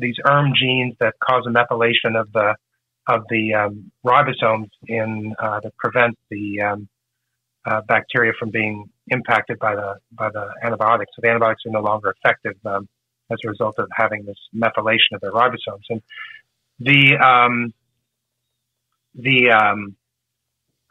these 0.00 0.16
ERM 0.24 0.52
genes 0.54 0.94
that 1.00 1.14
cause 1.18 1.44
a 1.46 1.50
methylation 1.50 2.18
of 2.18 2.32
the 2.32 2.54
of 3.08 3.22
the 3.30 3.54
um, 3.54 3.90
ribosomes 4.04 4.70
in 4.86 5.34
uh, 5.38 5.60
to 5.60 5.70
prevent 5.78 6.16
the 6.30 6.60
um, 6.60 6.88
uh, 7.64 7.80
bacteria 7.82 8.32
from 8.38 8.50
being 8.50 8.88
impacted 9.08 9.58
by 9.58 9.74
the 9.74 9.96
by 10.12 10.30
the 10.30 10.50
antibiotics. 10.62 11.12
So 11.14 11.20
the 11.22 11.28
antibiotics 11.28 11.62
are 11.66 11.70
no 11.70 11.80
longer 11.80 12.14
effective 12.16 12.54
um, 12.64 12.88
as 13.30 13.38
a 13.44 13.48
result 13.48 13.78
of 13.78 13.88
having 13.94 14.24
this 14.24 14.38
methylation 14.54 15.14
of 15.14 15.20
their 15.20 15.32
ribosomes. 15.32 15.84
And 15.90 16.02
the 16.78 17.16
um, 17.16 17.74
the 19.14 19.50
um, 19.50 19.96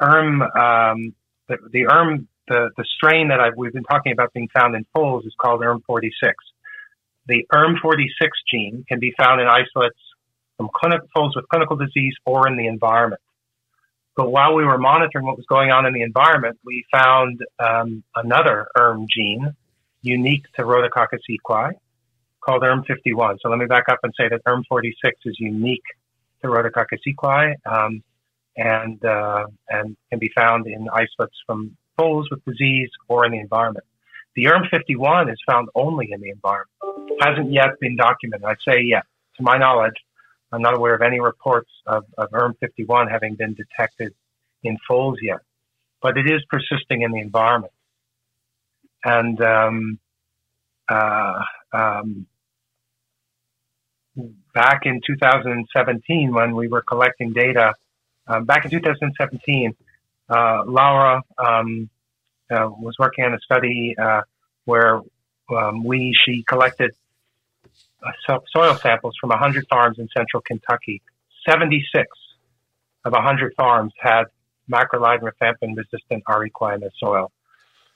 ERM 0.02 0.42
um, 0.42 1.16
the, 1.48 1.58
the 1.72 1.88
ERM 1.88 2.28
the, 2.48 2.70
the 2.78 2.86
strain 2.96 3.30
that 3.30 3.40
I've, 3.40 3.54
we've 3.58 3.74
been 3.74 3.84
talking 3.84 4.12
about 4.12 4.34
being 4.34 4.50
found 4.56 4.76
in 4.76 4.86
foals 4.94 5.26
is 5.26 5.34
called 5.40 5.62
ERM46. 5.62 6.34
The 7.28 7.46
ERM46 7.52 8.30
gene 8.52 8.86
can 8.88 9.00
be 9.00 9.14
found 9.18 9.42
in 9.42 9.48
isolates 9.48 9.98
from 10.58 10.70
clinic, 10.74 11.02
foals 11.14 11.36
with 11.36 11.48
clinical 11.50 11.76
disease 11.76 12.14
or 12.26 12.48
in 12.48 12.56
the 12.56 12.68
environment. 12.68 13.22
But 14.16 14.32
while 14.32 14.56
we 14.56 14.64
were 14.64 14.78
monitoring 14.78 15.26
what 15.26 15.38
was 15.38 15.46
going 15.48 15.72
on 15.72 15.86
in 15.86 15.94
the 15.94 16.02
environment, 16.02 16.58
we 16.64 16.86
found 16.92 17.42
um, 17.60 18.04
another 18.16 18.68
ERM 18.78 19.08
gene 19.14 19.54
unique 20.02 20.46
to 20.56 20.64
Rhodococcus 20.64 21.20
equi 21.30 21.78
called 22.40 22.62
ERM51. 22.62 23.38
So 23.42 23.50
let 23.50 23.60
me 23.60 23.66
back 23.66 23.86
up 23.90 24.00
and 24.04 24.14
say 24.18 24.30
that 24.30 24.44
ERM46 24.46 25.12
is 25.26 25.36
unique 25.40 25.84
to 26.42 26.48
Rhodococcus 26.48 27.00
equi 27.06 27.56
um, 27.66 28.04
and, 28.56 29.04
uh, 29.04 29.48
and 29.70 29.98
can 30.10 30.20
be 30.20 30.32
found 30.36 30.68
in 30.68 30.88
isolates 30.94 31.36
from 31.46 31.76
foals 31.98 32.30
with 32.30 32.44
disease 32.46 32.90
or 33.10 33.26
in 33.26 33.32
the 33.32 33.40
environment. 33.40 33.86
The 34.36 34.46
ERM51 34.46 35.32
is 35.32 35.40
found 35.48 35.70
only 35.76 36.10
in 36.12 36.22
the 36.22 36.30
environment. 36.30 36.70
Hasn't 37.22 37.52
yet 37.52 37.80
been 37.80 37.96
documented. 37.96 38.46
I'd 38.46 38.58
say, 38.68 38.82
yeah, 38.84 39.02
to 39.38 39.44
my 39.44 39.58
knowledge, 39.58 39.96
I'm 40.56 40.62
not 40.62 40.74
aware 40.74 40.96
of 40.96 41.02
any 41.02 41.20
reports 41.20 41.70
of, 41.86 42.06
of 42.18 42.32
ERM51 42.32 43.12
having 43.12 43.36
been 43.36 43.56
detected 43.56 44.14
in 44.64 44.78
foals 44.88 45.18
yet, 45.22 45.40
but 46.02 46.18
it 46.18 46.32
is 46.32 46.42
persisting 46.50 47.02
in 47.02 47.12
the 47.12 47.20
environment. 47.20 47.74
And 49.04 49.42
um, 49.42 50.00
uh, 50.88 51.44
um, 51.74 52.26
back 54.54 54.86
in 54.86 55.02
2017, 55.06 56.34
when 56.34 56.56
we 56.56 56.70
were 56.70 56.82
collecting 56.82 57.34
data, 57.34 57.74
um, 58.26 58.46
back 58.46 58.64
in 58.64 58.72
2017, 58.72 59.76
uh, 60.30 60.64
Laura 60.66 61.22
um, 61.38 61.90
uh, 62.50 62.70
was 62.80 62.96
working 62.98 63.26
on 63.26 63.34
a 63.34 63.40
study 63.40 63.94
uh, 64.02 64.22
where 64.64 65.02
um, 65.50 65.84
we 65.84 66.16
she 66.26 66.44
collected 66.44 66.96
soil 68.56 68.76
samples 68.76 69.16
from 69.20 69.30
100 69.30 69.66
farms 69.70 70.00
in 70.00 70.08
central 70.16 70.42
Kentucky. 70.42 71.02
76 71.50 72.08
of 73.06 73.14
100 73.14 73.54
farms 73.56 73.94
had 74.00 74.24
macrolide 74.72 75.22
rifampin 75.22 75.76
resistant 75.76 76.24
R. 76.28 76.46
equi 76.46 76.74
in 76.74 76.80
the 76.82 76.92
soil. 77.00 77.32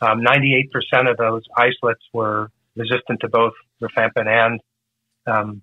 Um, 0.02 0.22
98% 0.22 1.10
of 1.10 1.18
those 1.18 1.44
isolates 1.58 2.04
were 2.14 2.50
resistant 2.76 3.20
to 3.22 3.28
both 3.28 3.54
rifampin 3.82 4.28
and 4.28 4.62
um, 5.28 5.62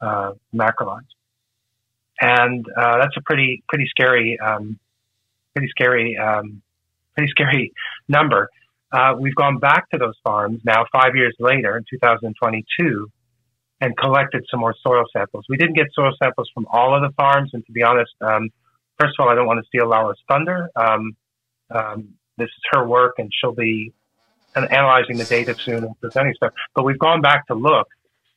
uh, 0.00 0.32
macrolides. 0.54 1.08
And 2.20 2.64
uh, 2.76 2.98
that's 2.98 3.16
a 3.16 3.20
pretty 3.22 3.64
pretty 3.68 3.86
scary 3.88 4.38
um, 4.38 4.78
pretty 5.54 5.68
scary 5.70 6.16
um, 6.16 6.62
pretty 7.16 7.30
scary 7.30 7.72
number. 8.08 8.48
Uh, 8.92 9.14
we've 9.18 9.34
gone 9.34 9.58
back 9.58 9.90
to 9.90 9.98
those 9.98 10.14
farms 10.22 10.60
now 10.64 10.84
five 10.92 11.16
years 11.16 11.34
later 11.40 11.76
in 11.76 11.84
2022 11.90 13.10
and 13.82 13.96
collected 13.96 14.46
some 14.48 14.60
more 14.60 14.76
soil 14.80 15.02
samples. 15.12 15.44
We 15.48 15.56
didn't 15.56 15.74
get 15.74 15.88
soil 15.92 16.12
samples 16.22 16.48
from 16.54 16.68
all 16.70 16.94
of 16.94 17.02
the 17.02 17.12
farms, 17.16 17.50
and 17.52 17.66
to 17.66 17.72
be 17.72 17.82
honest, 17.82 18.12
um, 18.20 18.48
first 18.96 19.14
of 19.18 19.24
all, 19.24 19.28
I 19.28 19.34
don't 19.34 19.48
want 19.48 19.58
to 19.58 19.66
steal 19.66 19.88
Laura's 19.88 20.20
thunder. 20.28 20.70
Um, 20.76 21.16
um, 21.68 22.08
this 22.38 22.46
is 22.46 22.62
her 22.70 22.86
work, 22.86 23.14
and 23.18 23.28
she'll 23.32 23.54
be 23.54 23.92
analyzing 24.54 25.16
the 25.16 25.24
data 25.24 25.56
soon 25.58 25.82
and 25.82 26.00
presenting 26.00 26.32
stuff. 26.34 26.52
But 26.76 26.84
we've 26.84 26.98
gone 26.98 27.22
back 27.22 27.48
to 27.48 27.54
look 27.54 27.88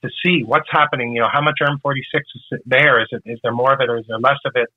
to 0.03 0.09
see 0.25 0.43
what's 0.43 0.67
happening. 0.71 1.13
You 1.13 1.21
know, 1.21 1.29
how 1.31 1.41
much 1.41 1.59
ERM46 1.61 1.99
is 2.13 2.59
there? 2.65 3.03
Is 3.03 3.09
it 3.11 3.21
is 3.25 3.39
there 3.43 3.53
more 3.53 3.71
of 3.71 3.81
it, 3.81 3.89
or 3.89 3.97
is 3.97 4.05
there 4.07 4.19
less 4.19 4.39
of 4.45 4.53
it? 4.55 4.69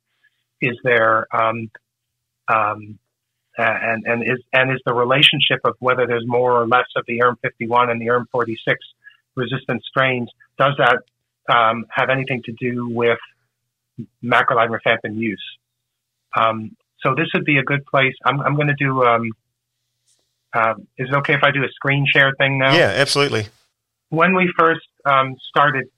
Is 0.61 0.77
there 0.85 1.27
um, 1.35 1.71
um, 2.47 2.99
and 3.57 4.05
and 4.05 4.23
is 4.23 4.43
and 4.53 4.71
is 4.71 4.83
the 4.85 4.93
relationship 4.93 5.61
of 5.65 5.77
whether 5.79 6.07
there's 6.07 6.27
more 6.27 6.61
or 6.61 6.67
less 6.69 6.89
of 6.95 7.05
the 7.09 7.21
ERM51 7.21 7.91
and 7.91 8.03
the 8.03 8.09
ERM46 8.09 8.77
resistant 9.39 9.83
strains 9.85 10.29
does 10.59 10.75
that 10.79 10.99
um, 11.55 11.87
have 11.91 12.11
anything 12.11 12.43
to 12.45 12.53
do 12.53 12.89
with 12.89 13.19
macrolide 14.23 14.77
rifampin 14.77 15.17
use? 15.17 15.43
Um, 16.37 16.77
so 17.01 17.15
this 17.15 17.29
would 17.33 17.45
be 17.45 17.59
a 17.59 17.63
good 17.63 17.87
place. 17.87 18.15
I'm, 18.25 18.41
I'm 18.41 18.55
going 18.57 18.69
to 18.69 18.75
do. 18.75 19.05
Um, 19.05 19.31
uh, 20.53 20.75
is 20.97 21.09
it 21.09 21.15
okay 21.15 21.35
if 21.35 21.43
I 21.43 21.51
do 21.51 21.63
a 21.63 21.69
screen 21.69 22.07
share 22.13 22.33
thing 22.39 22.59
now? 22.59 22.75
Yeah, 22.75 22.93
absolutely. 22.97 23.47
When 24.11 24.35
we 24.35 24.53
first 24.59 24.87
um, 25.05 25.37
started, 25.49 25.89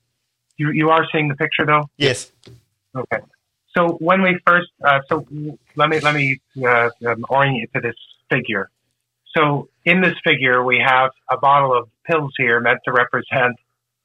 you 0.56 0.72
you 0.72 0.90
are 0.90 1.06
seeing 1.12 1.28
the 1.28 1.36
picture 1.36 1.64
though. 1.64 1.88
Yes. 1.96 2.32
Okay. 2.94 3.20
So 3.76 3.92
when 4.00 4.22
we 4.22 4.38
first, 4.44 4.68
uh, 4.84 5.00
so 5.08 5.24
let 5.76 5.88
me 5.88 6.00
let 6.00 6.14
me 6.14 6.40
uh, 6.62 6.90
um, 7.06 7.24
orient 7.28 7.56
you 7.58 7.66
to 7.74 7.80
this 7.80 7.94
figure. 8.28 8.68
So 9.36 9.68
in 9.84 10.00
this 10.00 10.14
figure, 10.24 10.62
we 10.64 10.82
have 10.84 11.10
a 11.30 11.38
bottle 11.38 11.76
of 11.76 11.88
pills 12.04 12.32
here 12.36 12.60
meant 12.60 12.80
to 12.84 12.92
represent 12.92 13.56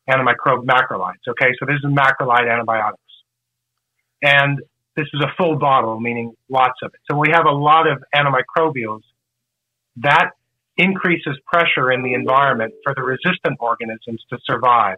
antimicrobial 0.09 0.65
macrolides. 0.65 1.27
Okay, 1.27 1.51
so 1.59 1.65
this 1.65 1.77
is 1.77 1.85
macrolide 1.85 2.51
antibiotics, 2.51 3.01
and 4.21 4.59
this 4.95 5.07
is 5.13 5.21
a 5.21 5.33
full 5.37 5.57
bottle, 5.57 5.99
meaning 5.99 6.33
lots 6.49 6.79
of 6.83 6.91
it. 6.93 6.99
So 7.09 7.17
we 7.17 7.29
have 7.33 7.45
a 7.45 7.51
lot 7.51 7.87
of 7.87 8.03
antimicrobials. 8.15 9.01
That 9.97 10.31
increases 10.77 11.37
pressure 11.45 11.91
in 11.91 12.03
the 12.03 12.13
environment 12.13 12.73
for 12.83 12.93
the 12.93 13.01
resistant 13.01 13.57
organisms 13.59 14.23
to 14.29 14.37
survive. 14.43 14.97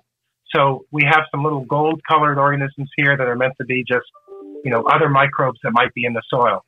So 0.54 0.86
we 0.92 1.04
have 1.06 1.24
some 1.32 1.44
little 1.44 1.66
gold 1.66 2.02
colored 2.08 2.38
organisms 2.38 2.90
here 2.96 3.16
that 3.16 3.28
are 3.28 3.36
meant 3.36 3.54
to 3.60 3.66
be 3.66 3.84
just 3.88 4.06
you 4.64 4.72
know, 4.72 4.84
other 4.84 5.10
microbes 5.10 5.60
that 5.64 5.72
might 5.72 5.94
be 5.94 6.06
in 6.06 6.14
the 6.14 6.22
soil. 6.30 6.66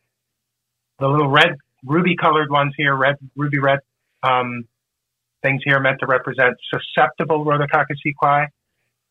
The 0.99 1.07
little 1.07 1.29
red, 1.29 1.57
ruby 1.85 2.15
colored 2.15 2.49
ones 2.49 2.73
here, 2.77 2.95
red, 2.95 3.15
ruby 3.35 3.59
red 3.59 3.79
um, 4.23 4.67
things 5.41 5.61
here 5.63 5.79
meant 5.79 5.99
to 6.01 6.05
represent 6.05 6.55
susceptible 6.69 7.45
Rhodococcus 7.45 7.97
equi, 8.05 8.47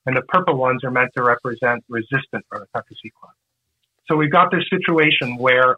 and 0.06 0.16
the 0.16 0.22
purple 0.28 0.56
ones 0.56 0.84
are 0.84 0.90
meant 0.90 1.10
to 1.16 1.22
represent 1.22 1.84
resistant 1.88 2.44
Rhodococcus 2.52 2.98
equi. 3.04 3.28
So 4.08 4.16
we've 4.16 4.32
got 4.32 4.50
this 4.50 4.64
situation 4.70 5.36
where 5.36 5.76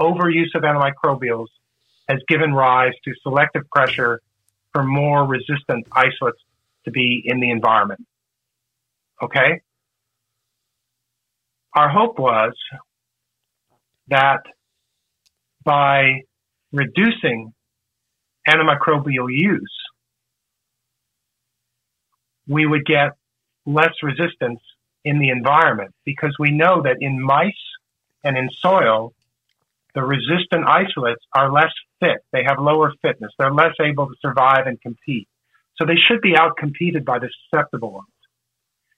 overuse 0.00 0.54
of 0.54 0.62
antimicrobials 0.62 1.48
has 2.08 2.20
given 2.28 2.54
rise 2.54 2.94
to 3.04 3.12
selective 3.22 3.68
pressure 3.70 4.20
for 4.72 4.82
more 4.82 5.24
resistant 5.24 5.86
isolates 5.92 6.40
to 6.84 6.90
be 6.90 7.22
in 7.24 7.40
the 7.40 7.50
environment. 7.50 8.04
Okay? 9.22 9.60
our 11.78 11.88
hope 11.88 12.18
was 12.18 12.54
that 14.08 14.42
by 15.68 16.22
reducing 16.72 17.52
antimicrobial 18.48 19.26
use, 19.28 19.76
we 22.48 22.64
would 22.64 22.86
get 22.86 23.10
less 23.66 23.92
resistance 24.02 24.60
in 25.04 25.18
the 25.18 25.28
environment 25.28 25.90
because 26.06 26.34
we 26.38 26.50
know 26.52 26.80
that 26.82 26.96
in 27.00 27.20
mice 27.20 27.52
and 28.24 28.38
in 28.38 28.48
soil, 28.50 29.12
the 29.94 30.02
resistant 30.02 30.64
isolates 30.66 31.22
are 31.34 31.52
less 31.52 31.72
fit. 32.00 32.18
They 32.32 32.44
have 32.44 32.58
lower 32.58 32.94
fitness. 33.02 33.30
They're 33.38 33.52
less 33.52 33.74
able 33.78 34.06
to 34.06 34.14
survive 34.22 34.66
and 34.66 34.80
compete. 34.80 35.28
So 35.76 35.84
they 35.84 35.96
should 35.96 36.22
be 36.22 36.32
outcompeted 36.32 37.04
by 37.04 37.18
the 37.18 37.28
susceptible 37.50 37.92
ones. 37.92 38.08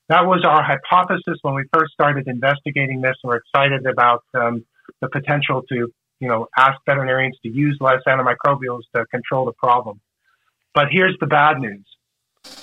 That 0.08 0.24
was 0.24 0.44
our 0.44 0.62
hypothesis 0.62 1.38
when 1.42 1.54
we 1.54 1.64
first 1.72 1.92
started 1.92 2.28
investigating 2.28 3.00
this. 3.00 3.16
and 3.24 3.30
We're 3.30 3.38
excited 3.38 3.86
about 3.86 4.22
um, 4.34 4.64
the 5.00 5.08
potential 5.08 5.62
to, 5.68 5.92
you 6.20 6.28
know, 6.28 6.46
ask 6.56 6.78
veterinarians 6.86 7.36
to 7.42 7.50
use 7.50 7.76
less 7.80 8.00
antimicrobials 8.06 8.82
to 8.94 9.06
control 9.06 9.46
the 9.46 9.52
problem. 9.52 10.00
But 10.74 10.86
here's 10.90 11.16
the 11.20 11.26
bad 11.26 11.58
news. 11.58 11.84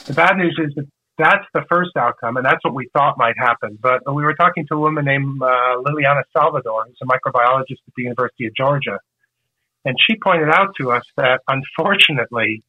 The 0.06 0.14
bad 0.14 0.38
news 0.38 0.58
is 0.64 0.74
that 0.76 0.86
that's 1.18 1.46
the 1.54 1.64
first 1.70 1.92
outcome, 1.98 2.38
and 2.38 2.46
that's 2.46 2.64
what 2.64 2.76
we 2.76 2.90
thought 2.94 3.18
might 3.18 3.38
happen. 3.38 3.78
But 3.82 4.02
we 4.14 4.24
were 4.24 4.36
talking 4.36 4.66
to 4.68 4.76
a 4.76 4.80
woman 4.80 5.06
named 5.06 5.42
uh, 5.42 5.82
Liliana 5.82 6.22
Salvador, 6.32 6.86
who's 6.86 6.98
a 7.02 7.06
microbiologist 7.06 7.82
at 7.88 7.94
the 7.96 8.04
University 8.04 8.46
of 8.46 8.54
Georgia, 8.56 9.00
and 9.84 9.96
she 10.08 10.18
pointed 10.18 10.50
out 10.50 10.70
to 10.80 10.92
us 10.92 11.04
that 11.18 11.42
unfortunately, 11.48 12.64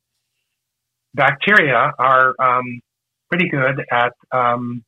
bacteria 1.14 1.92
are 1.98 2.34
um, 2.40 2.80
pretty 3.28 3.48
good 3.50 3.84
at 3.92 4.12
um, 4.32 4.82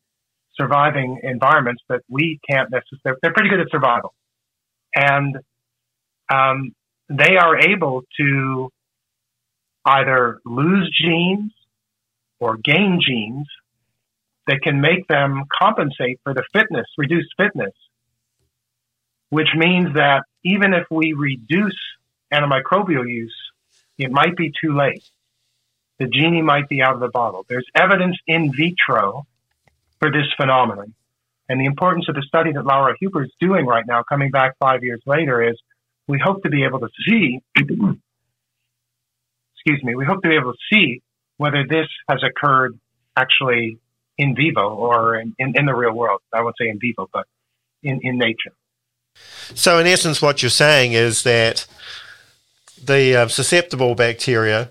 surviving 0.55 1.21
environments 1.23 1.83
that 1.91 2.01
we 2.09 2.41
can't 2.49 2.71
necessarily. 2.71 3.19
They're 3.23 3.35
pretty 3.35 3.51
good 3.51 3.61
at 3.61 3.71
survival, 3.71 4.15
and 4.95 5.37
um, 6.31 6.75
they 7.09 7.37
are 7.37 7.59
able 7.59 8.03
to 8.19 8.71
either 9.85 10.41
lose 10.45 10.91
genes 11.03 11.53
or 12.39 12.57
gain 12.57 13.01
genes 13.07 13.47
that 14.47 14.61
can 14.63 14.81
make 14.81 15.07
them 15.09 15.45
compensate 15.61 16.21
for 16.25 16.35
the 16.35 16.45
fitness, 16.53 16.87
reduced 16.97 17.31
fitness, 17.37 17.75
which 19.29 19.49
means 19.57 19.95
that 19.95 20.25
even 20.45 20.73
if 20.73 20.85
we 20.91 21.13
reduce 21.13 21.79
antimicrobial 22.33 23.09
use, 23.09 23.37
it 23.99 24.11
might 24.11 24.37
be 24.37 24.53
too 24.63 24.77
late 24.77 25.05
the 26.01 26.07
genie 26.07 26.43
might 26.43 26.69
be 26.69 26.83
out 26.83 26.95
of 26.95 27.01
the 27.01 27.11
bottle. 27.11 27.45
There's 27.49 27.67
evidence 27.77 28.17
in 28.27 28.53
vitro 28.53 29.27
for 30.01 30.11
this 30.11 30.27
phenomenon. 30.37 30.95
And 31.49 31.61
the 31.61 31.67
importance 31.67 32.09
of 32.09 32.15
the 32.15 32.23
study 32.23 32.53
that 32.53 32.65
Laura 32.65 32.95
Huber 32.99 33.25
is 33.25 33.33
doing 33.39 33.67
right 33.67 33.85
now, 33.87 34.03
coming 34.03 34.31
back 34.31 34.57
five 34.59 34.83
years 34.83 35.03
later, 35.05 35.47
is 35.47 35.61
we 36.11 36.19
hope 36.23 36.43
to 36.43 36.51
be 36.51 36.65
able 36.65 36.81
to 36.81 36.89
see, 37.09 37.41
excuse 37.55 37.85
me, 39.85 39.95
we 39.95 40.05
hope 40.05 40.23
to 40.23 40.29
be 40.29 40.35
able 40.35 40.53
to 40.53 40.59
see 40.73 41.03
whether 41.37 41.65
this 41.69 41.87
has 42.09 42.21
occurred 42.25 42.79
actually 43.17 43.79
in 44.19 44.35
vivo 44.35 44.75
or 44.75 45.17
in, 45.17 45.35
in, 45.39 45.55
in 45.57 45.67
the 45.67 45.75
real 45.75 45.93
world. 45.93 46.21
I 46.33 46.43
won't 46.43 46.57
say 46.61 46.69
in 46.69 46.81
vivo, 46.81 47.09
but 47.13 47.27
in, 47.83 48.01
in 48.03 48.19
nature. 48.19 48.53
So, 49.55 49.79
in 49.79 49.87
essence, 49.87 50.21
what 50.21 50.43
you're 50.43 50.51
saying 50.51 50.93
is 50.93 51.23
that 51.23 51.67
the 52.83 53.17
uh, 53.17 53.29
susceptible 53.29 53.95
bacteria 53.95 54.71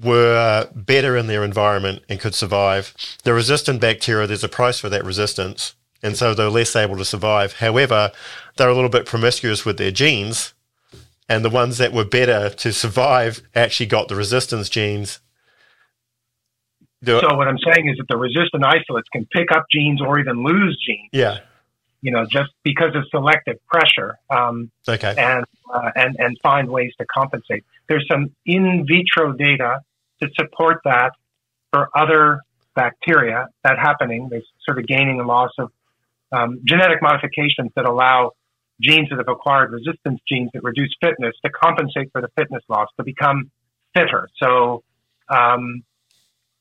were 0.00 0.68
better 0.74 1.16
in 1.16 1.28
their 1.28 1.44
environment 1.44 2.02
and 2.08 2.20
could 2.20 2.34
survive. 2.34 2.94
The 3.22 3.32
resistant 3.32 3.80
bacteria, 3.80 4.26
there's 4.26 4.44
a 4.44 4.48
price 4.48 4.78
for 4.78 4.88
that 4.88 5.04
resistance, 5.04 5.74
and 6.02 6.16
so 6.16 6.34
they're 6.34 6.48
less 6.48 6.76
able 6.76 6.96
to 6.96 7.04
survive. 7.04 7.54
However, 7.54 8.12
they're 8.56 8.68
a 8.68 8.74
little 8.74 8.90
bit 8.90 9.06
promiscuous 9.06 9.64
with 9.64 9.78
their 9.78 9.90
genes, 9.90 10.54
and 11.28 11.44
the 11.44 11.50
ones 11.50 11.78
that 11.78 11.92
were 11.92 12.04
better 12.04 12.50
to 12.50 12.72
survive 12.72 13.42
actually 13.54 13.86
got 13.86 14.08
the 14.08 14.16
resistance 14.16 14.68
genes. 14.68 15.20
so 17.04 17.34
what 17.36 17.48
I'm 17.48 17.58
saying 17.58 17.88
is 17.88 17.96
that 17.98 18.06
the 18.08 18.16
resistant 18.16 18.64
isolates 18.64 19.08
can 19.12 19.26
pick 19.26 19.50
up 19.52 19.66
genes 19.70 20.00
or 20.00 20.18
even 20.18 20.44
lose 20.44 20.78
genes. 20.86 21.10
Yeah. 21.12 21.38
You 22.00 22.10
know, 22.10 22.26
just 22.30 22.50
because 22.64 22.96
of 22.96 23.04
selective 23.10 23.64
pressure. 23.66 24.18
Um, 24.28 24.70
okay. 24.88 25.14
And 25.16 25.44
uh, 25.72 25.90
and 25.94 26.16
and 26.18 26.36
find 26.42 26.68
ways 26.68 26.92
to 26.98 27.06
compensate. 27.06 27.64
There's 27.88 28.06
some 28.10 28.34
in 28.44 28.86
vitro 28.86 29.32
data 29.32 29.80
to 30.20 30.28
support 30.36 30.80
that 30.84 31.12
for 31.72 31.88
other 31.96 32.40
bacteria 32.74 33.48
that 33.64 33.78
happening. 33.78 34.28
There's 34.30 34.46
sort 34.64 34.78
of 34.78 34.86
gaining 34.86 35.18
and 35.18 35.28
loss 35.28 35.50
of 35.58 35.70
um, 36.32 36.60
genetic 36.64 37.02
modifications 37.02 37.70
that 37.76 37.84
allow 37.84 38.32
genes 38.82 39.08
that 39.10 39.18
have 39.18 39.28
acquired 39.28 39.72
resistance 39.72 40.20
genes 40.28 40.50
that 40.54 40.62
reduce 40.62 40.94
fitness 41.00 41.34
to 41.44 41.50
compensate 41.50 42.10
for 42.12 42.20
the 42.20 42.28
fitness 42.36 42.62
loss 42.68 42.88
to 42.98 43.04
become 43.04 43.50
fitter. 43.94 44.28
So, 44.42 44.82
um, 45.28 45.82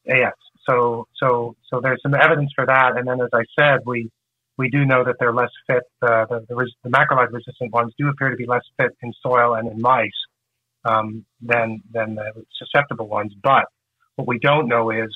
yes, 0.06 0.34
so 0.70 1.08
so 1.22 1.56
so 1.70 1.82
there's 1.82 2.02
some 2.02 2.14
evidence 2.14 2.52
for 2.56 2.66
that. 2.66 2.98
And 2.98 3.08
then, 3.08 3.20
as 3.22 3.30
I 3.34 3.44
said, 3.60 3.80
we 3.86 4.10
we 4.58 4.70
do 4.70 4.86
know 4.86 5.04
that 5.04 5.16
they're 5.20 5.34
less 5.34 5.50
fit. 5.68 5.84
Uh, 6.02 6.26
the, 6.30 6.46
the, 6.48 6.72
the 6.84 6.90
macrolide 6.90 7.32
resistant 7.32 7.74
ones 7.74 7.94
do 7.98 8.08
appear 8.10 8.30
to 8.30 8.36
be 8.36 8.46
less 8.46 8.64
fit 8.78 8.92
in 9.02 9.14
soil 9.26 9.56
and 9.56 9.68
in 9.72 9.82
mice 9.82 10.10
um, 10.86 11.26
than 11.42 11.82
than 11.92 12.16
the 12.16 12.32
susceptible 12.58 13.08
ones. 13.08 13.34
But 13.42 13.66
what 14.16 14.28
we 14.28 14.40
don't 14.40 14.68
know 14.68 14.92
is 14.92 15.10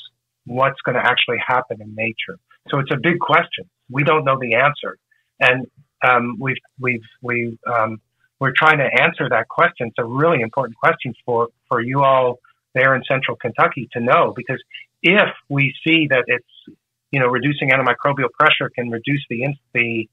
what's 0.45 0.81
going 0.81 0.95
to 0.95 1.05
actually 1.05 1.37
happen 1.45 1.81
in 1.81 1.93
nature. 1.95 2.39
So 2.69 2.79
it's 2.79 2.91
a 2.91 2.97
big 2.97 3.19
question. 3.19 3.69
We 3.89 4.03
don't 4.03 4.25
know 4.25 4.37
the 4.39 4.55
answer, 4.55 4.97
and 5.39 5.67
um, 6.05 6.37
we've 6.39 6.57
we've 6.79 7.03
we 7.21 7.57
um, 7.67 8.01
we're 8.39 8.53
trying 8.55 8.77
to 8.77 8.89
answer 9.01 9.29
that 9.29 9.47
question. 9.47 9.87
It's 9.87 9.99
a 9.99 10.05
really 10.05 10.41
important 10.41 10.77
question 10.77 11.13
for 11.25 11.49
for 11.67 11.81
you 11.81 12.03
all 12.03 12.39
there 12.73 12.95
in 12.95 13.03
Central 13.07 13.37
Kentucky 13.37 13.87
to 13.93 13.99
know 13.99 14.33
because 14.35 14.61
if 15.01 15.29
we 15.49 15.73
see 15.85 16.07
that 16.09 16.25
it's 16.27 16.77
you 17.11 17.19
know 17.19 17.27
reducing 17.27 17.69
antimicrobial 17.69 18.29
pressure 18.37 18.69
can 18.73 18.89
reduce 18.89 19.25
the 19.29 19.47
the 19.73 20.07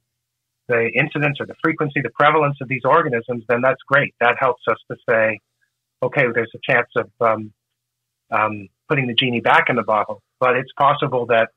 the 0.69 0.91
incidence 0.95 1.39
or 1.41 1.47
the 1.47 1.57
frequency, 1.63 2.01
the 2.01 2.11
prevalence 2.11 2.57
of 2.63 2.69
these 2.69 2.83
organisms, 2.85 3.45
then 3.49 3.61
that's 3.63 3.83
great. 3.87 4.15
That 4.21 4.37
helps 4.39 4.63
us 4.71 4.79
to 4.91 4.97
say, 5.09 5.41
okay, 6.03 6.25
there's 6.33 6.53
a 6.55 6.73
chance 6.73 6.89
of 6.97 7.11
um, 7.21 7.53
um, 8.31 8.69
putting 8.89 9.07
the 9.07 9.15
genie 9.15 9.41
back 9.41 9.65
in 9.69 9.77
the 9.77 9.83
bottle. 9.83 10.23
But 10.41 10.57
it's 10.57 10.71
possible 10.79 11.27
that 11.27 11.49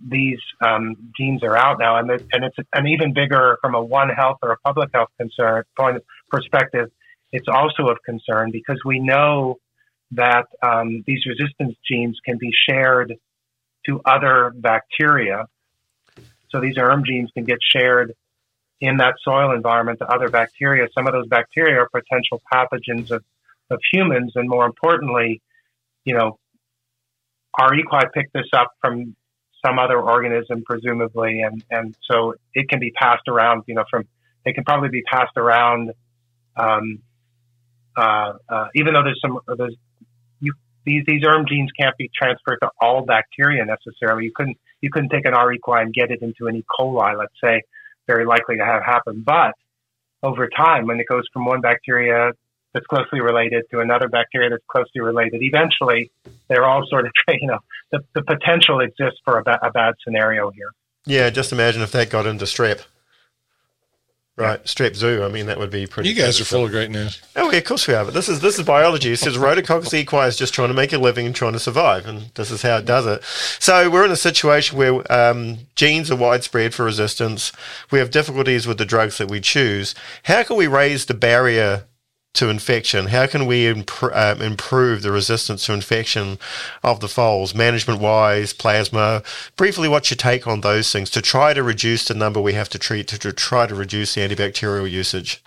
these 0.00 0.38
um, 0.64 0.96
genes 1.16 1.42
are 1.42 1.56
out 1.56 1.78
now, 1.78 1.98
and, 1.98 2.10
and 2.10 2.44
it's 2.44 2.56
an 2.74 2.86
even 2.86 3.12
bigger 3.12 3.58
from 3.60 3.74
a 3.74 3.82
one 3.82 4.08
health 4.08 4.38
or 4.42 4.52
a 4.52 4.58
public 4.58 4.90
health 4.94 5.10
concern 5.18 5.64
point 5.78 5.96
of 5.96 6.02
perspective. 6.30 6.90
It's 7.30 7.48
also 7.48 7.88
of 7.88 7.98
concern 8.04 8.50
because 8.50 8.80
we 8.84 8.98
know 8.98 9.58
that 10.12 10.46
um, 10.62 11.02
these 11.06 11.24
resistance 11.26 11.76
genes 11.88 12.18
can 12.24 12.38
be 12.38 12.50
shared 12.68 13.14
to 13.86 14.00
other 14.04 14.52
bacteria. 14.54 15.46
So 16.50 16.60
these 16.60 16.76
ERM 16.76 17.04
genes 17.04 17.30
can 17.32 17.44
get 17.44 17.58
shared 17.62 18.14
in 18.80 18.98
that 18.98 19.14
soil 19.22 19.52
environment 19.52 20.00
to 20.00 20.06
other 20.06 20.28
bacteria. 20.28 20.88
Some 20.94 21.06
of 21.06 21.12
those 21.12 21.26
bacteria 21.28 21.80
are 21.80 21.88
potential 21.88 22.42
pathogens 22.52 23.10
of, 23.10 23.24
of 23.70 23.80
humans, 23.92 24.32
and 24.34 24.48
more 24.48 24.66
importantly, 24.66 25.40
you 26.04 26.14
know, 26.14 26.38
R. 27.58 27.74
equi 27.74 28.00
picked 28.12 28.32
this 28.32 28.48
up 28.52 28.72
from 28.80 29.14
some 29.64 29.78
other 29.78 30.00
organism, 30.00 30.62
presumably, 30.64 31.42
and 31.42 31.64
and 31.70 31.96
so 32.10 32.34
it 32.54 32.68
can 32.68 32.80
be 32.80 32.90
passed 32.90 33.28
around. 33.28 33.64
You 33.66 33.74
know, 33.74 33.84
from 33.90 34.06
it 34.44 34.54
can 34.54 34.64
probably 34.64 34.88
be 34.88 35.02
passed 35.02 35.36
around. 35.36 35.92
Um, 36.56 37.00
uh, 37.96 38.32
uh, 38.48 38.66
even 38.74 38.94
though 38.94 39.02
there's 39.02 39.20
some 39.20 39.38
there's 39.56 39.76
you, 40.40 40.54
these 40.84 41.04
these 41.06 41.22
ERM 41.24 41.46
genes 41.48 41.70
can't 41.78 41.96
be 41.96 42.10
transferred 42.14 42.58
to 42.62 42.70
all 42.80 43.04
bacteria 43.04 43.64
necessarily. 43.64 44.24
You 44.24 44.32
couldn't 44.34 44.58
you 44.80 44.90
couldn't 44.90 45.10
take 45.10 45.24
an 45.26 45.34
R. 45.34 45.52
equi 45.52 45.80
and 45.80 45.94
get 45.94 46.10
it 46.10 46.22
into 46.22 46.46
an 46.46 46.56
E. 46.56 46.64
coli, 46.78 47.16
let's 47.16 47.34
say, 47.42 47.62
very 48.06 48.26
likely 48.26 48.56
to 48.56 48.64
have 48.64 48.82
happen. 48.82 49.22
But 49.24 49.54
over 50.22 50.48
time, 50.48 50.86
when 50.86 51.00
it 51.00 51.06
goes 51.08 51.24
from 51.32 51.44
one 51.44 51.60
bacteria 51.60 52.32
that's 52.72 52.86
closely 52.86 53.20
related 53.20 53.64
to 53.70 53.80
another 53.80 54.08
bacteria 54.08 54.50
that's 54.50 54.64
closely 54.68 55.00
related. 55.00 55.42
Eventually, 55.42 56.10
they're 56.48 56.64
all 56.64 56.84
sort 56.88 57.06
of, 57.06 57.12
you 57.28 57.46
know, 57.46 57.58
the, 57.90 58.00
the 58.14 58.22
potential 58.22 58.80
exists 58.80 59.20
for 59.24 59.38
a, 59.38 59.42
ba- 59.42 59.60
a 59.62 59.70
bad 59.70 59.94
scenario 60.02 60.50
here. 60.50 60.72
Yeah, 61.04 61.30
just 61.30 61.52
imagine 61.52 61.82
if 61.82 61.92
that 61.92 62.10
got 62.10 62.26
into 62.26 62.44
strep. 62.44 62.82
Right, 64.34 64.64
strep 64.64 64.96
zoo. 64.96 65.22
I 65.22 65.28
mean, 65.28 65.44
that 65.46 65.58
would 65.58 65.70
be 65.70 65.86
pretty. 65.86 66.08
You 66.08 66.14
guys 66.14 66.40
are 66.40 66.46
full 66.46 66.64
of 66.64 66.70
great 66.70 66.90
news. 66.90 67.20
Oh, 67.36 67.50
yeah, 67.50 67.58
of 67.58 67.64
course 67.64 67.86
we 67.86 67.92
are. 67.92 68.02
But 68.02 68.14
this 68.14 68.30
is 68.30 68.40
this 68.40 68.58
is 68.58 68.64
biology. 68.64 69.12
It 69.12 69.18
says 69.18 69.36
Rhodococcus 69.36 69.92
equi 69.92 70.26
is 70.26 70.38
just 70.38 70.54
trying 70.54 70.68
to 70.68 70.74
make 70.74 70.94
a 70.94 70.98
living 70.98 71.26
and 71.26 71.34
trying 71.34 71.52
to 71.52 71.58
survive, 71.58 72.06
and 72.06 72.30
this 72.34 72.50
is 72.50 72.62
how 72.62 72.78
it 72.78 72.86
does 72.86 73.04
it. 73.04 73.22
So 73.24 73.90
we're 73.90 74.06
in 74.06 74.10
a 74.10 74.16
situation 74.16 74.78
where 74.78 75.12
um, 75.12 75.58
genes 75.76 76.10
are 76.10 76.16
widespread 76.16 76.72
for 76.72 76.84
resistance. 76.86 77.52
We 77.90 77.98
have 77.98 78.10
difficulties 78.10 78.66
with 78.66 78.78
the 78.78 78.86
drugs 78.86 79.18
that 79.18 79.30
we 79.30 79.38
choose. 79.38 79.94
How 80.22 80.42
can 80.44 80.56
we 80.56 80.66
raise 80.66 81.04
the 81.04 81.14
barrier 81.14 81.84
to 82.34 82.48
infection? 82.48 83.06
How 83.06 83.26
can 83.26 83.46
we 83.46 83.68
uh, 83.68 84.34
improve 84.40 85.02
the 85.02 85.12
resistance 85.12 85.66
to 85.66 85.72
infection 85.72 86.38
of 86.82 87.00
the 87.00 87.08
foals, 87.08 87.54
management 87.54 88.00
wise, 88.00 88.52
plasma? 88.52 89.22
Briefly, 89.56 89.88
what's 89.88 90.10
your 90.10 90.16
take 90.16 90.46
on 90.46 90.60
those 90.60 90.90
things 90.92 91.10
to 91.10 91.22
try 91.22 91.54
to 91.54 91.62
reduce 91.62 92.06
the 92.06 92.14
number 92.14 92.40
we 92.40 92.54
have 92.54 92.68
to 92.70 92.78
treat, 92.78 93.08
to, 93.08 93.18
to 93.18 93.32
try 93.32 93.66
to 93.66 93.74
reduce 93.74 94.14
the 94.14 94.22
antibacterial 94.22 94.90
usage? 94.90 95.42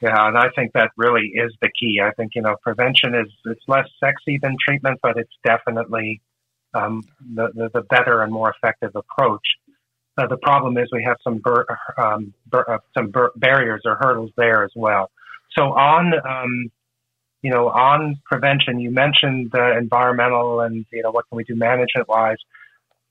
Yeah, 0.00 0.28
and 0.28 0.36
I 0.36 0.48
think 0.56 0.72
that 0.74 0.90
really 0.96 1.32
is 1.34 1.52
the 1.62 1.70
key. 1.78 2.00
I 2.02 2.10
think 2.12 2.32
you 2.34 2.42
know 2.42 2.56
prevention 2.62 3.14
is 3.14 3.28
it's 3.46 3.62
less 3.68 3.88
sexy 4.00 4.38
than 4.38 4.56
treatment, 4.62 5.00
but 5.02 5.16
it's 5.16 5.32
definitely 5.44 6.20
um, 6.74 7.02
the, 7.34 7.48
the, 7.54 7.70
the 7.72 7.82
better 7.82 8.22
and 8.22 8.32
more 8.32 8.50
effective 8.50 8.90
approach. 8.94 9.46
Uh, 10.18 10.26
the 10.26 10.36
problem 10.36 10.76
is 10.76 10.88
we 10.92 11.02
have 11.02 11.16
some 11.24 11.40
um, 11.96 12.34
uh, 12.52 12.78
some 12.96 13.12
barriers 13.36 13.82
or 13.84 13.96
hurdles 14.00 14.30
there 14.36 14.62
as 14.64 14.70
well. 14.76 15.10
So 15.56 15.72
on, 15.72 16.12
um, 16.26 16.70
you 17.42 17.50
know, 17.50 17.68
on 17.68 18.16
prevention, 18.24 18.80
you 18.80 18.90
mentioned 18.90 19.50
the 19.52 19.76
environmental 19.76 20.60
and 20.60 20.86
you 20.92 21.02
know 21.02 21.10
what 21.10 21.28
can 21.28 21.36
we 21.36 21.44
do 21.44 21.54
management 21.54 22.08
wise. 22.08 22.38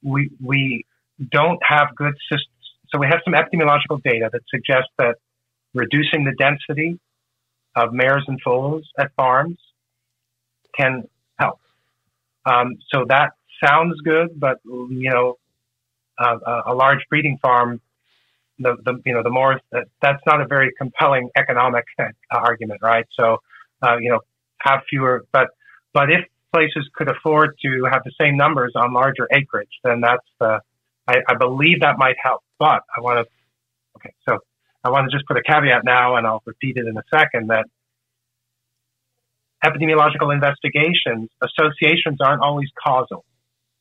We 0.02 0.32
we 0.44 0.86
don't 1.32 1.60
have 1.64 1.96
good 1.96 2.16
systems. 2.30 2.50
So 2.90 3.00
we 3.00 3.08
have 3.08 3.20
some 3.24 3.34
epidemiological 3.34 4.02
data 4.04 4.30
that 4.32 4.42
suggests 4.50 4.92
that 4.98 5.16
reducing 5.74 6.26
the 6.26 6.34
density 6.38 7.00
of 7.76 7.94
mares 7.94 8.24
and 8.28 8.40
foals 8.42 8.88
at 9.00 9.12
farms 9.16 9.58
can 10.78 11.08
help. 11.40 11.60
Um, 12.46 12.78
so 12.94 13.06
that 13.08 13.32
sounds 13.64 14.00
good, 14.02 14.40
but 14.40 14.60
you 14.66 15.10
know, 15.10 15.38
uh, 16.18 16.38
a 16.68 16.74
large 16.74 17.00
breeding 17.10 17.40
farm 17.42 17.82
the, 18.64 18.76
the 18.84 19.02
you 19.06 19.14
know 19.14 19.24
the 19.24 19.30
more 19.30 19.60
that's 19.72 20.22
not 20.26 20.42
a 20.42 20.48
very 20.48 20.72
compelling 20.78 21.30
economic 21.38 21.86
argument, 22.32 22.82
right? 22.82 23.06
So 23.20 23.38
uh, 23.82 23.98
you 24.00 24.10
know 24.10 24.20
have 24.60 24.82
fewer, 24.90 25.26
but 25.32 25.48
but 25.94 26.10
if 26.10 26.26
places 26.54 26.88
could 26.96 27.10
afford 27.10 27.58
to 27.64 27.84
have 27.92 28.04
the 28.04 28.12
same 28.20 28.38
numbers 28.38 28.74
on 28.76 28.94
larger 28.94 29.28
acreage, 29.32 29.70
then 29.84 30.02
that's 30.02 30.26
the 30.40 30.60
I, 31.08 31.16
I 31.28 31.36
believe 31.36 31.82
that 31.82 31.98
might 31.98 32.16
help. 32.22 32.42
But 32.60 32.82
I 32.96 33.02
want 33.02 33.26
to 33.26 33.32
okay, 33.98 34.14
so 34.28 34.40
I 34.84 34.90
want 34.90 35.10
to 35.10 35.16
just 35.16 35.28
put 35.28 35.38
a 35.38 35.44
caveat 35.44 35.84
now, 35.84 36.16
and 36.16 36.26
I'll 36.26 36.44
repeat 36.46 36.78
it 36.78 36.86
in 36.88 36.98
a 36.98 37.04
second 37.14 37.50
that 37.50 37.66
epidemiological 39.64 40.34
investigations 40.34 41.30
associations 41.42 42.20
aren't 42.22 42.42
always 42.42 42.70
causal, 42.82 43.26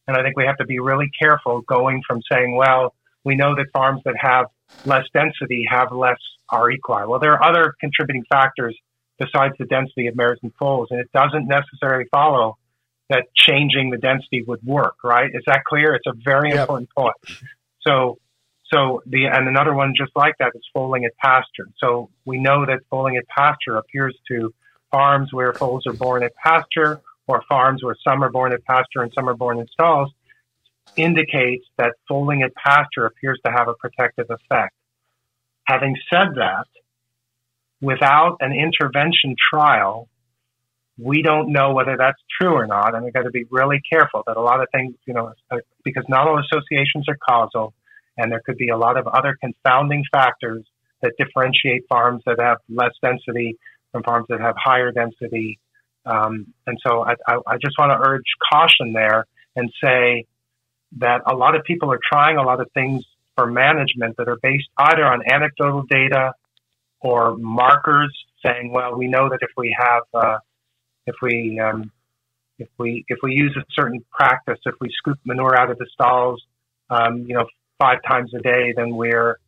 and 0.06 0.16
I 0.16 0.22
think 0.22 0.36
we 0.36 0.44
have 0.46 0.56
to 0.58 0.66
be 0.66 0.78
really 0.78 1.10
careful 1.20 1.60
going 1.62 2.02
from 2.06 2.20
saying, 2.30 2.56
well, 2.56 2.94
we 3.24 3.36
know 3.36 3.54
that 3.54 3.66
farms 3.72 4.02
that 4.04 4.14
have 4.18 4.46
less 4.84 5.04
density 5.12 5.66
have 5.70 5.92
less 5.92 6.18
R 6.48 6.70
equi. 6.70 7.06
Well, 7.06 7.20
there 7.20 7.32
are 7.32 7.44
other 7.44 7.74
contributing 7.80 8.24
factors 8.30 8.76
besides 9.18 9.54
the 9.58 9.66
density 9.66 10.06
of 10.08 10.16
mares 10.16 10.38
and 10.42 10.52
foals, 10.58 10.88
and 10.90 11.00
it 11.00 11.10
doesn't 11.12 11.46
necessarily 11.46 12.06
follow 12.10 12.58
that 13.08 13.26
changing 13.34 13.90
the 13.90 13.98
density 13.98 14.42
would 14.42 14.62
work, 14.64 14.96
right? 15.04 15.30
Is 15.32 15.42
that 15.46 15.64
clear? 15.64 15.94
It's 15.94 16.06
a 16.06 16.14
very 16.24 16.50
yep. 16.50 16.60
important 16.60 16.88
point. 16.96 17.14
So, 17.80 18.18
so 18.72 19.02
the 19.06 19.26
and 19.26 19.48
another 19.48 19.74
one 19.74 19.94
just 19.96 20.12
like 20.16 20.34
that 20.38 20.52
is 20.54 20.62
foaling 20.72 21.04
at 21.04 21.16
pasture. 21.16 21.68
So 21.78 22.10
we 22.24 22.38
know 22.38 22.64
that 22.64 22.80
foaling 22.90 23.16
at 23.16 23.26
pasture 23.28 23.76
appears 23.76 24.16
to 24.28 24.54
farms 24.90 25.32
where 25.32 25.52
foals 25.52 25.86
are 25.86 25.92
born 25.92 26.22
at 26.22 26.34
pasture, 26.36 27.00
or 27.26 27.42
farms 27.48 27.82
where 27.82 27.96
some 28.06 28.22
are 28.22 28.30
born 28.30 28.52
at 28.52 28.64
pasture 28.64 29.02
and 29.02 29.12
some 29.14 29.28
are 29.28 29.34
born 29.34 29.58
in 29.58 29.66
stalls, 29.68 30.10
indicates 30.96 31.64
that 31.78 31.94
foaling 32.08 32.42
at 32.42 32.54
pasture 32.54 33.06
appears 33.06 33.40
to 33.44 33.52
have 33.52 33.68
a 33.68 33.74
protective 33.74 34.26
effect. 34.30 34.74
Having 35.64 35.96
said 36.10 36.34
that, 36.36 36.66
without 37.80 38.36
an 38.40 38.52
intervention 38.52 39.34
trial, 39.52 40.08
we 40.98 41.22
don't 41.22 41.52
know 41.52 41.72
whether 41.72 41.96
that's 41.96 42.18
true 42.40 42.52
or 42.52 42.66
not, 42.66 42.94
and 42.94 43.04
we've 43.04 43.12
got 43.12 43.22
to 43.22 43.30
be 43.30 43.44
really 43.50 43.80
careful 43.90 44.22
that 44.26 44.36
a 44.36 44.40
lot 44.40 44.60
of 44.60 44.68
things, 44.74 44.94
you 45.06 45.14
know, 45.14 45.32
because 45.84 46.04
not 46.08 46.28
all 46.28 46.38
associations 46.38 47.06
are 47.08 47.16
causal, 47.28 47.72
and 48.16 48.30
there 48.30 48.42
could 48.44 48.56
be 48.56 48.68
a 48.68 48.76
lot 48.76 48.98
of 48.98 49.06
other 49.06 49.36
confounding 49.40 50.04
factors 50.12 50.64
that 51.00 51.12
differentiate 51.18 51.84
farms 51.88 52.22
that 52.26 52.38
have 52.40 52.58
less 52.68 52.92
density 53.02 53.58
from 53.90 54.02
farms 54.02 54.26
that 54.28 54.40
have 54.40 54.54
higher 54.56 54.92
density. 54.92 55.58
Um, 56.04 56.52
and 56.66 56.78
so 56.86 57.04
I, 57.04 57.14
I, 57.26 57.38
I 57.46 57.56
just 57.56 57.76
want 57.78 57.90
to 57.90 58.08
urge 58.08 58.24
caution 58.52 58.92
there 58.92 59.26
and 59.56 59.72
say 59.82 60.26
that 60.98 61.22
a 61.26 61.34
lot 61.34 61.54
of 61.54 61.64
people 61.64 61.90
are 61.92 62.00
trying 62.10 62.36
a 62.36 62.42
lot 62.42 62.60
of 62.60 62.70
things 62.72 63.04
for 63.36 63.46
management 63.46 64.16
that 64.18 64.28
are 64.28 64.38
based 64.42 64.68
either 64.78 65.04
on 65.04 65.22
anecdotal 65.30 65.82
data 65.88 66.32
or 67.00 67.36
markers 67.36 68.14
saying, 68.44 68.70
well, 68.72 68.94
we 68.96 69.08
know 69.08 69.28
that 69.28 69.38
if 69.40 69.50
we 69.56 69.74
have, 69.78 70.02
uh, 70.14 70.38
if 71.06 71.14
we, 71.22 71.58
um, 71.60 71.90
if 72.58 72.68
we, 72.78 73.04
if 73.08 73.18
we 73.22 73.32
use 73.32 73.56
a 73.56 73.64
certain 73.72 74.04
practice, 74.10 74.58
if 74.66 74.74
we 74.80 74.88
scoop 74.92 75.18
manure 75.24 75.58
out 75.58 75.70
of 75.70 75.78
the 75.78 75.86
stalls, 75.92 76.42
um, 76.90 77.24
you 77.26 77.34
know, 77.34 77.46
five 77.78 77.98
times 78.06 78.32
a 78.34 78.38
day, 78.40 78.72
then 78.76 78.94
we're, 78.94 79.38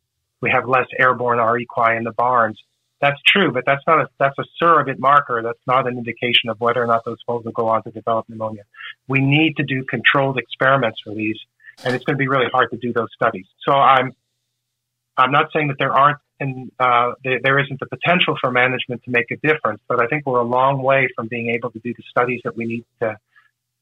we 0.41 0.49
have 0.51 0.67
less 0.67 0.87
airborne 0.99 1.39
R. 1.39 1.57
equi 1.57 1.95
in 1.95 2.03
the 2.03 2.11
barns. 2.11 2.59
That's 3.01 3.19
true, 3.27 3.51
but 3.51 3.63
that's 3.65 3.83
not 3.85 3.99
a, 3.99 4.09
that's 4.19 4.37
a 4.39 4.45
surrogate 4.57 4.99
marker. 4.99 5.41
That's 5.43 5.59
not 5.67 5.87
an 5.87 5.97
indication 5.97 6.49
of 6.49 6.59
whether 6.59 6.81
or 6.81 6.87
not 6.87 7.03
those 7.03 7.17
folks 7.27 7.45
will 7.45 7.51
go 7.51 7.67
on 7.67 7.83
to 7.83 7.91
develop 7.91 8.27
pneumonia. 8.29 8.63
We 9.07 9.19
need 9.19 9.57
to 9.57 9.63
do 9.63 9.83
controlled 9.83 10.37
experiments 10.37 10.99
for 11.03 11.13
these, 11.13 11.37
and 11.83 11.93
it's 11.93 12.05
going 12.05 12.15
to 12.15 12.19
be 12.19 12.27
really 12.27 12.49
hard 12.51 12.71
to 12.71 12.77
do 12.77 12.93
those 12.93 13.09
studies. 13.13 13.45
So 13.67 13.73
I'm, 13.73 14.13
I'm 15.17 15.31
not 15.31 15.49
saying 15.53 15.67
that 15.67 15.77
there 15.77 15.91
aren't 15.91 16.19
and 16.39 16.71
uh, 16.79 17.11
there, 17.23 17.39
there 17.41 17.59
isn't 17.59 17.79
the 17.79 17.85
potential 17.85 18.35
for 18.39 18.51
management 18.51 19.03
to 19.03 19.11
make 19.11 19.31
a 19.31 19.37
difference, 19.37 19.81
but 19.87 20.01
I 20.01 20.07
think 20.07 20.25
we're 20.25 20.39
a 20.39 20.43
long 20.43 20.81
way 20.81 21.07
from 21.15 21.27
being 21.27 21.49
able 21.49 21.71
to 21.71 21.79
do 21.79 21.93
the 21.93 22.03
studies 22.09 22.41
that 22.43 22.57
we 22.57 22.65
need 22.65 22.85
to. 23.01 23.17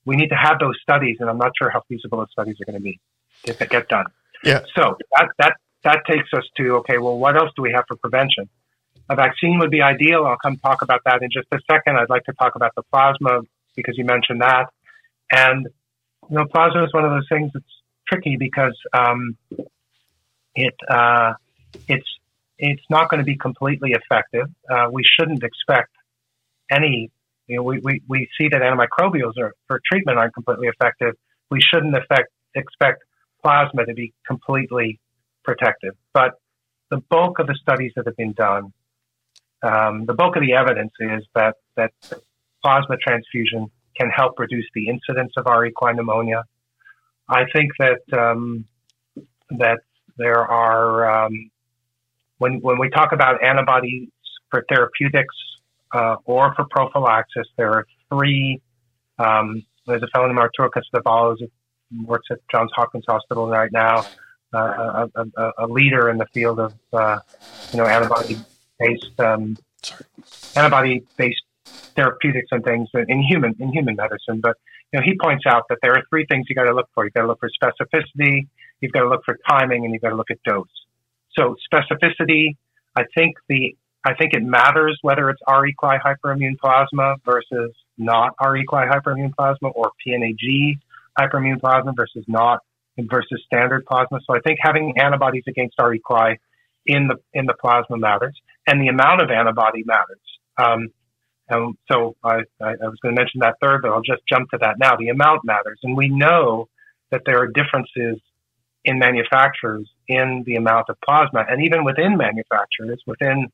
We 0.05 0.15
need 0.17 0.29
to 0.29 0.35
have 0.35 0.59
those 0.59 0.77
studies, 0.81 1.17
and 1.19 1.29
I'm 1.29 1.37
not 1.37 1.53
sure 1.57 1.69
how 1.69 1.81
feasible 1.87 2.19
those 2.19 2.31
studies 2.31 2.57
are 2.61 2.65
going 2.65 2.77
to 2.77 2.83
be 2.83 2.99
to 3.45 3.65
get 3.65 3.87
done. 3.87 4.05
Yeah. 4.43 4.59
So 4.75 4.97
that 5.15 5.29
that 5.39 5.53
that 5.83 6.01
takes 6.05 6.29
us 6.33 6.43
to 6.57 6.75
okay. 6.77 6.97
Well, 6.97 7.17
what 7.17 7.37
else 7.37 7.51
do 7.55 7.61
we 7.61 7.71
have 7.71 7.85
for 7.87 7.95
prevention? 7.95 8.49
A 9.13 9.15
vaccine 9.15 9.59
would 9.59 9.69
be 9.69 9.83
ideal. 9.83 10.25
I'll 10.25 10.37
come 10.37 10.57
talk 10.57 10.81
about 10.81 11.01
that 11.05 11.21
in 11.21 11.29
just 11.31 11.47
a 11.51 11.59
second. 11.69 11.97
I'd 11.97 12.09
like 12.09 12.23
to 12.23 12.33
talk 12.33 12.55
about 12.55 12.73
the 12.75 12.81
plasma 12.91 13.41
because 13.75 13.95
you 13.95 14.05
mentioned 14.05 14.41
that, 14.41 14.65
and 15.31 15.67
you 16.29 16.35
know, 16.35 16.45
plasma 16.51 16.83
is 16.85 16.93
one 16.93 17.05
of 17.05 17.11
those 17.11 17.27
things 17.29 17.51
that's 17.53 17.65
tricky 18.07 18.37
because 18.39 18.75
um, 18.91 19.37
it 20.55 20.73
uh, 20.89 21.33
it's 21.87 22.07
it's 22.57 22.81
not 22.89 23.07
going 23.09 23.19
to 23.19 23.23
be 23.23 23.37
completely 23.37 23.91
effective. 23.91 24.47
Uh, 24.67 24.87
we 24.91 25.03
shouldn't 25.03 25.43
expect 25.43 25.91
any. 26.71 27.11
You 27.45 27.57
know, 27.57 27.63
we, 27.63 27.79
we, 27.83 28.01
we 28.07 28.29
see 28.37 28.47
that 28.49 28.61
antimicrobials 28.61 29.37
are, 29.37 29.53
for 29.67 29.79
treatment 29.91 30.17
aren't 30.17 30.33
completely 30.33 30.69
effective. 30.69 31.15
We 31.51 31.59
shouldn't 31.61 31.95
affect, 31.95 32.31
expect 32.55 33.03
plasma 33.43 33.85
to 33.85 33.93
be 33.93 34.13
completely 34.25 34.99
protective. 35.43 35.95
But 36.13 36.31
the 36.89 36.97
bulk 37.09 37.39
of 37.39 37.47
the 37.47 37.55
studies 37.61 37.91
that 37.95 38.05
have 38.05 38.15
been 38.15 38.31
done, 38.31 38.71
um, 39.63 40.05
the 40.05 40.13
bulk 40.13 40.35
of 40.35 40.41
the 40.41 40.53
evidence 40.53 40.91
is 40.99 41.23
that 41.35 41.55
that 41.75 41.91
plasma 42.63 42.97
transfusion 42.97 43.71
can 43.97 44.09
help 44.09 44.39
reduce 44.39 44.65
the 44.75 44.89
incidence 44.89 45.33
of 45.37 45.47
R. 45.47 45.65
equi 45.65 45.93
pneumonia. 45.93 46.43
I 47.29 47.45
think 47.53 47.71
that 47.79 48.17
um, 48.17 48.65
that 49.51 49.79
there 50.17 50.45
are 50.45 51.25
um, 51.25 51.49
when 52.37 52.59
when 52.59 52.77
we 52.77 52.89
talk 52.89 53.13
about 53.13 53.43
antibodies 53.43 54.09
for 54.51 54.65
therapeutics 54.69 55.35
uh, 55.93 56.17
or 56.25 56.53
for 56.55 56.65
prophylaxis, 56.69 57.47
there 57.57 57.71
are 57.71 57.85
three. 58.09 58.61
Um, 59.17 59.63
there's 59.87 60.03
a 60.03 60.07
fellow 60.07 60.27
named 60.27 60.39
Arturo 60.39 60.69
Casadevall 60.69 61.37
who 61.39 62.05
works 62.05 62.27
at 62.31 62.39
Johns 62.51 62.71
Hopkins 62.75 63.05
Hospital 63.07 63.47
right 63.47 63.71
now, 63.71 64.05
uh, 64.53 65.07
a, 65.15 65.25
a, 65.37 65.51
a, 65.59 65.67
leader 65.67 66.09
in 66.09 66.17
the 66.17 66.25
field 66.27 66.59
of 66.59 66.73
uh, 66.91 67.19
you 67.71 67.77
know 67.77 67.85
antibody-based 68.83 69.19
um, 69.19 69.57
antibody-based 70.55 71.43
therapeutics 71.95 72.47
and 72.51 72.63
things 72.63 72.89
in 73.07 73.21
human 73.21 73.55
in 73.59 73.71
human 73.71 73.95
medicine. 73.95 74.41
But 74.41 74.57
you 74.91 74.99
know, 74.99 75.05
he 75.05 75.17
points 75.21 75.45
out 75.47 75.63
that 75.69 75.79
there 75.81 75.93
are 75.93 76.03
three 76.09 76.25
things 76.29 76.45
you 76.49 76.55
got 76.55 76.65
to 76.65 76.73
look 76.73 76.89
for. 76.93 77.05
You 77.05 77.11
got 77.11 77.21
to 77.21 77.27
look 77.27 77.39
for 77.39 77.49
specificity, 77.49 78.47
you've 78.81 78.91
got 78.91 79.01
to 79.01 79.09
look 79.09 79.23
for 79.25 79.37
timing, 79.49 79.85
and 79.85 79.93
you've 79.93 80.01
got 80.01 80.09
to 80.09 80.15
look 80.15 80.31
at 80.31 80.37
dose. 80.43 80.67
So 81.37 81.55
specificity, 81.71 82.55
I 82.95 83.03
think 83.15 83.35
the 83.49 83.75
I 84.05 84.13
think 84.15 84.33
it 84.33 84.43
matters 84.43 84.99
whether 85.01 85.29
it's 85.29 85.41
R. 85.47 85.65
equi 85.65 85.97
hyperimmune 86.05 86.57
plasma 86.59 87.15
versus 87.25 87.71
not 87.97 88.33
R. 88.39 88.57
equi 88.57 88.85
hyperimmune 88.85 89.33
plasma 89.33 89.69
or 89.69 89.91
PNAG 90.05 90.79
hyperimmune 91.17 91.59
plasma 91.59 91.93
versus 91.95 92.25
not 92.27 92.59
versus 92.99 93.41
standard 93.45 93.85
plasma. 93.85 94.19
So 94.27 94.35
I 94.35 94.39
think 94.41 94.59
having 94.61 94.93
antibodies 94.99 95.43
against 95.47 95.75
R. 95.79 95.93
equi 95.93 96.39
in 96.85 97.07
the 97.07 97.15
in 97.33 97.45
the 97.45 97.53
plasma 97.53 97.97
matters, 97.97 98.39
and 98.67 98.81
the 98.81 98.87
amount 98.87 99.21
of 99.21 99.29
antibody 99.29 99.83
matters. 99.85 100.19
Um, 100.57 100.89
and 101.49 101.75
so 101.91 102.15
I, 102.23 102.41
I, 102.61 102.69
I 102.69 102.87
was 102.87 102.97
going 103.01 103.15
to 103.15 103.21
mention 103.21 103.39
that 103.41 103.55
third, 103.61 103.81
but 103.81 103.91
I'll 103.91 104.01
just 104.01 104.21
jump 104.27 104.49
to 104.51 104.57
that 104.61 104.79
now. 104.79 104.95
The 104.95 105.09
amount 105.09 105.41
matters, 105.43 105.79
and 105.83 105.95
we 105.95 106.07
know 106.07 106.69
that 107.11 107.21
there 107.25 107.39
are 107.39 107.47
differences 107.47 108.19
in 108.85 108.99
manufacturers 108.99 109.89
in 110.07 110.43
the 110.45 110.55
amount 110.55 110.89
of 110.89 110.97
plasma, 111.01 111.45
and 111.49 111.63
even 111.63 111.83
within 111.83 112.17
manufacturers, 112.17 113.01
within 113.05 113.47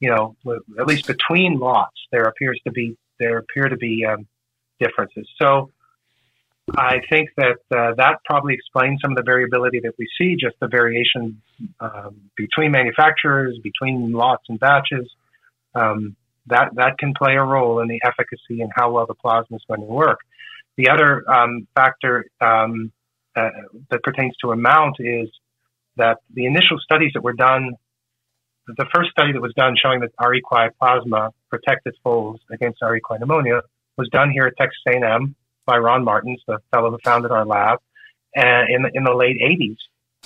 you 0.00 0.10
know, 0.10 0.36
at 0.78 0.86
least 0.86 1.06
between 1.06 1.58
lots, 1.58 1.96
there 2.12 2.24
appears 2.24 2.60
to 2.64 2.72
be 2.72 2.96
there 3.18 3.38
appear 3.38 3.68
to 3.68 3.76
be 3.76 4.04
um, 4.04 4.26
differences. 4.78 5.26
So 5.40 5.70
I 6.76 7.00
think 7.10 7.30
that 7.36 7.58
uh, 7.70 7.94
that 7.96 8.20
probably 8.24 8.54
explains 8.54 9.00
some 9.02 9.12
of 9.12 9.16
the 9.16 9.22
variability 9.22 9.80
that 9.80 9.92
we 9.98 10.08
see, 10.18 10.34
just 10.34 10.56
the 10.60 10.68
variation 10.68 11.42
um, 11.78 12.30
between 12.36 12.72
manufacturers, 12.72 13.58
between 13.62 14.12
lots 14.12 14.44
and 14.48 14.58
batches. 14.58 15.10
Um, 15.74 16.16
that 16.46 16.74
that 16.74 16.98
can 16.98 17.12
play 17.14 17.34
a 17.34 17.42
role 17.42 17.80
in 17.80 17.88
the 17.88 18.00
efficacy 18.04 18.60
and 18.60 18.70
how 18.74 18.90
well 18.92 19.06
the 19.06 19.14
plasma 19.14 19.56
is 19.56 19.62
going 19.68 19.80
to 19.80 19.86
work. 19.86 20.20
The 20.76 20.88
other 20.88 21.24
um, 21.30 21.66
factor 21.74 22.26
um, 22.40 22.92
uh, 23.36 23.48
that 23.90 24.02
pertains 24.02 24.34
to 24.42 24.50
amount 24.50 24.96
is 24.98 25.28
that 25.96 26.18
the 26.32 26.46
initial 26.46 26.78
studies 26.82 27.12
that 27.14 27.22
were 27.22 27.34
done, 27.34 27.72
the 28.66 28.86
first 28.94 29.10
study 29.10 29.32
that 29.32 29.40
was 29.40 29.52
done 29.54 29.74
showing 29.80 30.00
that 30.00 30.10
R. 30.18 30.34
plasma 30.80 31.30
protected 31.50 31.94
foals 32.02 32.40
against 32.50 32.82
R. 32.82 32.98
pneumonia 33.18 33.60
was 33.96 34.08
done 34.10 34.30
here 34.30 34.44
at 34.44 34.56
Texas 34.56 34.80
A&M 34.88 35.36
by 35.66 35.78
Ron 35.78 36.04
Martens, 36.04 36.40
the 36.46 36.58
fellow 36.70 36.90
who 36.90 36.98
founded 37.04 37.30
our 37.30 37.44
lab, 37.44 37.78
uh, 38.36 38.64
in 38.68 38.82
the, 38.82 38.90
in 38.94 39.04
the 39.04 39.14
late 39.14 39.36
80s. 39.42 39.76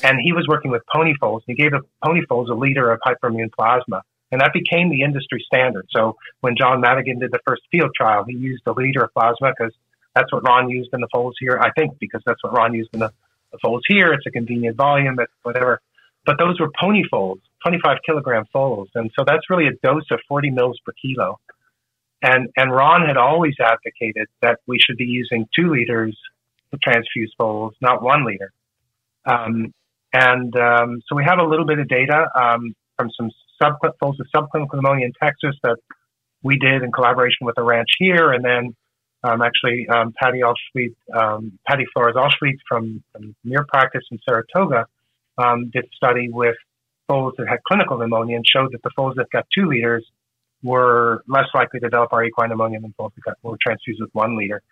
And 0.02 0.18
he 0.20 0.32
was 0.32 0.46
working 0.48 0.70
with 0.70 0.82
pony 0.92 1.14
foals. 1.18 1.42
He 1.46 1.54
gave 1.54 1.72
the 1.72 1.80
pony 2.04 2.22
foals 2.28 2.50
a 2.50 2.54
liter 2.54 2.90
of 2.90 3.00
hyperimmune 3.04 3.52
plasma. 3.52 4.02
And 4.30 4.40
that 4.40 4.52
became 4.52 4.90
the 4.90 5.02
industry 5.02 5.42
standard. 5.46 5.86
So 5.90 6.16
when 6.40 6.54
John 6.56 6.80
Madigan 6.80 7.18
did 7.18 7.32
the 7.32 7.40
first 7.46 7.62
field 7.70 7.90
trial, 7.96 8.24
he 8.28 8.36
used 8.36 8.62
a 8.66 8.72
liter 8.72 9.04
of 9.04 9.12
plasma 9.12 9.52
because 9.58 9.74
that's 10.14 10.32
what 10.32 10.46
Ron 10.46 10.68
used 10.68 10.90
in 10.92 11.00
the 11.00 11.08
foals 11.12 11.36
here. 11.40 11.58
I 11.60 11.70
think 11.72 11.98
because 11.98 12.22
that's 12.26 12.42
what 12.44 12.52
Ron 12.52 12.74
used 12.74 12.90
in 12.92 13.00
the, 13.00 13.12
the 13.52 13.58
foals 13.62 13.82
here. 13.88 14.12
It's 14.12 14.26
a 14.26 14.30
convenient 14.30 14.76
volume, 14.76 15.16
but 15.16 15.28
whatever. 15.42 15.80
But 16.26 16.36
those 16.38 16.60
were 16.60 16.70
pony 16.78 17.04
foals, 17.10 17.38
25 17.64 17.98
kilogram 18.04 18.44
foals. 18.52 18.88
And 18.94 19.10
so 19.18 19.24
that's 19.26 19.48
really 19.48 19.66
a 19.66 19.72
dose 19.82 20.04
of 20.10 20.20
40 20.28 20.50
mils 20.50 20.78
per 20.84 20.92
kilo. 21.00 21.40
And, 22.22 22.48
and 22.56 22.72
Ron 22.72 23.06
had 23.06 23.16
always 23.16 23.54
advocated 23.60 24.26
that 24.42 24.58
we 24.66 24.78
should 24.78 24.96
be 24.96 25.04
using 25.04 25.46
two 25.56 25.70
liters 25.70 26.18
to 26.72 26.78
transfuse 26.78 27.32
foals, 27.38 27.74
not 27.80 28.02
one 28.02 28.24
liter. 28.26 28.52
Um, 29.24 29.72
and 30.12 30.56
um, 30.56 31.00
so 31.06 31.14
we 31.14 31.24
have 31.24 31.38
a 31.38 31.44
little 31.44 31.66
bit 31.66 31.78
of 31.78 31.88
data 31.88 32.28
um, 32.34 32.74
from 32.96 33.10
some 33.16 33.30
subclinical 33.62 34.16
with 34.18 34.26
subclinical 34.34 34.74
pneumonia 34.74 35.06
in 35.06 35.12
Texas 35.22 35.54
that 35.62 35.76
we 36.42 36.58
did 36.58 36.82
in 36.82 36.92
collaboration 36.92 37.46
with 37.46 37.58
a 37.58 37.62
ranch 37.62 37.88
here, 37.98 38.32
and 38.32 38.44
then 38.44 38.74
um, 39.24 39.42
actually, 39.42 39.88
um, 39.88 40.14
Patty 40.20 40.40
Allschwede, 40.40 40.94
um, 41.12 41.58
Patty 41.68 41.84
Flores 41.92 42.14
Allschwede 42.14 42.58
from, 42.68 43.02
from 43.12 43.34
Mere 43.44 43.66
Practice 43.68 44.04
in 44.10 44.18
Saratoga 44.24 44.86
um, 45.36 45.70
did 45.70 45.84
a 45.84 45.96
study 45.96 46.28
with 46.28 46.54
foals 47.08 47.34
that 47.38 47.48
had 47.48 47.58
clinical 47.66 47.98
pneumonia 47.98 48.36
and 48.36 48.44
showed 48.46 48.72
that 48.72 48.82
the 48.82 48.90
foals 48.94 49.16
that 49.16 49.26
got 49.30 49.46
two 49.52 49.66
liters 49.66 50.06
were 50.62 51.22
less 51.28 51.46
likely 51.54 51.80
to 51.80 51.88
develop 51.88 52.12
R. 52.12 52.24
equi 52.24 52.48
pneumonia 52.48 52.80
than 52.80 52.94
got, 52.98 53.36
were 53.42 53.56
transfused 53.64 54.00
with 54.00 54.10
one 54.12 54.36
liter. 54.36 54.62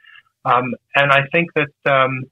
Um, 0.45 0.75
and 0.95 1.11
I 1.11 1.23
think 1.33 1.51
that, 1.55 1.93
um, 1.93 2.25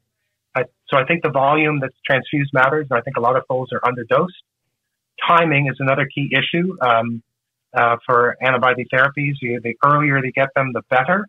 I, 0.57 0.64
so 0.88 0.98
I 0.98 1.05
think 1.05 1.22
the 1.22 1.30
volume 1.30 1.80
that's 1.80 1.94
transfused 2.09 2.52
matters, 2.52 2.86
and 2.90 2.98
I 2.98 3.02
think 3.02 3.16
a 3.16 3.20
lot 3.20 3.36
of 3.36 3.44
foals 3.48 3.70
are 3.72 3.80
underdosed. 3.80 4.28
Timing 5.28 5.68
is 5.68 5.76
another 5.78 6.09
key 6.12 6.32
issue 6.32 6.76
uh, 6.82 7.96
for 8.07 8.36
antibody 8.40 8.84
therapies. 8.92 9.34
The 9.40 9.74
earlier 9.84 10.20
they 10.22 10.30
get 10.30 10.48
them, 10.55 10.72
the 10.72 10.82
better. 10.90 11.26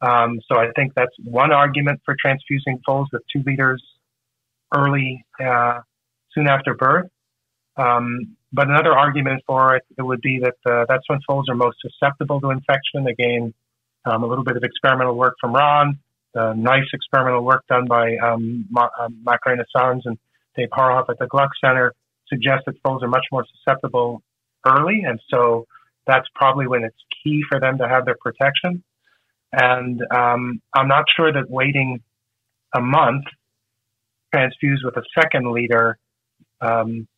Um, 0.00 0.40
so 0.48 0.58
I 0.58 0.70
think 0.76 0.92
that's 0.94 1.14
one 1.22 1.52
argument 1.52 2.00
for 2.04 2.16
transfusing 2.20 2.80
foals 2.84 3.08
with 3.12 3.22
two 3.32 3.42
liters 3.46 3.82
early, 4.74 5.24
uh, 5.42 5.80
soon 6.32 6.48
after 6.48 6.74
birth. 6.74 7.10
Um, 7.76 8.36
but 8.54 8.68
another 8.68 8.96
argument 8.96 9.42
for 9.46 9.74
it, 9.74 9.82
it 9.98 10.02
would 10.02 10.20
be 10.20 10.38
that 10.38 10.54
uh, 10.64 10.84
that's 10.88 11.02
when 11.08 11.18
foals 11.26 11.48
are 11.48 11.56
most 11.56 11.78
susceptible 11.80 12.40
to 12.40 12.50
infection. 12.50 13.06
Again, 13.08 13.52
um, 14.04 14.22
a 14.22 14.26
little 14.26 14.44
bit 14.44 14.56
of 14.56 14.62
experimental 14.62 15.16
work 15.16 15.34
from 15.40 15.54
Ron, 15.54 15.98
the 16.34 16.52
nice 16.54 16.86
experimental 16.92 17.42
work 17.44 17.64
done 17.68 17.86
by 17.86 18.16
um, 18.18 18.66
Ma- 18.70 18.90
uh, 18.98 19.08
Macarena 19.24 19.64
Sanz 19.76 20.02
and 20.06 20.16
Dave 20.56 20.68
Horohov 20.70 21.10
at 21.10 21.18
the 21.18 21.26
Gluck 21.26 21.50
Center 21.62 21.94
suggests 22.28 22.62
that 22.66 22.76
foals 22.84 23.02
are 23.02 23.08
much 23.08 23.26
more 23.32 23.44
susceptible 23.56 24.22
early, 24.66 25.02
and 25.04 25.20
so 25.28 25.66
that's 26.06 26.26
probably 26.36 26.68
when 26.68 26.84
it's 26.84 26.96
key 27.22 27.42
for 27.50 27.58
them 27.58 27.78
to 27.78 27.88
have 27.88 28.04
their 28.04 28.16
protection. 28.20 28.84
And 29.52 30.00
um, 30.14 30.60
I'm 30.74 30.88
not 30.88 31.06
sure 31.16 31.32
that 31.32 31.50
waiting 31.50 32.02
a 32.72 32.80
month 32.80 33.24
transfused 34.32 34.84
with 34.84 34.96
a 34.96 35.02
second 35.20 35.50
liter 35.50 35.98
um, 36.60 37.08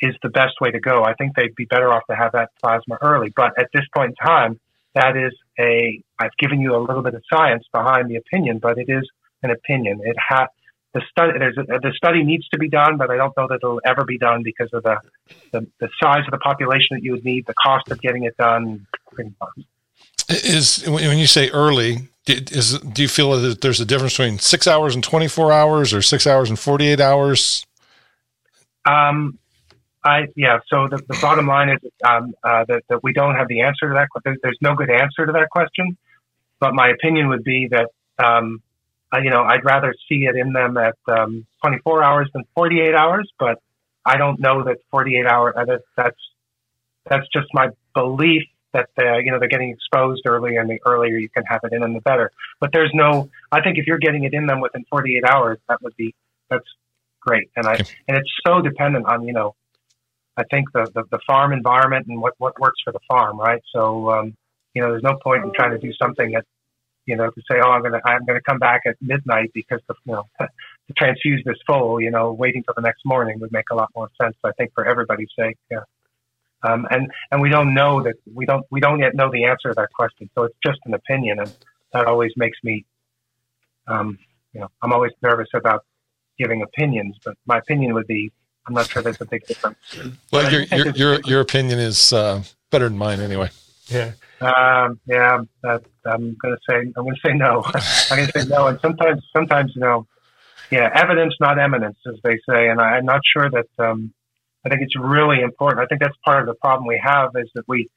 is 0.00 0.14
the 0.22 0.28
best 0.28 0.60
way 0.60 0.70
to 0.70 0.80
go. 0.80 1.04
I 1.04 1.14
think 1.14 1.34
they'd 1.34 1.54
be 1.54 1.64
better 1.64 1.92
off 1.92 2.02
to 2.10 2.16
have 2.16 2.32
that 2.32 2.50
plasma 2.62 2.98
early. 3.00 3.32
But 3.34 3.58
at 3.58 3.68
this 3.72 3.84
point 3.94 4.14
in 4.18 4.26
time, 4.26 4.60
that 4.94 5.16
is 5.16 5.32
a, 5.58 6.02
I've 6.18 6.36
given 6.38 6.60
you 6.60 6.74
a 6.76 6.78
little 6.78 7.02
bit 7.02 7.14
of 7.14 7.22
science 7.32 7.64
behind 7.72 8.10
the 8.10 8.16
opinion, 8.16 8.58
but 8.58 8.78
it 8.78 8.88
is 8.88 9.08
an 9.42 9.50
opinion. 9.50 10.00
It 10.02 10.16
has, 10.28 10.48
the 10.94 11.02
study, 11.10 11.38
there's 11.38 11.58
a, 11.58 11.64
the 11.64 11.92
study 11.96 12.22
needs 12.22 12.48
to 12.48 12.58
be 12.58 12.68
done, 12.68 12.96
but 12.96 13.10
I 13.10 13.16
don't 13.16 13.36
know 13.36 13.46
that 13.48 13.56
it'll 13.56 13.80
ever 13.84 14.04
be 14.04 14.18
done 14.18 14.42
because 14.42 14.70
of 14.72 14.82
the, 14.82 14.96
the, 15.52 15.66
the 15.80 15.88
size 16.02 16.22
of 16.26 16.30
the 16.30 16.38
population 16.38 16.96
that 16.96 17.02
you 17.02 17.12
would 17.12 17.24
need, 17.24 17.46
the 17.46 17.54
cost 17.54 17.90
of 17.90 18.00
getting 18.00 18.24
it 18.24 18.36
done. 18.36 18.86
Is 20.28 20.86
when 20.86 21.18
you 21.18 21.26
say 21.26 21.50
early, 21.50 22.08
is 22.26 22.78
do 22.78 23.02
you 23.02 23.08
feel 23.08 23.40
that 23.40 23.60
there's 23.60 23.80
a 23.80 23.84
difference 23.84 24.16
between 24.16 24.38
six 24.38 24.66
hours 24.66 24.94
and 24.94 25.02
24 25.02 25.52
hours 25.52 25.94
or 25.94 26.02
six 26.02 26.26
hours 26.26 26.48
and 26.48 26.58
48 26.58 27.00
hours? 27.00 27.66
Um, 28.84 29.38
I 30.04 30.26
yeah. 30.36 30.58
So 30.68 30.88
the, 30.88 30.98
the 30.98 31.18
bottom 31.20 31.46
line 31.46 31.70
is 31.70 31.78
um, 32.04 32.34
uh, 32.42 32.64
that, 32.68 32.82
that 32.88 33.02
we 33.02 33.12
don't 33.12 33.34
have 33.34 33.48
the 33.48 33.62
answer 33.62 33.88
to 33.88 33.94
that. 33.94 34.08
There's, 34.24 34.38
there's 34.42 34.58
no 34.60 34.74
good 34.74 34.90
answer 34.90 35.26
to 35.26 35.32
that 35.32 35.48
question. 35.50 35.96
But 36.60 36.74
my 36.74 36.88
opinion 36.88 37.28
would 37.28 37.44
be 37.44 37.68
that 37.70 37.90
um, 38.24 38.62
uh, 39.12 39.18
you 39.18 39.30
know 39.30 39.42
I'd 39.42 39.64
rather 39.64 39.94
see 40.08 40.26
it 40.26 40.36
in 40.36 40.52
them 40.52 40.76
at 40.76 40.96
um, 41.08 41.46
24 41.62 42.02
hours 42.02 42.30
than 42.32 42.44
48 42.54 42.94
hours. 42.94 43.30
But 43.38 43.60
I 44.04 44.16
don't 44.16 44.40
know 44.40 44.64
that 44.64 44.78
48 44.90 45.26
hour. 45.26 45.58
Uh, 45.58 45.64
that, 45.64 45.80
that's 45.96 46.20
that's 47.08 47.26
just 47.32 47.48
my 47.52 47.68
belief 47.94 48.42
that 48.72 48.88
the, 48.96 49.20
you 49.24 49.32
know 49.32 49.38
they're 49.38 49.48
getting 49.48 49.70
exposed 49.70 50.22
early, 50.26 50.56
and 50.56 50.68
the 50.68 50.78
earlier 50.86 51.16
you 51.16 51.28
can 51.28 51.44
have 51.46 51.60
it 51.64 51.72
in 51.72 51.80
them, 51.80 51.94
the 51.94 52.00
better. 52.00 52.30
But 52.60 52.70
there's 52.72 52.90
no. 52.94 53.30
I 53.50 53.62
think 53.62 53.78
if 53.78 53.86
you're 53.86 53.98
getting 53.98 54.24
it 54.24 54.34
in 54.34 54.46
them 54.46 54.60
within 54.60 54.84
48 54.90 55.24
hours, 55.24 55.58
that 55.68 55.82
would 55.82 55.96
be 55.96 56.14
that's 56.50 56.66
great. 57.20 57.50
And 57.56 57.66
I 57.66 57.74
and 58.06 58.16
it's 58.16 58.30
so 58.46 58.60
dependent 58.60 59.06
on 59.06 59.26
you 59.26 59.32
know 59.32 59.54
I 60.38 60.44
think 60.44 60.72
the, 60.72 60.88
the, 60.94 61.02
the, 61.10 61.18
farm 61.26 61.52
environment 61.52 62.06
and 62.06 62.22
what, 62.22 62.34
what 62.38 62.58
works 62.60 62.80
for 62.84 62.92
the 62.92 63.00
farm, 63.08 63.40
right? 63.40 63.60
So, 63.74 64.10
um, 64.12 64.36
you 64.72 64.80
know, 64.80 64.90
there's 64.90 65.02
no 65.02 65.18
point 65.22 65.44
in 65.44 65.52
trying 65.52 65.72
to 65.72 65.78
do 65.78 65.92
something 66.00 66.30
that, 66.30 66.44
you 67.06 67.16
know, 67.16 67.28
to 67.28 67.42
say, 67.50 67.58
oh, 67.60 67.70
I'm 67.70 67.82
gonna 67.82 68.00
I'm 68.04 68.24
gonna 68.24 68.40
come 68.40 68.58
back 68.58 68.82
at 68.86 68.94
midnight 69.00 69.50
because 69.52 69.80
the, 69.88 69.94
you 70.04 70.12
know 70.12 70.24
to 70.38 70.94
transfuse 70.96 71.42
this 71.44 71.56
foal, 71.66 72.00
you 72.00 72.10
know, 72.10 72.32
waiting 72.32 72.62
till 72.62 72.74
the 72.76 72.82
next 72.82 73.04
morning 73.04 73.40
would 73.40 73.50
make 73.50 73.64
a 73.72 73.74
lot 73.74 73.90
more 73.96 74.08
sense. 74.20 74.36
I 74.44 74.52
think 74.52 74.72
for 74.74 74.86
everybody's 74.86 75.30
sake, 75.36 75.56
yeah. 75.70 75.80
Um, 76.62 76.86
and 76.90 77.10
and 77.32 77.40
we 77.40 77.48
don't 77.48 77.74
know 77.74 78.02
that 78.02 78.14
we 78.32 78.46
don't 78.46 78.64
we 78.70 78.80
don't 78.80 79.00
yet 79.00 79.14
know 79.14 79.30
the 79.30 79.44
answer 79.46 79.70
to 79.70 79.74
that 79.74 79.92
question, 79.92 80.30
so 80.34 80.44
it's 80.44 80.56
just 80.64 80.78
an 80.84 80.94
opinion, 80.94 81.40
and 81.40 81.52
that 81.92 82.06
always 82.06 82.32
makes 82.36 82.58
me, 82.62 82.84
um, 83.88 84.18
you 84.52 84.60
know, 84.60 84.68
I'm 84.82 84.92
always 84.92 85.12
nervous 85.22 85.48
about 85.54 85.84
giving 86.38 86.62
opinions, 86.62 87.16
but 87.24 87.36
my 87.46 87.58
opinion 87.58 87.94
would 87.94 88.06
be 88.06 88.30
I'm 88.68 88.74
not 88.74 88.88
sure 88.88 89.02
there's 89.02 89.20
a 89.20 89.24
big 89.24 89.46
difference. 89.46 89.78
Well, 90.32 90.52
your 90.52 90.62
your, 90.72 90.88
your 90.90 91.20
your 91.24 91.40
opinion 91.40 91.78
is 91.78 92.12
uh, 92.12 92.42
better 92.70 92.88
than 92.88 92.98
mine 92.98 93.20
anyway. 93.20 93.50
Yeah. 93.88 94.12
Um, 94.40 95.00
yeah, 95.06 95.40
uh, 95.64 95.78
I'm 96.04 96.34
going 96.34 96.54
to 96.54 96.58
say 96.68 96.76
I'm 96.76 96.92
going 96.92 97.14
to 97.14 97.20
say 97.24 97.32
no. 97.32 97.62
I'm 98.10 98.16
going 98.18 98.30
to 98.30 98.40
say 98.40 98.48
no, 98.48 98.68
and 98.68 98.78
sometimes 98.80 99.22
sometimes 99.34 99.72
you 99.74 99.80
know, 99.80 100.06
yeah, 100.70 100.90
evidence 100.94 101.34
not 101.40 101.58
eminence, 101.58 101.98
as 102.06 102.16
they 102.22 102.36
say, 102.48 102.68
and 102.68 102.80
I, 102.80 102.98
am 102.98 103.04
not 103.04 103.20
sure 103.36 103.50
that. 103.50 103.68
Um, 103.78 104.12
I 104.64 104.68
think 104.68 104.82
it's 104.82 104.98
really 104.98 105.40
important. 105.40 105.80
I 105.80 105.86
think 105.86 106.02
that's 106.02 106.16
part 106.24 106.40
of 106.40 106.46
the 106.46 106.54
problem 106.54 106.86
we 106.86 107.00
have 107.02 107.30
is 107.36 107.48
that 107.54 107.66
we 107.66 107.88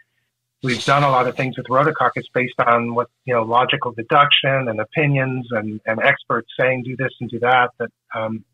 we've 0.63 0.83
done 0.85 1.03
a 1.03 1.09
lot 1.09 1.27
of 1.27 1.35
things 1.35 1.57
with 1.57 1.67
rhodococcus 1.67 2.23
based 2.33 2.59
on 2.59 2.93
what 2.93 3.09
you 3.25 3.33
know 3.33 3.43
logical 3.43 3.91
deduction 3.91 4.67
and 4.67 4.79
opinions 4.79 5.47
and, 5.51 5.81
and 5.85 5.99
experts 6.01 6.49
saying 6.59 6.83
do 6.83 6.95
this 6.95 7.11
and 7.19 7.29
do 7.29 7.39
that 7.39 7.71
that 7.79 7.89
um, 8.15 8.45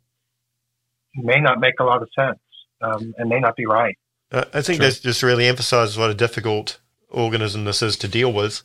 may 1.17 1.39
not 1.39 1.59
make 1.59 1.79
a 1.79 1.83
lot 1.83 2.01
of 2.01 2.09
sense 2.17 2.39
um, 2.81 3.13
and 3.17 3.29
may 3.29 3.39
not 3.39 3.55
be 3.55 3.65
right. 3.65 3.97
Uh, 4.31 4.45
I 4.53 4.61
think 4.61 4.79
this 4.79 4.99
just 4.99 5.23
really 5.23 5.47
emphasizes 5.47 5.97
what 5.97 6.09
a 6.09 6.13
difficult 6.13 6.79
organism 7.09 7.65
this 7.65 7.81
is 7.81 7.95
to 7.97 8.07
deal 8.07 8.31
with, 8.31 8.63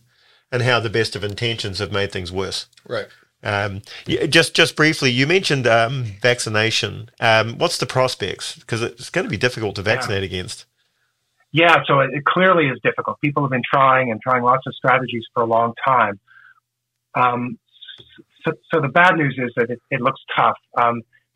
and 0.51 0.63
how 0.63 0.81
the 0.81 0.91
best 0.91 1.15
of 1.15 1.23
intentions 1.23 1.79
have 1.79 1.93
made 1.93 2.11
things 2.11 2.33
worse. 2.33 2.67
Right. 2.89 3.07
Um, 3.45 3.83
just 4.29 4.55
just 4.55 4.77
briefly, 4.77 5.11
you 5.11 5.27
mentioned 5.27 5.67
um, 5.67 6.05
vaccination. 6.21 7.11
Um, 7.21 7.59
what's 7.59 7.79
the 7.79 7.87
prospects? 7.87 8.57
Because 8.57 8.83
it's 8.83 9.11
going 9.11 9.25
to 9.25 9.31
be 9.31 9.37
difficult 9.37 9.77
to 9.77 9.83
vaccinate 9.83 10.23
yeah. 10.23 10.27
against. 10.27 10.67
Yeah, 11.51 11.83
so 11.87 12.01
it, 12.01 12.11
it, 12.15 12.25
clearly 12.25 12.69
is 12.69 12.79
difficult. 12.83 13.21
People 13.21 13.43
have 13.43 13.51
been 13.51 13.63
trying 13.69 14.11
and 14.11 14.21
trying 14.23 14.43
lots 14.43 14.67
of 14.67 14.75
strategies 14.75 15.25
for 15.35 15.43
a 15.43 15.47
long 15.47 15.75
time. 15.87 16.19
Um, 17.15 17.59
so, 18.45 18.53
so, 18.73 18.81
the 18.81 18.89
bad 18.89 19.17
news 19.17 19.39
is 19.39 19.53
that 19.57 19.69
it, 19.69 19.81
it 19.91 20.01
looks 20.01 20.21
tough. 20.35 20.57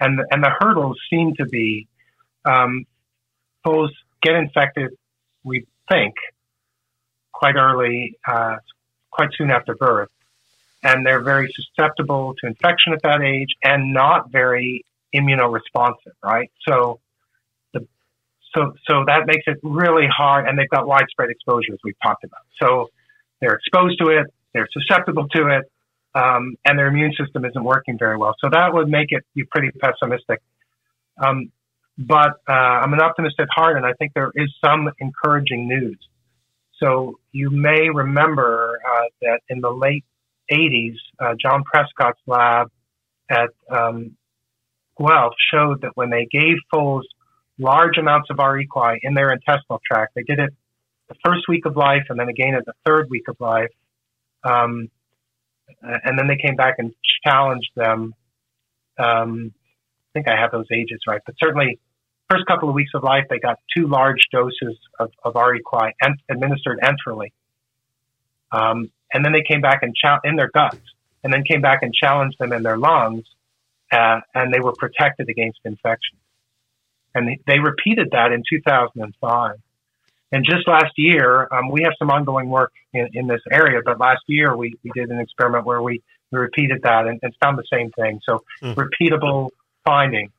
And 0.01 0.21
and 0.31 0.43
the 0.43 0.51
hurdles 0.61 0.99
seem 1.11 1.35
to 1.37 1.47
be 1.47 1.89
um, 2.45 2.87
get 4.23 4.35
infected. 4.35 4.91
We 5.45 5.67
think 5.91 6.15
quite 7.33 7.57
early, 7.57 8.19
uh, 8.27 8.57
quite 9.11 9.31
soon 9.37 9.51
after 9.51 9.75
birth, 9.75 10.11
and 10.83 11.07
they're 11.07 11.23
very 11.23 11.53
susceptible 11.55 12.35
to 12.41 12.47
infection 12.47 12.93
at 12.93 13.03
that 13.03 13.23
age, 13.23 13.55
and 13.63 13.93
not 13.93 14.31
very 14.31 14.85
immunoresponsive. 15.15 16.17
Right, 16.23 16.51
so. 16.69 17.01
the 17.73 17.87
So, 18.55 18.73
so 18.89 19.05
that 19.07 19.27
makes 19.27 19.45
it 19.47 19.59
really 19.63 20.07
hard, 20.09 20.49
and 20.49 20.59
they've 20.59 20.69
got 20.71 20.87
widespread 20.87 21.31
exposure, 21.31 21.73
as 21.75 21.79
we've 21.85 22.01
talked 22.03 22.25
about. 22.25 22.45
So, 22.63 22.89
they're 23.41 23.55
exposed 23.55 23.99
to 23.99 24.09
it, 24.09 24.27
they're 24.55 24.69
susceptible 24.73 25.29
to 25.29 25.49
it, 25.49 25.71
um, 26.17 26.57
and 26.65 26.79
their 26.79 26.87
immune 26.87 27.13
system 27.13 27.45
isn't 27.45 27.63
working 27.63 27.99
very 27.99 28.17
well. 28.17 28.35
So 28.41 28.49
that 28.51 28.73
would 28.73 28.89
make 28.89 29.09
it 29.11 29.25
be 29.35 29.45
pretty 29.45 29.71
pessimistic. 29.71 30.41
Um, 31.23 31.53
but 31.99 32.41
uh, 32.49 32.53
I'm 32.53 32.93
an 32.95 33.01
optimist 33.01 33.37
at 33.39 33.49
heart, 33.55 33.77
and 33.77 33.85
I 33.85 33.93
think 33.93 34.13
there 34.15 34.33
is 34.35 34.53
some 34.65 34.91
encouraging 34.99 35.69
news. 35.69 35.99
So 36.83 37.19
you 37.33 37.51
may 37.51 37.89
remember 37.93 38.81
uh, 38.87 39.03
that 39.23 39.41
in 39.49 39.61
the 39.61 39.71
late 39.71 40.05
80s, 40.51 40.97
uh, 41.19 41.35
John 41.41 41.65
Prescott's 41.65 42.21
lab 42.27 42.71
at 43.31 43.51
um, 43.71 44.17
Guelph 44.99 45.35
showed 45.53 45.83
that 45.83 45.93
when 45.95 46.11
they 46.11 46.27
gave 46.31 46.57
foals 46.71 47.07
large 47.59 47.99
amounts 47.99 48.31
of 48.31 48.41
R. 48.41 48.59
equi 48.59 49.01
in 49.03 49.15
their 49.15 49.33
intestinal 49.33 49.81
tract, 49.87 50.15
they 50.15 50.23
did 50.23 50.39
it 50.39 50.55
the 51.09 51.15
first 51.25 51.49
week 51.49 51.67
of 51.67 51.77
life 51.77 52.05
and 52.09 52.19
then 52.19 52.29
again 52.29 52.55
at 52.55 52.65
the 52.65 52.75
third 52.87 53.09
week 53.11 53.29
of 53.29 53.37
life. 53.39 53.71
Um, 54.45 54.91
and 55.83 56.19
then 56.19 56.27
they 56.27 56.37
came 56.37 56.57
back 56.57 56.77
and 56.79 56.95
challenged 57.25 57.71
them. 57.75 58.15
Um, 58.99 59.53
I 59.55 60.19
think 60.19 60.29
I 60.29 60.41
have 60.41 60.51
those 60.53 60.67
ages 60.73 61.01
right, 61.07 61.21
but 61.25 61.35
certainly 61.43 61.79
first 62.31 62.47
couple 62.47 62.69
of 62.69 62.75
weeks 62.75 62.91
of 62.95 63.03
life, 63.03 63.25
they 63.29 63.39
got 63.39 63.59
two 63.77 63.87
large 63.87 64.29
doses 64.33 64.79
of, 64.99 65.11
of 65.25 65.37
equi 65.37 65.95
administered 66.31 66.81
enterally. 66.81 67.33
Um, 68.53 68.91
and 69.13 69.25
then 69.25 69.33
they 69.33 69.43
came 69.43 69.61
back 69.61 69.83
and 69.83 69.95
cha- 69.95 70.21
in 70.25 70.37
their 70.37 70.51
guts, 70.53 70.81
and 71.23 71.33
then 71.33 71.45
came 71.45 71.61
back 71.61 71.83
and 71.83 71.93
challenged 71.93 72.39
them 72.39 72.53
in 72.53 72.63
their 72.63 72.77
lungs, 72.77 73.25
uh, 73.93 74.21
and 74.35 74.53
they 74.53 74.61
were 74.61 74.75
protected 74.77 75.29
against 75.29 75.59
infection. 75.65 76.19
And 77.15 77.29
they, 77.29 77.39
they 77.47 77.59
repeated 77.59 78.09
that 78.13 78.33
in 78.33 78.43
2005. 78.49 79.57
And 80.37 80.45
just 80.45 80.69
last 80.69 80.93
year, 80.99 81.49
um, 81.51 81.71
we 81.71 81.81
have 81.85 81.95
some 81.99 82.11
ongoing 82.11 82.51
work 82.51 82.71
in, 82.93 83.09
in, 83.15 83.27
this 83.27 83.41
area, 83.51 83.81
but 83.83 83.99
last 83.99 84.21
year 84.27 84.55
we, 84.55 84.75
we 84.85 84.91
did 84.95 85.09
an 85.09 85.19
experiment 85.19 85.65
where 85.65 85.81
we, 85.81 86.03
we 86.31 86.39
repeated 86.39 86.83
that 86.83 87.07
and, 87.07 87.19
and 87.23 87.35
found 87.43 87.57
the 87.57 87.65
same 87.73 87.91
thing. 87.93 88.21
So 88.23 88.45
mm. 88.63 88.75
repeatable 88.75 89.49
finding. 89.87 90.31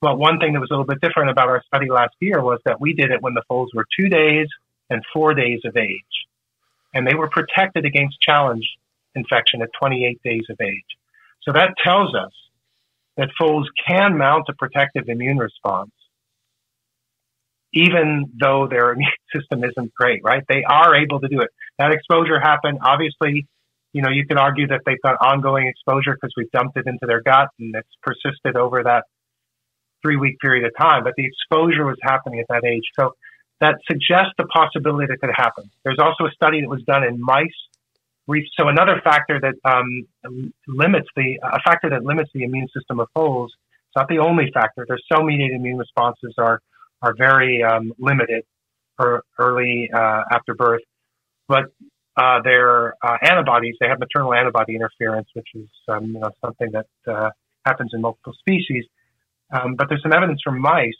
But 0.00 0.20
one 0.20 0.38
thing 0.38 0.52
that 0.52 0.60
was 0.60 0.68
a 0.70 0.74
little 0.74 0.86
bit 0.86 1.00
different 1.00 1.30
about 1.30 1.48
our 1.48 1.64
study 1.66 1.90
last 1.90 2.14
year 2.20 2.40
was 2.40 2.60
that 2.64 2.80
we 2.80 2.94
did 2.94 3.10
it 3.10 3.22
when 3.22 3.34
the 3.34 3.42
foals 3.48 3.70
were 3.74 3.84
two 3.98 4.08
days 4.08 4.46
and 4.88 5.02
four 5.12 5.34
days 5.34 5.62
of 5.64 5.76
age. 5.76 6.28
And 6.94 7.04
they 7.04 7.16
were 7.16 7.28
protected 7.28 7.84
against 7.84 8.20
challenge 8.20 8.68
infection 9.16 9.62
at 9.62 9.70
28 9.80 10.22
days 10.22 10.44
of 10.48 10.60
age. 10.60 10.96
So 11.42 11.50
that 11.54 11.74
tells 11.82 12.14
us 12.14 12.30
that 13.16 13.30
foals 13.36 13.68
can 13.84 14.16
mount 14.16 14.44
a 14.48 14.52
protective 14.52 15.08
immune 15.08 15.38
response 15.38 15.90
even 17.72 18.26
though 18.40 18.66
their 18.68 18.92
immune 18.94 19.10
system 19.34 19.64
isn't 19.64 19.92
great, 19.94 20.20
right? 20.24 20.42
They 20.48 20.64
are 20.64 20.94
able 20.94 21.20
to 21.20 21.28
do 21.28 21.40
it. 21.40 21.50
That 21.78 21.92
exposure 21.92 22.40
happened. 22.40 22.78
Obviously, 22.82 23.46
you 23.92 24.02
know, 24.02 24.10
you 24.10 24.26
can 24.26 24.38
argue 24.38 24.68
that 24.68 24.82
they've 24.86 25.00
got 25.02 25.16
ongoing 25.20 25.66
exposure 25.66 26.14
because 26.14 26.32
we've 26.36 26.50
dumped 26.52 26.76
it 26.76 26.86
into 26.86 27.06
their 27.06 27.22
gut 27.22 27.48
and 27.58 27.74
it's 27.74 27.88
persisted 28.02 28.56
over 28.56 28.82
that 28.84 29.04
three 30.02 30.16
week 30.16 30.38
period 30.40 30.64
of 30.64 30.72
time, 30.78 31.04
but 31.04 31.14
the 31.16 31.26
exposure 31.26 31.84
was 31.84 31.96
happening 32.02 32.40
at 32.40 32.46
that 32.48 32.64
age. 32.64 32.84
So 32.98 33.14
that 33.60 33.76
suggests 33.90 34.32
the 34.38 34.46
possibility 34.46 35.06
that 35.06 35.20
could 35.20 35.34
happen. 35.34 35.70
There's 35.84 35.98
also 35.98 36.24
a 36.24 36.30
study 36.30 36.60
that 36.62 36.68
was 36.68 36.82
done 36.82 37.04
in 37.04 37.20
mice. 37.20 37.48
So 38.56 38.68
another 38.68 39.00
factor 39.02 39.40
that 39.40 39.54
um, 39.64 40.06
limits 40.68 41.08
the 41.16 41.40
a 41.42 41.60
factor 41.62 41.90
that 41.90 42.04
limits 42.04 42.30
the 42.32 42.44
immune 42.44 42.68
system 42.72 43.00
of 43.00 43.08
foals. 43.12 43.52
It's 43.88 43.96
not 43.96 44.08
the 44.08 44.18
only 44.18 44.52
factor. 44.54 44.86
Their 44.86 45.00
cell 45.12 45.24
mediated 45.24 45.56
immune 45.56 45.78
responses 45.78 46.34
are 46.38 46.60
are 47.02 47.14
very 47.16 47.62
um, 47.62 47.92
limited 47.98 48.44
for 48.96 49.24
early 49.38 49.90
uh, 49.92 50.22
after 50.30 50.54
birth, 50.54 50.82
but 51.48 51.64
uh, 52.16 52.40
their 52.42 52.94
uh, 53.02 53.16
antibodies, 53.22 53.76
they 53.80 53.88
have 53.88 53.98
maternal 53.98 54.34
antibody 54.34 54.74
interference, 54.74 55.28
which 55.34 55.48
is 55.54 55.68
um, 55.88 56.06
you 56.06 56.20
know, 56.20 56.30
something 56.44 56.70
that 56.72 56.86
uh, 57.10 57.30
happens 57.64 57.92
in 57.94 58.00
multiple 58.00 58.34
species. 58.38 58.84
Um, 59.52 59.74
but 59.74 59.88
there's 59.88 60.02
some 60.02 60.12
evidence 60.12 60.40
from 60.44 60.60
mice 60.60 60.92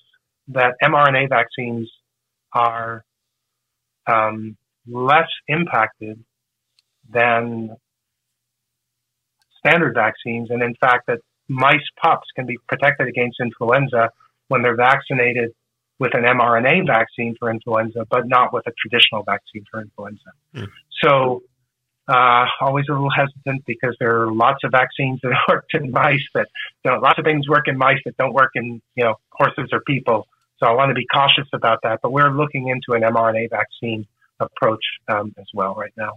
that 0.49 0.75
mRNA 0.83 1.29
vaccines 1.29 1.91
are 2.53 3.05
um, 4.07 4.57
less 4.87 5.29
impacted 5.47 6.25
than 7.13 7.77
standard 9.59 9.95
vaccines, 9.95 10.49
and 10.51 10.63
in 10.63 10.75
fact, 10.81 11.07
that 11.07 11.19
mice 11.49 11.87
pups 12.03 12.29
can 12.35 12.47
be 12.47 12.57
protected 12.69 13.09
against 13.09 13.39
influenza 13.41 14.11
when 14.49 14.63
they're 14.63 14.77
vaccinated 14.77 15.53
with 16.01 16.15
an 16.15 16.23
mRNA 16.23 16.87
vaccine 16.87 17.37
for 17.39 17.51
influenza, 17.51 18.07
but 18.11 18.27
not 18.27 18.53
with 18.53 18.67
a 18.67 18.73
traditional 18.73 19.23
vaccine 19.23 19.65
for 19.71 19.81
influenza. 19.83 20.33
Mm. 20.57 20.69
So, 21.03 21.43
uh, 22.09 22.47
always 22.61 22.87
a 22.89 22.93
little 22.93 23.11
hesitant 23.11 23.65
because 23.67 23.95
there 24.01 24.23
are 24.23 24.33
lots 24.33 24.65
of 24.65 24.73
vaccines 24.73 25.21
that 25.23 25.33
work 25.49 25.67
in 25.75 25.93
mice 25.93 26.27
that, 26.35 26.49
you 26.85 26.91
know, 26.91 26.99
lots 26.99 27.19
of 27.19 27.25
things 27.25 27.49
work 27.49 27.69
in 27.69 27.79
mice 27.79 28.01
that 28.05 28.17
don't 28.17 28.33
work 28.33 28.51
in, 28.55 28.83
you 28.97 29.05
know, 29.05 29.15
horses 29.31 29.69
or 29.73 29.81
people. 29.83 30.27
so 30.59 30.67
I 30.67 30.73
want 30.73 30.89
to 30.89 30.95
be 30.95 31.07
cautious 31.07 31.47
about 31.53 31.81
that. 31.85 32.01
But 32.03 32.11
we're 32.11 32.33
looking 32.33 32.69
into 32.69 32.95
an 32.95 33.03
mRNA 33.03 33.51
vaccine 33.51 34.07
approach 34.41 34.85
um, 35.09 35.35
as 35.39 35.47
well 35.55 35.75
right 35.75 35.93
now. 35.97 36.17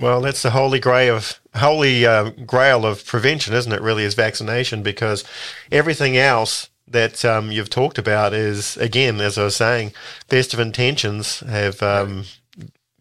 Well, 0.00 0.20
that's 0.20 0.42
the 0.42 0.50
holy 0.50 0.80
grail 0.80 1.16
of 1.16 1.40
holy 1.54 2.06
uh, 2.06 2.30
grail 2.30 2.86
of 2.86 3.04
prevention, 3.04 3.54
isn't 3.54 3.72
it? 3.72 3.80
Really, 3.82 4.04
is 4.04 4.14
vaccination 4.14 4.82
because 4.82 5.24
everything 5.70 6.16
else 6.16 6.70
that 6.86 7.24
um, 7.24 7.50
you've 7.50 7.70
talked 7.70 7.98
about 7.98 8.32
is, 8.32 8.76
again, 8.76 9.20
as 9.20 9.38
I 9.38 9.44
was 9.44 9.56
saying, 9.56 9.92
best 10.28 10.52
of 10.52 10.60
intentions 10.60 11.40
have 11.40 11.82
um, 11.82 12.24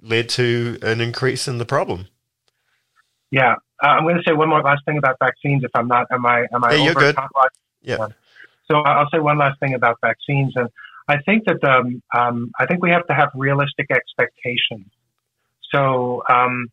led 0.01 0.29
to 0.29 0.77
an 0.81 1.01
increase 1.01 1.47
in 1.47 1.57
the 1.57 1.65
problem. 1.65 2.07
Yeah, 3.31 3.55
uh, 3.83 3.87
I'm 3.87 4.03
going 4.03 4.17
to 4.17 4.23
say 4.27 4.33
one 4.33 4.49
more 4.49 4.61
last 4.61 4.83
thing 4.85 4.97
about 4.97 5.17
vaccines. 5.19 5.63
If 5.63 5.71
I'm 5.73 5.87
not, 5.87 6.07
am 6.11 6.25
I? 6.25 6.45
Am 6.53 6.63
I? 6.63 6.73
Hey, 6.75 6.83
you're 6.83 6.93
good. 6.93 7.15
Yeah. 7.81 8.07
So 8.69 8.77
I'll 8.77 9.09
say 9.09 9.19
one 9.19 9.37
last 9.37 9.59
thing 9.59 9.73
about 9.73 9.97
vaccines, 10.01 10.53
and 10.55 10.69
I 11.07 11.17
think 11.21 11.45
that 11.45 11.63
um, 11.63 12.01
um, 12.13 12.51
I 12.59 12.65
think 12.65 12.81
we 12.81 12.89
have 12.91 13.05
to 13.07 13.13
have 13.13 13.29
realistic 13.33 13.87
expectations. 13.91 14.87
So 15.73 16.23
um, 16.29 16.67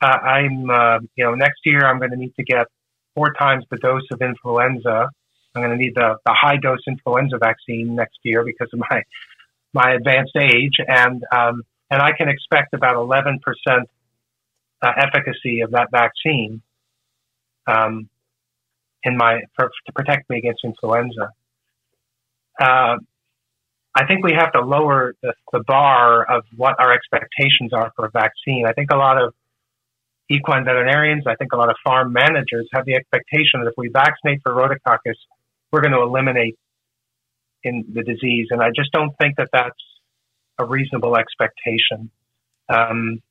uh, 0.00 0.06
I'm, 0.06 0.70
uh, 0.70 0.98
you 1.16 1.24
know, 1.24 1.34
next 1.34 1.60
year 1.64 1.86
I'm 1.86 1.98
going 1.98 2.10
to 2.10 2.16
need 2.16 2.34
to 2.36 2.44
get 2.44 2.66
four 3.14 3.32
times 3.32 3.64
the 3.70 3.76
dose 3.78 4.06
of 4.12 4.20
influenza. 4.20 5.10
I'm 5.54 5.62
going 5.62 5.76
to 5.76 5.82
need 5.82 5.94
the, 5.94 6.16
the 6.24 6.32
high 6.32 6.56
dose 6.56 6.80
influenza 6.86 7.38
vaccine 7.38 7.94
next 7.96 8.18
year 8.22 8.44
because 8.44 8.68
of 8.72 8.80
my 8.90 9.02
my 9.72 9.92
advanced 9.92 10.36
age, 10.36 10.76
and 10.86 11.22
um, 11.34 11.62
and 11.90 12.02
I 12.02 12.12
can 12.12 12.28
expect 12.28 12.74
about 12.74 12.96
11 12.96 13.40
percent 13.40 13.88
uh, 14.82 14.92
efficacy 14.96 15.60
of 15.60 15.72
that 15.72 15.90
vaccine 15.90 16.62
um, 17.66 18.08
in 19.04 19.16
my 19.16 19.42
for, 19.56 19.70
to 19.86 19.92
protect 19.92 20.28
me 20.30 20.38
against 20.38 20.64
influenza. 20.64 21.32
Uh, 22.60 22.96
I 23.94 24.06
think 24.06 24.24
we 24.24 24.32
have 24.32 24.52
to 24.52 24.60
lower 24.60 25.14
the, 25.22 25.34
the 25.52 25.64
bar 25.66 26.24
of 26.24 26.44
what 26.56 26.76
our 26.78 26.92
expectations 26.92 27.72
are 27.72 27.92
for 27.96 28.06
a 28.06 28.10
vaccine. 28.10 28.64
I 28.66 28.72
think 28.72 28.90
a 28.92 28.96
lot 28.96 29.20
of 29.20 29.34
equine 30.28 30.64
veterinarians, 30.64 31.24
I 31.26 31.34
think 31.34 31.52
a 31.52 31.56
lot 31.56 31.70
of 31.70 31.76
farm 31.82 32.12
managers 32.12 32.68
have 32.72 32.84
the 32.84 32.94
expectation 32.94 33.60
that 33.60 33.66
if 33.66 33.74
we 33.76 33.88
vaccinate 33.88 34.42
for 34.44 34.52
rhodococcus, 34.52 35.16
we're 35.72 35.80
going 35.80 35.92
to 35.92 36.02
eliminate 36.02 36.58
in 37.62 37.84
the 37.92 38.02
disease. 38.02 38.48
And 38.50 38.62
I 38.62 38.70
just 38.74 38.92
don't 38.92 39.12
think 39.20 39.36
that 39.36 39.48
that's 39.52 39.82
a 40.58 40.64
reasonable 40.64 41.16
expectation. 41.16 42.10
Um, 42.68 43.22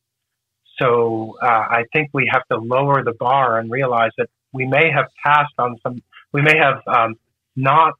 so 0.79 1.35
uh, 1.41 1.45
I 1.45 1.83
think 1.93 2.09
we 2.13 2.29
have 2.31 2.43
to 2.51 2.57
lower 2.57 3.03
the 3.03 3.13
bar 3.13 3.59
and 3.59 3.69
realize 3.71 4.11
that 4.17 4.29
we 4.53 4.65
may 4.65 4.89
have 4.91 5.05
passed 5.23 5.53
on 5.57 5.77
some, 5.83 6.01
we 6.31 6.41
may 6.41 6.57
have 6.57 6.81
um, 6.87 7.15
not 7.55 7.93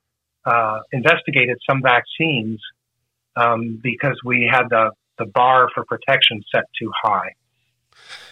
uh, 0.46 0.80
investigated 0.92 1.58
some 1.70 1.82
vaccines 1.82 2.60
um, 3.36 3.80
because 3.82 4.20
we 4.24 4.50
had 4.52 4.64
the, 4.70 4.92
the 5.18 5.26
bar 5.26 5.70
for 5.74 5.84
protection 5.86 6.42
set 6.54 6.64
too 6.80 6.92
high. 7.04 7.34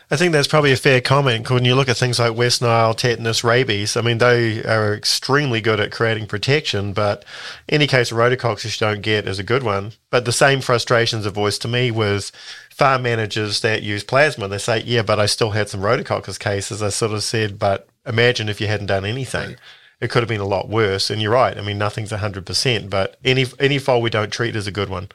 I 0.10 0.16
think 0.16 0.32
that's 0.32 0.47
probably 0.47 0.72
a 0.72 0.78
fair 0.78 1.01
comment. 1.01 1.49
When 1.49 1.66
you 1.66 1.76
look 1.76 1.89
at 1.89 1.97
things 1.97 2.18
like 2.18 2.34
West 2.34 2.62
Nile, 2.62 2.93
tetanus, 2.93 3.43
rabies, 3.43 3.97
I 3.97 4.01
mean, 4.01 4.20
they 4.20 4.64
are 4.64 4.93
extremely 4.93 5.60
good 5.60 5.82
at 5.82 5.91
creating 5.91 6.28
protection, 6.28 6.93
but 6.93 7.26
any 7.68 7.88
case 7.88 8.12
of 8.12 8.18
rhodococcus 8.18 8.80
you 8.80 8.88
don't 8.88 9.01
get 9.01 9.28
is 9.28 9.38
a 9.38 9.43
good 9.43 9.64
one. 9.64 9.91
But 10.10 10.24
the 10.24 10.32
same 10.32 10.62
frustrations 10.62 11.28
are 11.28 11.32
voiced 11.32 11.62
to 11.64 11.68
me 11.68 11.91
with 11.91 12.32
farm 12.70 13.03
managers 13.03 13.60
that 13.62 13.84
use 13.84 14.05
plasma. 14.05 14.47
They 14.47 14.60
say, 14.60 14.82
yeah, 14.84 15.01
but 15.01 15.20
I 15.20 15.26
still 15.26 15.51
had 15.51 15.68
some 15.68 15.82
rhodococcus 15.82 16.39
cases. 16.39 16.82
I 16.82 16.88
sort 16.88 17.12
of 17.12 17.22
said, 17.22 17.60
but 17.60 17.89
imagine 18.05 18.47
if 18.47 18.62
you 18.62 18.68
hadn't 18.68 18.88
done 18.88 19.03
anything. 19.03 19.58
It 19.99 20.10
could 20.10 20.22
have 20.22 20.30
been 20.30 20.39
a 20.39 20.45
lot 20.45 20.70
worse. 20.70 21.10
And 21.10 21.22
you're 21.22 21.34
right. 21.34 21.58
I 21.58 21.62
mean, 21.62 21.78
nothing's 21.78 22.12
100%, 22.12 22.89
but 22.89 23.18
any, 23.26 23.45
any 23.60 23.78
foal 23.78 24.01
we 24.01 24.10
don't 24.10 24.32
treat 24.32 24.55
is 24.55 24.68
a 24.68 24.72
good 24.72 24.89
one. 24.89 25.10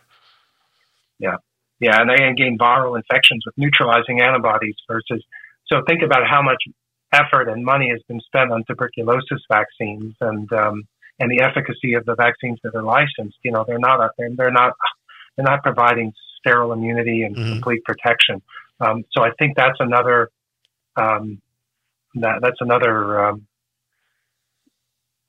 Yeah. 1.18 1.36
Yeah, 1.82 2.00
and 2.00 2.08
they 2.08 2.14
can 2.14 2.36
gain 2.36 2.56
viral 2.56 2.96
infections 2.96 3.42
with 3.44 3.58
neutralizing 3.58 4.22
antibodies 4.22 4.76
versus. 4.86 5.20
So 5.66 5.82
think 5.88 6.02
about 6.02 6.28
how 6.28 6.40
much 6.40 6.62
effort 7.12 7.48
and 7.48 7.64
money 7.64 7.90
has 7.90 8.00
been 8.06 8.20
spent 8.20 8.52
on 8.52 8.62
tuberculosis 8.68 9.42
vaccines 9.50 10.14
and 10.20 10.50
um, 10.52 10.84
and 11.18 11.28
the 11.28 11.42
efficacy 11.42 11.94
of 11.94 12.04
the 12.04 12.14
vaccines 12.14 12.60
that 12.62 12.76
are 12.76 12.84
licensed. 12.84 13.36
You 13.42 13.50
know, 13.50 13.64
they're 13.66 13.80
not 13.80 14.12
they're, 14.16 14.30
they're 14.36 14.52
not 14.52 14.74
they're 15.36 15.44
not 15.44 15.64
providing 15.64 16.12
sterile 16.38 16.72
immunity 16.72 17.24
and 17.24 17.34
mm-hmm. 17.34 17.54
complete 17.54 17.82
protection. 17.82 18.40
Um, 18.80 19.02
so 19.10 19.24
I 19.24 19.30
think 19.40 19.56
that's 19.56 19.80
another 19.80 20.30
um, 20.94 21.42
that 22.14 22.38
that's 22.42 22.60
another. 22.60 23.26
Um, 23.26 23.46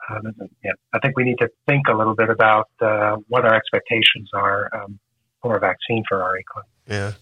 uh, 0.08 0.20
yeah, 0.64 0.74
I 0.94 1.00
think 1.00 1.18
we 1.18 1.24
need 1.24 1.40
to 1.40 1.50
think 1.68 1.88
a 1.88 1.98
little 1.98 2.14
bit 2.14 2.30
about 2.30 2.70
uh, 2.80 3.16
what 3.28 3.44
our 3.44 3.56
expectations 3.56 4.30
are 4.36 4.70
um, 4.76 5.00
or 5.44 5.58
a 5.58 5.60
vaccine 5.60 6.04
for 6.08 6.24
R. 6.24 6.38
equi. 6.38 6.62
Yeah, 6.88 7.14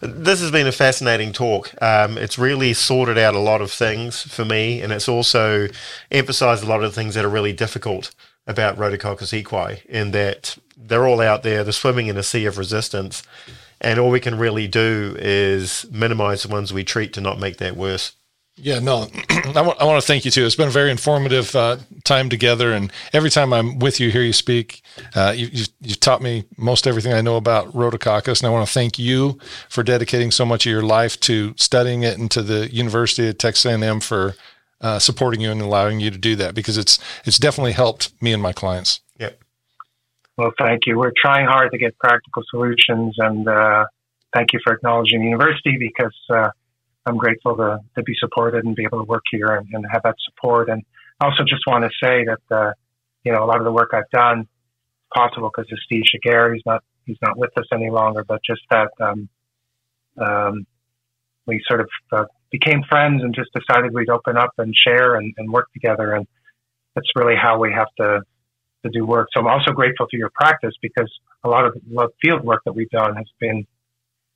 this 0.00 0.40
has 0.40 0.50
been 0.50 0.66
a 0.66 0.72
fascinating 0.72 1.32
talk. 1.32 1.70
Um, 1.82 2.16
it's 2.16 2.38
really 2.38 2.72
sorted 2.72 3.18
out 3.18 3.34
a 3.34 3.38
lot 3.38 3.60
of 3.60 3.70
things 3.70 4.22
for 4.22 4.46
me, 4.46 4.80
and 4.80 4.92
it's 4.92 5.08
also 5.08 5.68
emphasised 6.10 6.64
a 6.64 6.66
lot 6.66 6.82
of 6.82 6.94
things 6.94 7.14
that 7.14 7.24
are 7.24 7.28
really 7.30 7.52
difficult 7.52 8.14
about 8.46 8.78
Rhodococcus 8.78 9.34
equi, 9.34 9.82
in 9.88 10.12
that 10.12 10.56
they're 10.74 11.06
all 11.06 11.20
out 11.20 11.42
there, 11.42 11.62
they're 11.62 11.72
swimming 11.72 12.06
in 12.06 12.16
a 12.16 12.22
sea 12.22 12.46
of 12.46 12.56
resistance, 12.56 13.22
and 13.80 13.98
all 13.98 14.08
we 14.08 14.20
can 14.20 14.38
really 14.38 14.66
do 14.66 15.14
is 15.18 15.84
minimise 15.90 16.44
the 16.44 16.48
ones 16.48 16.72
we 16.72 16.82
treat 16.82 17.12
to 17.12 17.20
not 17.20 17.38
make 17.38 17.58
that 17.58 17.76
worse. 17.76 18.12
Yeah, 18.62 18.78
no, 18.78 19.08
I 19.54 19.62
want, 19.62 19.78
to 19.78 20.06
thank 20.06 20.24
you 20.26 20.30
too. 20.30 20.44
It's 20.44 20.54
been 20.54 20.68
a 20.68 20.72
very 20.72 20.90
informative 20.90 21.56
uh, 21.56 21.78
time 22.04 22.28
together, 22.28 22.72
and 22.72 22.92
every 23.12 23.30
time 23.30 23.52
I'm 23.52 23.78
with 23.78 24.00
you, 24.00 24.10
hear 24.10 24.22
you 24.22 24.34
speak, 24.34 24.82
uh, 25.14 25.32
you, 25.34 25.46
have 25.46 25.68
you've 25.80 26.00
taught 26.00 26.20
me 26.20 26.44
most 26.58 26.86
everything 26.86 27.14
I 27.14 27.22
know 27.22 27.36
about 27.36 27.72
rhodococcus, 27.72 28.40
and 28.40 28.48
I 28.48 28.50
want 28.50 28.66
to 28.66 28.72
thank 28.72 28.98
you 28.98 29.38
for 29.70 29.82
dedicating 29.82 30.30
so 30.30 30.44
much 30.44 30.66
of 30.66 30.70
your 30.70 30.82
life 30.82 31.18
to 31.20 31.54
studying 31.56 32.02
it, 32.02 32.18
and 32.18 32.30
to 32.32 32.42
the 32.42 32.72
University 32.72 33.28
of 33.28 33.38
Texas 33.38 33.64
A&M 33.64 34.00
for 34.00 34.34
uh, 34.82 34.98
supporting 34.98 35.40
you 35.40 35.50
and 35.50 35.62
allowing 35.62 36.00
you 36.00 36.10
to 36.10 36.18
do 36.18 36.36
that 36.36 36.54
because 36.54 36.76
it's 36.76 36.98
it's 37.24 37.38
definitely 37.38 37.72
helped 37.72 38.12
me 38.22 38.32
and 38.32 38.42
my 38.42 38.52
clients. 38.52 39.00
Yep. 39.18 39.40
Well, 40.36 40.52
thank 40.58 40.82
you. 40.86 40.98
We're 40.98 41.12
trying 41.16 41.46
hard 41.46 41.70
to 41.72 41.78
get 41.78 41.96
practical 41.98 42.42
solutions, 42.50 43.14
and 43.18 43.48
uh, 43.48 43.86
thank 44.34 44.52
you 44.52 44.60
for 44.62 44.74
acknowledging 44.74 45.20
the 45.20 45.26
university 45.26 45.78
because 45.78 46.14
uh, 46.28 46.50
I'm 47.10 47.18
grateful 47.18 47.56
to, 47.56 47.78
to 47.96 48.02
be 48.02 48.14
supported 48.18 48.64
and 48.64 48.74
be 48.76 48.84
able 48.84 48.98
to 48.98 49.04
work 49.04 49.24
here 49.30 49.48
and, 49.48 49.66
and 49.72 49.84
have 49.92 50.02
that 50.04 50.14
support. 50.28 50.68
And 50.68 50.82
I 51.20 51.26
also 51.26 51.42
just 51.42 51.62
want 51.66 51.84
to 51.84 51.90
say 52.02 52.24
that, 52.24 52.56
uh, 52.56 52.72
you 53.24 53.32
know, 53.32 53.44
a 53.44 53.46
lot 53.46 53.58
of 53.58 53.64
the 53.64 53.72
work 53.72 53.90
I've 53.92 54.08
done 54.12 54.40
is 54.40 54.46
possible 55.14 55.50
because 55.54 55.70
of 55.72 55.78
Steve 55.84 56.04
Giguère. 56.10 56.54
He's 56.54 56.62
not, 56.64 56.82
he's 57.04 57.18
not 57.20 57.36
with 57.36 57.50
us 57.58 57.66
any 57.72 57.90
longer, 57.90 58.24
but 58.24 58.40
just 58.44 58.62
that, 58.70 58.90
um, 59.00 59.28
um, 60.18 60.66
we 61.46 61.60
sort 61.68 61.80
of 61.80 61.88
uh, 62.12 62.24
became 62.50 62.82
friends 62.88 63.22
and 63.22 63.34
just 63.34 63.50
decided 63.52 63.92
we'd 63.92 64.08
open 64.08 64.36
up 64.36 64.52
and 64.58 64.74
share 64.86 65.16
and, 65.16 65.34
and 65.36 65.50
work 65.50 65.66
together. 65.72 66.12
And 66.12 66.26
that's 66.94 67.08
really 67.16 67.34
how 67.36 67.58
we 67.58 67.72
have 67.72 67.88
to, 67.98 68.20
to 68.84 68.90
do 68.90 69.04
work. 69.04 69.28
So 69.34 69.40
I'm 69.40 69.46
also 69.46 69.72
grateful 69.72 70.06
to 70.06 70.16
your 70.16 70.30
practice 70.34 70.74
because 70.80 71.10
a 71.44 71.48
lot 71.48 71.66
of 71.66 71.74
the 71.74 72.08
field 72.22 72.44
work 72.44 72.62
that 72.66 72.72
we've 72.72 72.90
done 72.90 73.16
has 73.16 73.26
been 73.38 73.66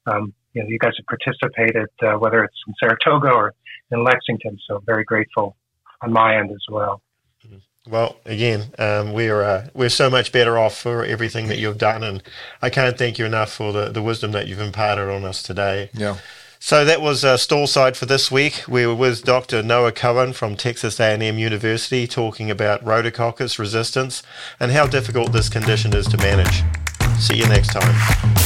um, 0.06 0.34
you 0.54 0.62
know, 0.62 0.68
you 0.68 0.78
guys 0.78 0.92
have 0.96 1.06
participated, 1.06 1.88
uh, 2.02 2.14
whether 2.14 2.42
it's 2.44 2.56
in 2.66 2.74
Saratoga 2.80 3.30
or 3.30 3.54
in 3.90 4.02
Lexington. 4.02 4.58
So 4.66 4.82
very 4.86 5.04
grateful 5.04 5.56
on 6.02 6.12
my 6.12 6.36
end 6.36 6.50
as 6.50 6.64
well. 6.70 7.02
Well, 7.86 8.16
again, 8.24 8.72
um, 8.78 9.12
we're 9.12 9.42
uh, 9.42 9.68
we're 9.74 9.90
so 9.90 10.08
much 10.08 10.32
better 10.32 10.56
off 10.56 10.78
for 10.78 11.04
everything 11.04 11.48
that 11.48 11.58
you've 11.58 11.76
done, 11.76 12.02
and 12.02 12.22
I 12.62 12.70
can't 12.70 12.96
thank 12.96 13.18
you 13.18 13.26
enough 13.26 13.52
for 13.52 13.74
the, 13.74 13.90
the 13.90 14.00
wisdom 14.00 14.32
that 14.32 14.48
you've 14.48 14.60
imparted 14.60 15.10
on 15.10 15.24
us 15.24 15.42
today. 15.42 15.90
Yeah. 15.92 16.16
So 16.58 16.86
that 16.86 17.02
was 17.02 17.26
uh, 17.26 17.36
Stallside 17.36 17.94
for 17.94 18.06
this 18.06 18.30
week. 18.30 18.64
We 18.66 18.86
were 18.86 18.94
with 18.94 19.22
Dr. 19.22 19.62
Noah 19.62 19.92
Cohen 19.92 20.32
from 20.32 20.56
Texas 20.56 20.98
A&M 20.98 21.38
University 21.38 22.06
talking 22.06 22.50
about 22.50 22.82
rhodococcus 22.82 23.58
resistance 23.58 24.22
and 24.58 24.72
how 24.72 24.86
difficult 24.86 25.32
this 25.32 25.50
condition 25.50 25.94
is 25.94 26.06
to 26.06 26.16
manage. 26.16 26.62
See 27.18 27.36
you 27.36 27.46
next 27.48 27.74
time. 27.74 28.43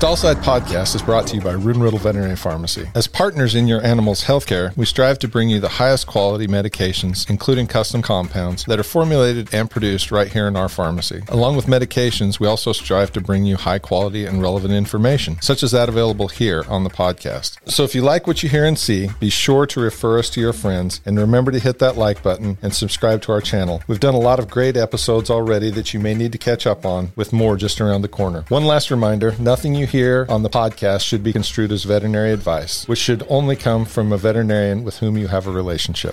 Stallside 0.00 0.36
Podcast 0.36 0.94
is 0.94 1.02
brought 1.02 1.26
to 1.26 1.36
you 1.36 1.42
by 1.42 1.52
Rood 1.52 1.76
Riddle 1.76 1.98
Veterinary 1.98 2.34
Pharmacy. 2.34 2.88
As 2.94 3.06
partners 3.06 3.54
in 3.54 3.68
your 3.68 3.84
animal's 3.84 4.24
healthcare, 4.24 4.74
we 4.74 4.86
strive 4.86 5.18
to 5.18 5.28
bring 5.28 5.50
you 5.50 5.60
the 5.60 5.68
highest 5.68 6.06
quality 6.06 6.46
medications, 6.46 7.28
including 7.28 7.66
custom 7.66 8.00
compounds, 8.00 8.64
that 8.64 8.80
are 8.80 8.82
formulated 8.82 9.52
and 9.52 9.70
produced 9.70 10.10
right 10.10 10.32
here 10.32 10.48
in 10.48 10.56
our 10.56 10.70
pharmacy. 10.70 11.20
Along 11.28 11.54
with 11.54 11.66
medications, 11.66 12.40
we 12.40 12.46
also 12.46 12.72
strive 12.72 13.12
to 13.12 13.20
bring 13.20 13.44
you 13.44 13.56
high 13.56 13.78
quality 13.78 14.24
and 14.24 14.40
relevant 14.40 14.72
information, 14.72 15.38
such 15.42 15.62
as 15.62 15.72
that 15.72 15.90
available 15.90 16.28
here 16.28 16.64
on 16.66 16.82
the 16.82 16.88
podcast. 16.88 17.58
So 17.70 17.84
if 17.84 17.94
you 17.94 18.00
like 18.00 18.26
what 18.26 18.42
you 18.42 18.48
hear 18.48 18.64
and 18.64 18.78
see, 18.78 19.10
be 19.20 19.28
sure 19.28 19.66
to 19.66 19.80
refer 19.80 20.18
us 20.18 20.30
to 20.30 20.40
your 20.40 20.54
friends 20.54 21.02
and 21.04 21.20
remember 21.20 21.50
to 21.50 21.58
hit 21.58 21.78
that 21.80 21.98
like 21.98 22.22
button 22.22 22.56
and 22.62 22.74
subscribe 22.74 23.20
to 23.20 23.32
our 23.32 23.42
channel. 23.42 23.82
We've 23.86 24.00
done 24.00 24.14
a 24.14 24.18
lot 24.18 24.38
of 24.38 24.48
great 24.48 24.78
episodes 24.78 25.28
already 25.28 25.70
that 25.72 25.92
you 25.92 26.00
may 26.00 26.14
need 26.14 26.32
to 26.32 26.38
catch 26.38 26.66
up 26.66 26.86
on, 26.86 27.12
with 27.16 27.34
more 27.34 27.58
just 27.58 27.82
around 27.82 28.00
the 28.00 28.08
corner. 28.08 28.46
One 28.48 28.64
last 28.64 28.90
reminder 28.90 29.34
nothing 29.38 29.74
you 29.74 29.89
hear 29.90 30.26
on 30.28 30.42
the 30.42 30.48
podcast 30.48 31.02
should 31.02 31.22
be 31.22 31.32
construed 31.32 31.70
as 31.72 31.84
veterinary 31.84 32.32
advice, 32.32 32.88
which 32.88 32.98
should 32.98 33.22
only 33.28 33.56
come 33.56 33.84
from 33.84 34.12
a 34.12 34.16
veterinarian 34.16 34.84
with 34.84 34.98
whom 34.98 35.18
you 35.18 35.28
have 35.28 35.46
a 35.46 35.50
relationship. 35.50 36.08